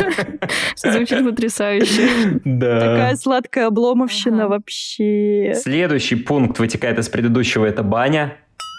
Звучит 0.76 1.24
потрясающе. 1.24 2.40
Да. 2.44 2.80
Такая 2.80 3.16
сладкая 3.16 3.66
обломовщина 3.66 4.48
вообще. 4.48 5.54
Следующий 5.56 6.16
пункт 6.16 6.58
вытекает 6.58 6.98
из 6.98 7.08
предыдущего, 7.08 7.66
это 7.66 7.82
баня. 7.82 8.36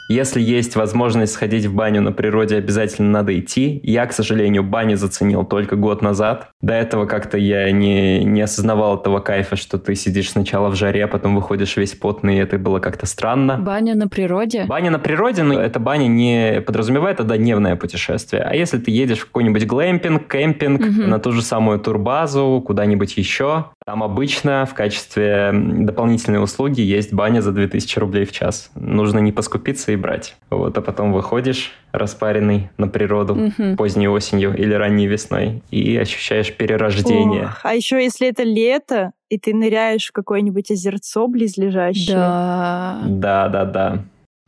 Если 0.10 0.42
есть 0.42 0.76
возможность 0.76 1.34
сходить 1.34 1.66
в 1.66 1.74
баню 1.74 2.02
на 2.02 2.12
природе, 2.12 2.58
обязательно 2.58 3.10
надо 3.10 3.38
идти. 3.40 3.80
Я, 3.84 4.06
к 4.06 4.14
сожалению, 4.14 4.62
баню 4.64 4.98
заценил 4.98 5.46
только 5.46 5.76
год 5.76 6.02
назад. 6.02 6.50
До 6.62 6.74
этого 6.74 7.06
как-то 7.06 7.38
я 7.38 7.72
не, 7.72 8.24
не 8.24 8.42
осознавал 8.42 8.98
этого 9.00 9.20
кайфа, 9.22 9.56
что 9.56 9.78
ты 9.78 9.96
сидишь 9.96 10.32
сначала 10.32 10.70
в 10.70 10.76
жаре, 10.76 11.06
а 11.06 11.08
потом 11.08 11.36
выходишь 11.36 11.78
весь 11.78 11.94
потный, 11.94 12.36
и 12.36 12.40
это 12.40 12.58
было 12.58 12.80
как-то 12.80 13.06
странно. 13.06 13.58
Баня 13.58 13.96
на 13.96 14.08
природе? 14.10 14.66
Баня 14.68 14.92
на 14.92 15.00
природе, 15.00 15.44
но 15.44 15.60
эта 15.60 15.80
баня 15.80 16.08
не 16.08 16.62
подразумевает 16.62 17.20
однодневное 17.22 17.76
путешествие. 17.78 18.42
А 18.44 18.54
если 18.54 18.78
ты 18.80 18.92
едешь 18.92 19.20
в 19.20 19.26
какой-нибудь 19.28 19.66
глэмпинг, 19.66 20.28
кемпинг, 20.30 20.82
Мгм. 20.82 21.10
на 21.10 21.20
ту 21.20 21.32
же 21.32 21.42
самую 21.42 21.80
турбазу, 21.80 22.62
куда-нибудь 22.66 23.16
еще, 23.18 23.66
там 23.86 24.04
обычно 24.04 24.68
в 24.70 24.74
качестве 24.74 25.52
дополнительной 25.54 26.44
услуги 26.44 26.82
есть 26.82 27.14
баня 27.14 27.42
за 27.42 27.52
2000 27.52 28.00
рублей 28.00 28.26
в 28.26 28.32
час. 28.32 28.70
Нужно 28.76 29.20
не 29.20 29.32
поскупиться 29.32 29.93
и 29.94 29.96
брать. 29.96 30.36
Вот, 30.50 30.78
а 30.78 30.82
потом 30.82 31.14
выходишь 31.14 31.72
распаренный 31.92 32.70
на 32.78 32.88
природу 32.88 33.36
Мгм. 33.36 33.78
поздней 33.78 34.08
осенью 34.08 34.56
или 34.56 34.74
ранней 34.74 35.08
весной 35.08 35.62
и 35.72 35.96
ощущаешь 35.98 36.52
перерождение. 36.54 37.46
Ох, 37.46 37.60
а 37.64 37.74
еще 37.74 38.04
если 38.04 38.28
это 38.28 38.44
лето, 38.44 39.12
и 39.30 39.38
ты 39.40 39.54
ныряешь 39.54 40.08
в 40.08 40.12
какое-нибудь 40.12 40.72
озерцо 40.72 41.28
близлежащее. 41.28 42.16
Да. 42.18 43.02
Да, 43.06 43.48
да, 43.50 43.66
да. 43.66 44.04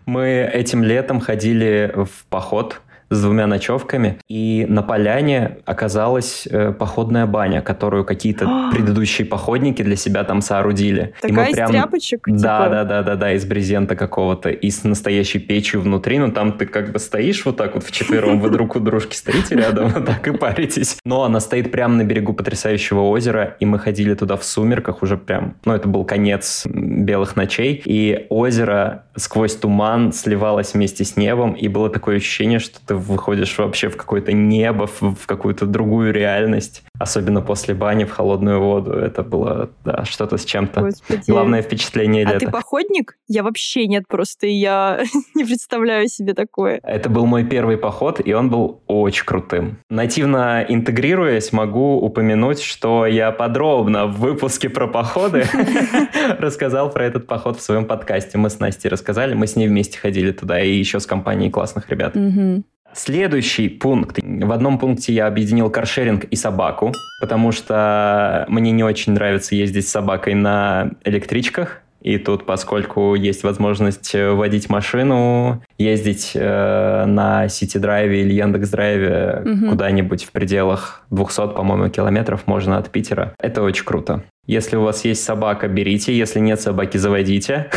Мы 0.06 0.50
этим 0.54 0.84
летом 0.84 1.20
ходили 1.20 1.92
в 1.96 2.26
поход 2.30 2.82
с 3.16 3.22
двумя 3.22 3.48
ночевками, 3.48 4.20
и 4.28 4.66
на 4.70 4.84
поляне 4.84 5.58
оказалась 5.66 6.48
э, 6.50 6.72
походная 6.72 7.26
баня, 7.26 7.62
которую 7.62 8.06
какие-то 8.06 8.70
предыдущие 8.74 9.26
походники 9.26 9.82
для 9.82 9.96
себя 9.96 10.24
там 10.24 10.42
соорудили. 10.42 11.14
И 11.24 11.32
мы 11.32 11.46
Такая 11.46 11.66
из 11.66 11.72
тряпочек? 11.72 12.28
Да, 12.28 12.34
типа? 12.36 12.70
да, 12.70 12.84
да, 12.84 13.04
да, 13.04 13.16
да, 13.16 13.34
из 13.34 13.46
брезента 13.46 13.96
какого-то, 13.96 14.50
и 14.50 14.70
с 14.70 14.84
настоящей 14.84 15.40
печью 15.40 15.82
внутри, 15.82 16.20
но 16.20 16.32
там 16.32 16.54
ты 16.54 16.66
как 16.66 16.92
бы 16.92 17.00
стоишь 17.00 17.46
вот 17.46 17.58
так 17.58 17.76
вот 17.76 17.84
вчетвером, 17.84 18.40
вы 18.40 18.50
друг 18.50 18.76
у 18.76 18.80
дружки 18.80 19.16
стоите 19.16 19.56
рядом, 19.56 19.90
вот 19.90 20.06
так 20.06 20.28
и 20.28 20.32
паритесь. 20.32 20.98
Но 21.06 21.24
она 21.24 21.40
стоит 21.40 21.72
прямо 21.72 21.96
на 21.96 22.04
берегу 22.04 22.34
потрясающего 22.34 23.02
озера, 23.02 23.56
и 23.60 23.66
мы 23.66 23.80
ходили 23.80 24.14
туда 24.14 24.38
в 24.38 24.44
сумерках 24.44 25.02
уже 25.02 25.18
прям, 25.18 25.56
ну 25.66 25.74
это 25.74 25.88
был 25.88 26.06
конец 26.06 26.66
белых 26.66 27.36
ночей, 27.36 27.82
и 27.86 28.26
озеро 28.30 29.05
сквозь 29.16 29.56
туман 29.56 30.12
сливалось 30.14 30.74
вместе 30.74 31.04
с 31.04 31.18
небом, 31.18 31.54
и 31.54 31.68
было 31.68 31.90
такое 31.90 32.18
ощущение, 32.18 32.60
что 32.60 32.80
ты 32.86 32.96
выходишь 32.96 33.58
вообще 33.58 33.90
в 33.90 33.98
какое-то 33.98 34.34
небо, 34.34 34.88
в, 34.88 35.02
в 35.16 35.26
какую-то 35.26 35.66
другую 35.66 36.14
реальность, 36.14 36.84
особенно 37.00 37.42
после 37.42 37.74
бани 37.74 38.06
в 38.06 38.12
холодную 38.12 38.60
воду. 38.62 38.92
Это 38.92 39.24
было, 39.24 39.70
да, 39.84 40.06
что-то 40.06 40.38
с 40.38 40.46
чем-то. 40.46 40.82
Господи. 40.82 41.24
Главное 41.28 41.62
впечатление 41.62 42.26
А 42.26 42.34
лета. 42.34 42.46
ты 42.46 42.52
походник? 42.52 43.18
Я 43.28 43.44
вообще 43.44 43.88
нет, 43.88 44.08
просто 44.08 44.48
я 44.48 45.02
не 45.36 45.44
представляю 45.46 46.08
себе 46.08 46.34
такое. 46.34 46.80
Это 46.84 47.10
был 47.10 47.26
мой 47.26 47.44
первый 47.46 47.78
поход, 47.78 48.22
и 48.24 48.34
он 48.34 48.50
был 48.50 48.82
очень 48.88 49.26
крутым. 49.26 49.78
Нативно 49.90 50.66
интегрируясь, 50.68 51.52
могу 51.52 51.98
упомянуть, 51.98 52.62
что 52.62 53.06
я 53.06 53.32
подробно 53.32 54.08
в 54.08 54.20
выпуске 54.20 54.70
про 54.70 54.88
походы 54.88 55.46
рассказал 56.40 56.90
про 56.90 57.06
этот 57.06 57.28
поход 57.28 57.58
в 57.58 57.62
своем 57.62 57.86
подкасте. 57.86 58.38
Мы 58.38 58.50
с 58.50 58.60
Настей 58.60 58.90
рассказали, 58.90 59.05
мы 59.36 59.48
с 59.48 59.56
ней 59.56 59.68
вместе 59.68 59.98
ходили 60.00 60.32
туда, 60.32 60.60
и 60.60 60.72
еще 60.74 61.00
с 61.00 61.06
компанией 61.06 61.50
классных 61.50 61.90
ребят. 61.90 62.16
Мгм. 62.16 62.64
Следующий 62.94 63.68
пункт. 63.68 64.20
В 64.24 64.52
одном 64.54 64.80
пункте 64.80 65.12
я 65.14 65.28
объединил 65.28 65.70
каршеринг 65.70 66.24
и 66.24 66.36
собаку, 66.38 66.94
потому 67.20 67.52
что 67.52 68.46
мне 68.48 68.72
не 68.72 68.84
очень 68.84 69.12
нравится 69.14 69.54
ездить 69.54 69.86
с 69.88 69.92
собакой 69.92 70.34
на 70.34 70.92
электричках. 71.04 71.82
И 72.02 72.20
тут, 72.20 72.46
поскольку 72.46 73.16
есть 73.16 73.44
возможность 73.44 74.14
э, 74.14 74.30
водить 74.30 74.70
машину, 74.70 75.64
ездить 75.80 76.34
э, 76.36 77.06
на 77.08 77.50
Сити-драйве 77.50 78.22
или 78.22 78.34
Яндекс-драйве 78.36 79.42
Мгм. 79.44 79.70
куда-нибудь 79.72 80.24
в 80.24 80.32
пределах 80.32 81.02
200, 81.10 81.56
по-моему, 81.56 81.90
километров 81.90 82.46
можно 82.46 82.78
от 82.78 82.92
Питера. 82.92 83.34
Это 83.40 83.64
очень 83.64 83.86
круто. 83.86 84.24
Если 84.48 84.76
у 84.76 84.82
вас 84.82 85.04
есть 85.06 85.24
собака, 85.24 85.68
берите. 85.68 86.16
Если 86.16 86.40
нет 86.40 86.62
собаки, 86.62 86.98
заводите. 86.98 87.70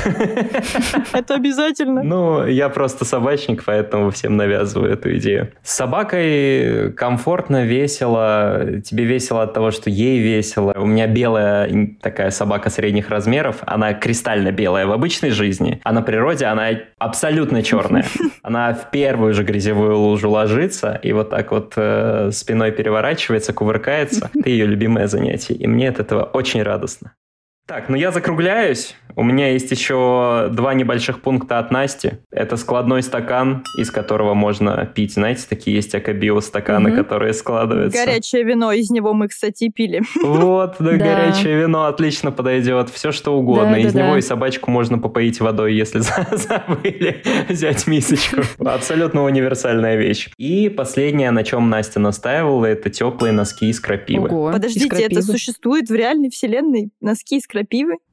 Это 1.12 1.34
обязательно. 1.34 2.02
Ну, 2.02 2.46
я 2.46 2.68
просто 2.68 3.04
собачник, 3.04 3.64
поэтому 3.64 4.10
всем 4.10 4.36
навязываю 4.36 4.92
эту 4.92 5.16
идею. 5.16 5.52
С 5.62 5.74
собакой 5.74 6.92
комфортно, 6.92 7.64
весело. 7.64 8.80
Тебе 8.84 9.04
весело 9.04 9.42
от 9.42 9.54
того, 9.54 9.70
что 9.70 9.88
ей 9.88 10.18
весело. 10.20 10.74
У 10.76 10.86
меня 10.86 11.06
белая 11.06 11.96
такая 12.02 12.30
собака 12.30 12.70
средних 12.70 13.08
размеров. 13.08 13.56
Она 13.62 13.94
кристально 13.94 14.52
белая 14.52 14.86
в 14.86 14.92
обычной 14.92 15.30
жизни, 15.30 15.80
а 15.84 15.92
на 15.92 16.02
природе 16.02 16.46
она 16.46 16.68
абсолютно 16.98 17.62
черная. 17.62 18.04
Она 18.42 18.72
в 18.72 18.90
первую 18.90 19.34
же 19.34 19.42
грязевую 19.42 19.98
лужу 19.98 20.30
ложится 20.30 20.98
и 21.02 21.12
вот 21.12 21.30
так 21.30 21.50
вот 21.52 21.74
э, 21.76 22.30
спиной 22.32 22.72
переворачивается, 22.72 23.52
кувыркается. 23.52 24.30
Это 24.34 24.48
ее 24.48 24.66
любимое 24.66 25.06
занятие. 25.06 25.54
И 25.54 25.66
мне 25.66 25.88
от 25.88 26.00
этого 26.00 26.22
очень 26.22 26.57
радостно. 26.62 27.16
Так, 27.68 27.90
ну 27.90 27.96
я 27.96 28.12
закругляюсь. 28.12 28.96
У 29.14 29.22
меня 29.22 29.50
есть 29.50 29.70
еще 29.70 30.48
два 30.52 30.72
небольших 30.72 31.20
пункта 31.20 31.58
от 31.58 31.70
Насти. 31.70 32.12
Это 32.30 32.56
складной 32.56 33.02
стакан, 33.02 33.62
из 33.76 33.90
которого 33.90 34.32
можно 34.32 34.86
пить. 34.86 35.14
Знаете, 35.14 35.44
такие 35.46 35.76
есть 35.76 35.94
акабио 35.94 36.40
стаканы, 36.40 36.90
угу. 36.90 37.02
которые 37.02 37.34
складываются. 37.34 37.98
Горячее 37.98 38.44
вино, 38.44 38.72
из 38.72 38.88
него 38.88 39.12
мы, 39.12 39.28
кстати, 39.28 39.68
пили. 39.68 40.00
Вот, 40.22 40.76
да, 40.78 40.92
горячее 40.92 41.58
вино 41.58 41.84
отлично 41.84 42.32
подойдет. 42.32 42.88
Все 42.88 43.12
что 43.12 43.36
угодно. 43.36 43.74
Из 43.74 43.92
него 43.92 44.16
и 44.16 44.22
собачку 44.22 44.70
можно 44.70 44.98
попоить 44.98 45.40
водой, 45.40 45.74
если 45.74 45.98
забыли 46.32 47.22
взять 47.50 47.86
мисочку. 47.86 48.42
Абсолютно 48.64 49.24
универсальная 49.24 49.96
вещь. 49.96 50.30
И 50.38 50.70
последнее, 50.70 51.32
на 51.32 51.44
чем 51.44 51.68
Настя 51.68 52.00
настаивала, 52.00 52.64
это 52.64 52.88
теплые 52.88 53.32
носки 53.32 53.68
из 53.68 53.78
крапивы. 53.78 54.28
Подождите, 54.52 55.02
это 55.02 55.20
существует 55.20 55.90
в 55.90 55.94
реальной 55.94 56.30
вселенной? 56.30 56.92
Носки 57.02 57.36
из 57.36 57.46
крапивы? 57.46 57.57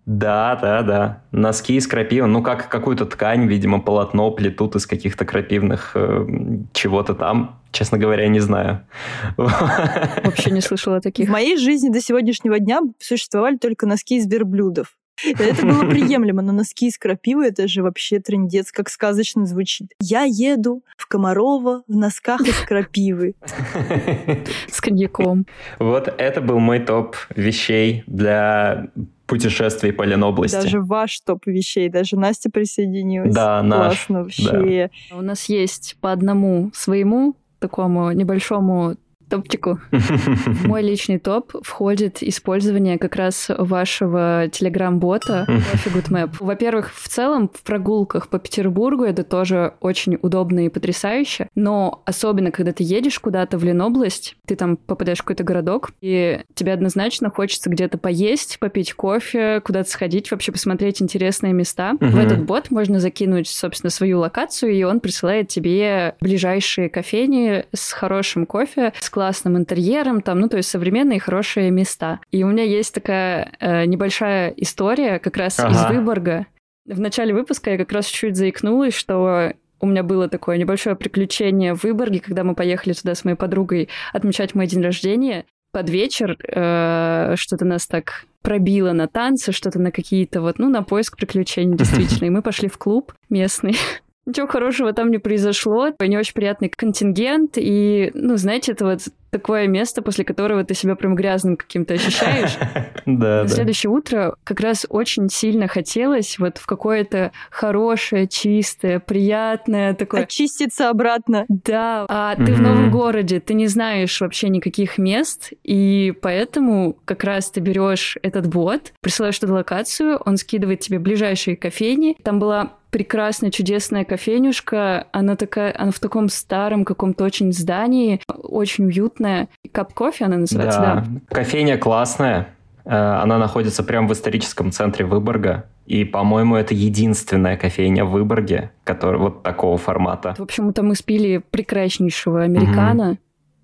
Да, 0.05 0.57
да, 0.61 0.81
да. 0.83 1.23
Носки 1.31 1.75
из 1.75 1.87
крапивы. 1.87 2.27
Ну, 2.27 2.43
как 2.43 2.69
какую-то 2.69 3.05
ткань, 3.05 3.47
видимо, 3.47 3.81
полотно 3.81 4.31
плетут 4.31 4.75
из 4.75 4.85
каких-то 4.85 5.25
крапивных 5.25 5.91
э, 5.95 6.27
чего-то 6.73 7.15
там. 7.15 7.59
Честно 7.71 7.97
говоря, 7.97 8.27
не 8.27 8.39
знаю. 8.39 8.85
Вообще 9.37 10.51
не 10.51 10.61
слышала 10.61 11.01
таких. 11.01 11.27
В 11.27 11.31
моей 11.31 11.57
жизни 11.57 11.89
до 11.89 12.01
сегодняшнего 12.01 12.59
дня 12.59 12.81
существовали 12.99 13.57
только 13.57 13.87
носки 13.87 14.17
из 14.17 14.27
верблюдов. 14.27 14.95
Это 15.23 15.65
было 15.65 15.85
приемлемо, 15.89 16.41
но 16.41 16.51
носки 16.51 16.87
из 16.87 16.97
крапивы— 16.97 17.47
это 17.47 17.67
же 17.67 17.83
вообще 17.83 18.19
трендец, 18.19 18.71
как 18.71 18.89
сказочно 18.89 19.45
звучит. 19.45 19.87
Я 19.99 20.23
еду 20.23 20.83
в 20.97 21.07
Комарова 21.07 21.83
в 21.87 21.95
носках 21.95 22.41
из 22.41 22.59
крапивы. 22.61 23.35
С 24.67 24.81
коньяком. 24.81 25.45
Вот 25.79 26.13
это 26.17 26.41
был 26.41 26.59
мой 26.59 26.79
топ 26.79 27.15
вещей 27.35 28.03
для 28.07 28.89
путешествий 29.26 29.91
по 29.91 30.03
Ленобласти. 30.03 30.55
Даже 30.55 30.80
ваш 30.80 31.19
топ 31.19 31.45
вещей, 31.47 31.89
даже 31.89 32.17
Настя 32.17 32.49
присоединилась. 32.49 33.34
Да, 33.34 33.61
наш. 33.63 33.88
Классно 33.88 34.23
вообще. 34.23 34.89
Да. 35.11 35.17
У 35.17 35.21
нас 35.21 35.49
есть 35.49 35.97
по 36.01 36.11
одному 36.11 36.71
своему 36.73 37.36
такому 37.59 38.11
небольшому 38.11 38.95
топчику. 39.30 39.80
В 39.91 40.67
мой 40.67 40.82
личный 40.82 41.19
топ 41.19 41.53
входит 41.63 42.21
использование 42.21 42.97
как 42.97 43.15
раз 43.15 43.47
вашего 43.49 44.47
телеграм-бота 44.51 45.45
Coffee 45.47 45.93
Good 45.93 46.11
Map. 46.11 46.36
Во-первых, 46.39 46.93
в 46.93 47.07
целом 47.07 47.49
в 47.53 47.63
прогулках 47.63 48.30
по 48.30 48.39
Петербургу 48.39 49.03
это 49.03 49.23
тоже 49.23 49.73
очень 49.80 50.17
удобно 50.21 50.65
и 50.65 50.69
потрясающе, 50.69 51.49
но 51.55 52.01
особенно, 52.05 52.51
когда 52.51 52.73
ты 52.73 52.84
едешь 52.84 53.19
куда-то 53.19 53.57
в 53.57 53.63
Ленобласть, 53.63 54.36
ты 54.45 54.55
там 54.55 54.78
попадаешь 54.78 55.19
в 55.19 55.21
какой-то 55.21 55.43
городок, 55.43 55.91
и 56.01 56.41
тебе 56.53 56.73
однозначно 56.73 57.30
хочется 57.30 57.69
где-то 57.69 57.97
поесть, 57.97 58.59
попить 58.59 58.93
кофе, 58.93 59.61
куда-то 59.61 59.89
сходить, 59.89 60.32
вообще 60.32 60.51
посмотреть 60.51 61.01
интересные 61.01 61.53
места. 61.53 61.93
В 61.99 62.17
этот 62.17 62.43
бот 62.43 62.71
можно 62.71 62.99
закинуть, 62.99 63.47
собственно, 63.47 63.89
свою 63.89 64.19
локацию, 64.19 64.71
и 64.73 64.84
он 64.84 64.99
присылает 64.99 65.47
тебе 65.47 66.15
ближайшие 66.21 66.89
кофейни 66.89 67.65
с 67.73 67.91
хорошим 67.91 68.45
кофе, 68.45 68.93
с 68.99 69.09
классным 69.16 69.55
интерьером, 69.55 70.20
там, 70.22 70.41
ну, 70.41 70.49
то 70.49 70.57
есть 70.57 70.68
современные 70.68 71.22
хорошие 71.22 71.72
места. 71.72 72.20
И 72.32 72.43
у 72.43 72.47
меня 72.47 72.63
есть 72.63 72.93
такая 72.93 73.53
э, 73.61 73.86
небольшая 73.86 74.49
история 74.57 75.20
как 75.20 75.38
раз 75.38 75.57
ага. 75.57 75.70
из 75.72 75.95
Выборга. 75.95 76.47
В 76.86 76.99
начале 76.99 77.34
выпуска 77.34 77.72
я 77.72 77.78
как 77.78 77.93
раз 77.93 78.07
чуть 78.07 78.36
заикнулась, 78.36 78.93
что 78.93 79.53
у 79.80 79.88
меня 79.88 80.03
было 80.03 80.28
такое 80.28 80.57
небольшое 80.57 80.97
приключение 80.97 81.76
в 81.76 81.84
Выборге, 81.84 82.20
когда 82.20 82.43
мы 82.43 82.55
поехали 82.55 82.91
туда 82.91 83.16
с 83.16 83.24
моей 83.24 83.38
подругой 83.38 83.88
отмечать 84.11 84.53
мой 84.53 84.68
день 84.68 84.84
рождения. 84.84 85.45
Под 85.72 85.89
вечер 85.89 86.38
э, 86.45 87.36
что-то 87.38 87.63
нас 87.63 87.88
так 87.88 88.26
пробило 88.41 88.91
на 88.91 89.07
танцы, 89.07 89.53
что-то 89.53 89.80
на 89.80 89.91
какие-то 89.91 90.41
вот, 90.41 90.59
ну, 90.59 90.68
на 90.68 90.84
поиск 90.84 91.16
приключений, 91.16 91.78
действительно. 91.78 92.26
И 92.26 92.32
мы 92.32 92.41
пошли 92.41 92.68
в 92.68 92.78
клуб 92.78 93.13
местный. 93.30 93.78
Ничего 94.26 94.47
хорошего 94.47 94.91
там 94.93 95.11
не 95.11 95.19
произошло. 95.19 95.89
Не 95.99 96.17
очень 96.17 96.34
приятный 96.34 96.69
контингент. 96.69 97.53
И, 97.57 98.11
ну, 98.13 98.38
знаете, 98.38 98.71
это 98.71 98.86
вот 98.86 99.01
такое 99.36 99.67
место, 99.67 100.01
после 100.01 100.23
которого 100.23 100.63
ты 100.63 100.73
себя 100.73 100.95
прям 100.95 101.13
грязным 101.13 101.57
каким-то 101.57 101.93
ощущаешь. 101.93 102.57
Да, 103.05 103.43
На 103.43 103.47
следующее 103.47 103.91
утро 103.91 104.36
как 104.43 104.59
раз 104.61 104.88
очень 104.89 105.29
сильно 105.29 105.67
хотелось 105.67 106.39
вот 106.39 106.57
в 106.57 106.65
какое-то 106.65 107.31
хорошее, 107.51 108.27
чистое, 108.27 108.99
приятное 108.99 109.93
такое... 109.93 110.23
Очиститься 110.23 110.89
обратно. 110.89 111.45
Да, 111.47 112.05
а 112.09 112.36
ты 112.36 112.53
в 112.53 112.61
новом 112.61 112.89
городе, 112.89 113.39
ты 113.39 113.53
не 113.53 113.67
знаешь 113.67 114.19
вообще 114.21 114.49
никаких 114.49 114.97
мест, 114.97 115.51
и 115.63 116.13
поэтому 116.19 116.97
как 117.05 117.23
раз 117.23 117.51
ты 117.51 117.59
берешь 117.59 118.17
этот 118.23 118.47
бот, 118.47 118.93
присылаешь 119.01 119.38
туда 119.38 119.53
локацию, 119.53 120.19
он 120.25 120.38
скидывает 120.38 120.79
тебе 120.79 120.97
ближайшие 120.97 121.55
кофейни. 121.55 122.17
Там 122.23 122.39
была 122.39 122.71
прекрасная, 122.95 123.51
чудесная 123.51 124.05
кофейнюшка. 124.05 125.07
Она 125.11 125.36
такая, 125.36 125.75
она 125.77 125.91
в 125.91 125.99
таком 125.99 126.29
старом 126.29 126.86
каком-то 126.86 127.25
очень 127.25 127.51
здании, 127.51 128.21
очень 128.25 128.88
уютная. 129.26 129.49
Кап 129.71 129.93
кофе 129.93 130.26
она 130.26 130.38
называется, 130.38 130.80
да. 130.80 131.03
да. 131.05 131.36
Кофейня 131.36 131.78
классная. 131.78 132.49
Э, 132.86 133.21
она 133.21 133.38
находится 133.38 133.84
прямо 133.84 134.07
в 134.07 134.13
историческом 134.13 134.71
центре 134.71 135.05
Выборга. 135.05 135.65
И, 135.86 136.03
по-моему, 136.03 136.55
это 136.55 136.73
единственная 136.73 137.57
кофейня 137.57 138.05
в 138.05 138.11
Выборге, 138.11 138.71
которая 138.84 139.21
вот 139.21 139.43
такого 139.43 139.78
формата. 139.78 140.34
В 140.38 140.41
общем, 140.41 140.73
то 140.73 140.82
мы 140.82 140.95
спили 140.95 141.43
прекраснейшего 141.51 142.43
американо 142.43 143.11
угу. 143.11 143.17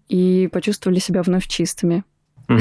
и 0.07 0.49
почувствовали 0.51 0.99
себя 0.99 1.21
вновь 1.23 1.47
чистыми. 1.47 2.03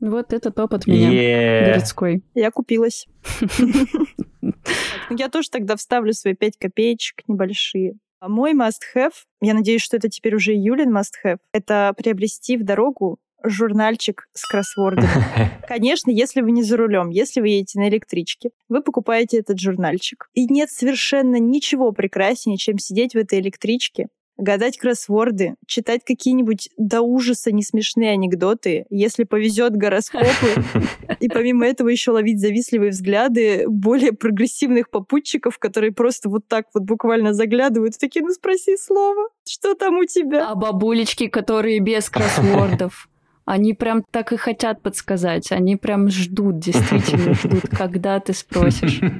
Вот 0.00 0.32
это 0.32 0.52
топ 0.52 0.74
от 0.74 0.86
меня 0.86 1.72
городской. 1.72 2.22
Я 2.32 2.52
купилась. 2.52 3.08
Я 5.10 5.28
тоже 5.28 5.50
тогда 5.50 5.74
вставлю 5.74 6.12
свои 6.12 6.34
пять 6.34 6.56
копеечек 6.56 7.22
небольшие. 7.26 7.94
А 8.20 8.28
мой 8.28 8.52
must-have, 8.52 9.12
я 9.40 9.54
надеюсь, 9.54 9.82
что 9.82 9.96
это 9.96 10.08
теперь 10.08 10.34
уже 10.34 10.52
Юлин 10.52 10.96
must-have, 10.96 11.38
это 11.52 11.94
приобрести 11.96 12.56
в 12.56 12.64
дорогу 12.64 13.18
журнальчик 13.44 14.28
с 14.32 14.44
кроссвордами. 14.48 15.08
Конечно, 15.68 16.10
если 16.10 16.40
вы 16.40 16.50
не 16.50 16.64
за 16.64 16.76
рулем, 16.76 17.10
если 17.10 17.40
вы 17.40 17.48
едете 17.48 17.78
на 17.78 17.88
электричке, 17.88 18.50
вы 18.68 18.82
покупаете 18.82 19.38
этот 19.38 19.60
журнальчик. 19.60 20.28
И 20.34 20.46
нет 20.46 20.70
совершенно 20.70 21.36
ничего 21.36 21.92
прекраснее, 21.92 22.58
чем 22.58 22.78
сидеть 22.78 23.12
в 23.14 23.18
этой 23.18 23.38
электричке 23.38 24.08
гадать 24.38 24.78
кроссворды, 24.78 25.56
читать 25.66 26.02
какие-нибудь 26.06 26.70
до 26.76 27.02
ужаса 27.02 27.52
несмешные 27.52 28.12
анекдоты, 28.12 28.86
если 28.88 29.24
повезет 29.24 29.76
гороскопы, 29.76 30.62
и 31.20 31.28
помимо 31.28 31.66
этого 31.66 31.88
еще 31.88 32.12
ловить 32.12 32.40
завистливые 32.40 32.90
взгляды 32.90 33.64
более 33.68 34.12
прогрессивных 34.12 34.90
попутчиков, 34.90 35.58
которые 35.58 35.92
просто 35.92 36.28
вот 36.28 36.46
так 36.46 36.66
вот 36.72 36.84
буквально 36.84 37.34
заглядывают 37.34 37.96
и 37.96 37.98
такие, 37.98 38.24
ну 38.24 38.32
спроси 38.32 38.76
слово, 38.76 39.28
что 39.46 39.74
там 39.74 39.98
у 39.98 40.04
тебя? 40.04 40.48
А 40.48 40.54
бабулечки, 40.54 41.26
которые 41.26 41.80
без 41.80 42.08
кроссвордов. 42.08 43.08
Они 43.48 43.72
прям 43.72 44.04
так 44.10 44.32
и 44.32 44.36
хотят 44.36 44.82
подсказать. 44.82 45.52
Они 45.52 45.76
прям 45.76 46.10
ждут, 46.10 46.58
действительно 46.58 47.32
ждут, 47.32 47.62
когда 47.78 48.20
ты 48.20 48.34
спросишь. 48.34 49.00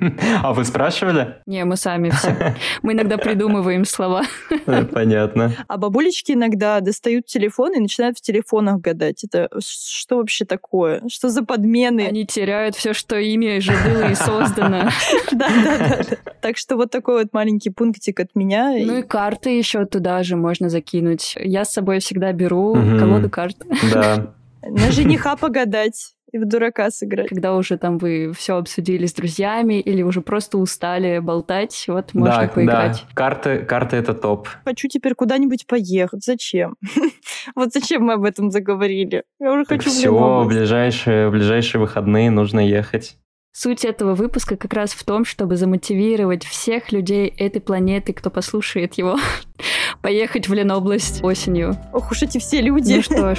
А 0.42 0.52
вы 0.52 0.64
спрашивали? 0.64 1.36
Не, 1.46 1.64
мы 1.64 1.76
сами 1.76 2.10
все. 2.10 2.54
Мы 2.82 2.92
иногда 2.92 3.16
придумываем 3.16 3.84
слова. 3.84 4.22
Э, 4.66 4.84
понятно. 4.84 5.54
А 5.66 5.78
бабулечки 5.78 6.32
иногда 6.32 6.80
достают 6.80 7.24
телефон 7.24 7.74
и 7.74 7.80
начинают 7.80 8.18
в 8.18 8.20
телефонах 8.20 8.80
гадать. 8.80 9.24
Это 9.24 9.48
что 9.60 10.18
вообще 10.18 10.44
такое? 10.44 11.02
Что 11.08 11.30
за 11.30 11.42
подмены? 11.42 12.06
Они 12.06 12.26
теряют 12.26 12.74
все, 12.74 12.92
что 12.92 13.16
ими 13.16 13.60
же 13.60 13.72
было 13.72 14.10
и 14.10 14.14
создано. 14.14 14.90
Да, 15.32 15.48
да, 15.48 15.78
да. 15.78 16.16
Так 16.42 16.58
что 16.58 16.76
вот 16.76 16.90
такой 16.90 17.22
вот 17.22 17.32
маленький 17.32 17.70
пунктик 17.70 18.20
от 18.20 18.34
меня. 18.34 18.74
Ну 18.78 18.98
и 18.98 19.02
карты 19.02 19.56
еще 19.56 19.86
туда 19.86 20.22
же 20.22 20.36
можно 20.36 20.68
закинуть. 20.68 21.34
Я 21.40 21.64
с 21.64 21.72
собой 21.72 22.00
всегда 22.00 22.32
беру 22.32 22.74
колоду 22.74 23.30
карт. 23.30 23.56
Да, 23.92 24.17
на 24.62 24.90
жениха 24.92 25.36
погадать 25.36 26.14
и 26.32 26.38
в 26.38 26.46
дурака 26.46 26.90
сыграть. 26.90 27.28
Когда 27.28 27.54
уже 27.54 27.78
там 27.78 27.98
вы 27.98 28.32
все 28.32 28.56
обсудили 28.56 29.06
с 29.06 29.14
друзьями 29.14 29.80
или 29.80 30.02
уже 30.02 30.20
просто 30.20 30.58
устали 30.58 31.18
болтать, 31.20 31.84
вот 31.88 32.12
можно 32.14 32.42
да, 32.42 32.48
поиграть. 32.48 33.04
Да, 33.08 33.14
карты, 33.14 33.58
карты 33.60 33.96
это 33.96 34.14
топ. 34.14 34.48
Хочу 34.64 34.88
теперь 34.88 35.14
куда-нибудь 35.14 35.66
поехать. 35.66 36.24
Зачем? 36.24 36.76
вот 37.54 37.72
зачем 37.72 38.02
мы 38.04 38.14
об 38.14 38.24
этом 38.24 38.50
заговорили? 38.50 39.24
Я 39.40 39.52
уже 39.52 39.64
хочу 39.64 39.90
Все, 39.90 40.10
в 40.10 40.46
ближайшие, 40.46 41.30
ближайшие 41.30 41.80
выходные 41.80 42.30
нужно 42.30 42.60
ехать. 42.60 43.16
Суть 43.52 43.84
этого 43.84 44.14
выпуска 44.14 44.56
как 44.56 44.72
раз 44.72 44.92
в 44.92 45.02
том, 45.04 45.24
чтобы 45.24 45.56
замотивировать 45.56 46.44
всех 46.44 46.92
людей 46.92 47.26
этой 47.26 47.60
планеты, 47.60 48.12
кто 48.12 48.30
послушает 48.30 48.94
его, 48.94 49.16
поехать 50.02 50.48
в 50.48 50.52
Ленобласть 50.52 51.24
осенью. 51.24 51.74
Ох 51.92 52.12
уж 52.12 52.22
эти 52.22 52.38
все 52.38 52.60
люди. 52.60 52.94
Ну 52.94 53.02
что 53.02 53.34
ж, 53.34 53.38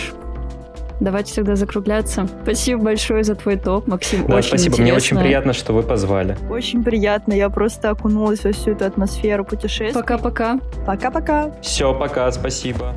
Давайте 1.00 1.34
тогда 1.36 1.56
закругляться. 1.56 2.28
Спасибо 2.44 2.84
большое 2.84 3.24
за 3.24 3.36
твой 3.36 3.58
топ, 3.58 3.88
Максим. 3.88 4.26
Да, 4.28 4.36
очень 4.38 4.50
спасибо. 4.50 4.74
Интересно. 4.76 4.84
Мне 4.84 4.94
очень 4.94 5.18
приятно, 5.20 5.54
что 5.54 5.74
вы 5.74 5.84
позвали. 5.84 6.38
Очень 6.50 6.84
приятно. 6.84 7.34
Я 7.34 7.50
просто 7.50 7.90
окунулась 7.90 8.44
во 8.44 8.52
всю 8.52 8.72
эту 8.72 8.86
атмосферу 8.86 9.46
путешествий. 9.46 9.94
Пока-пока. 9.94 10.60
Пока-пока. 10.86 11.52
Все, 11.62 11.94
пока. 11.94 12.32
Спасибо. 12.32 12.94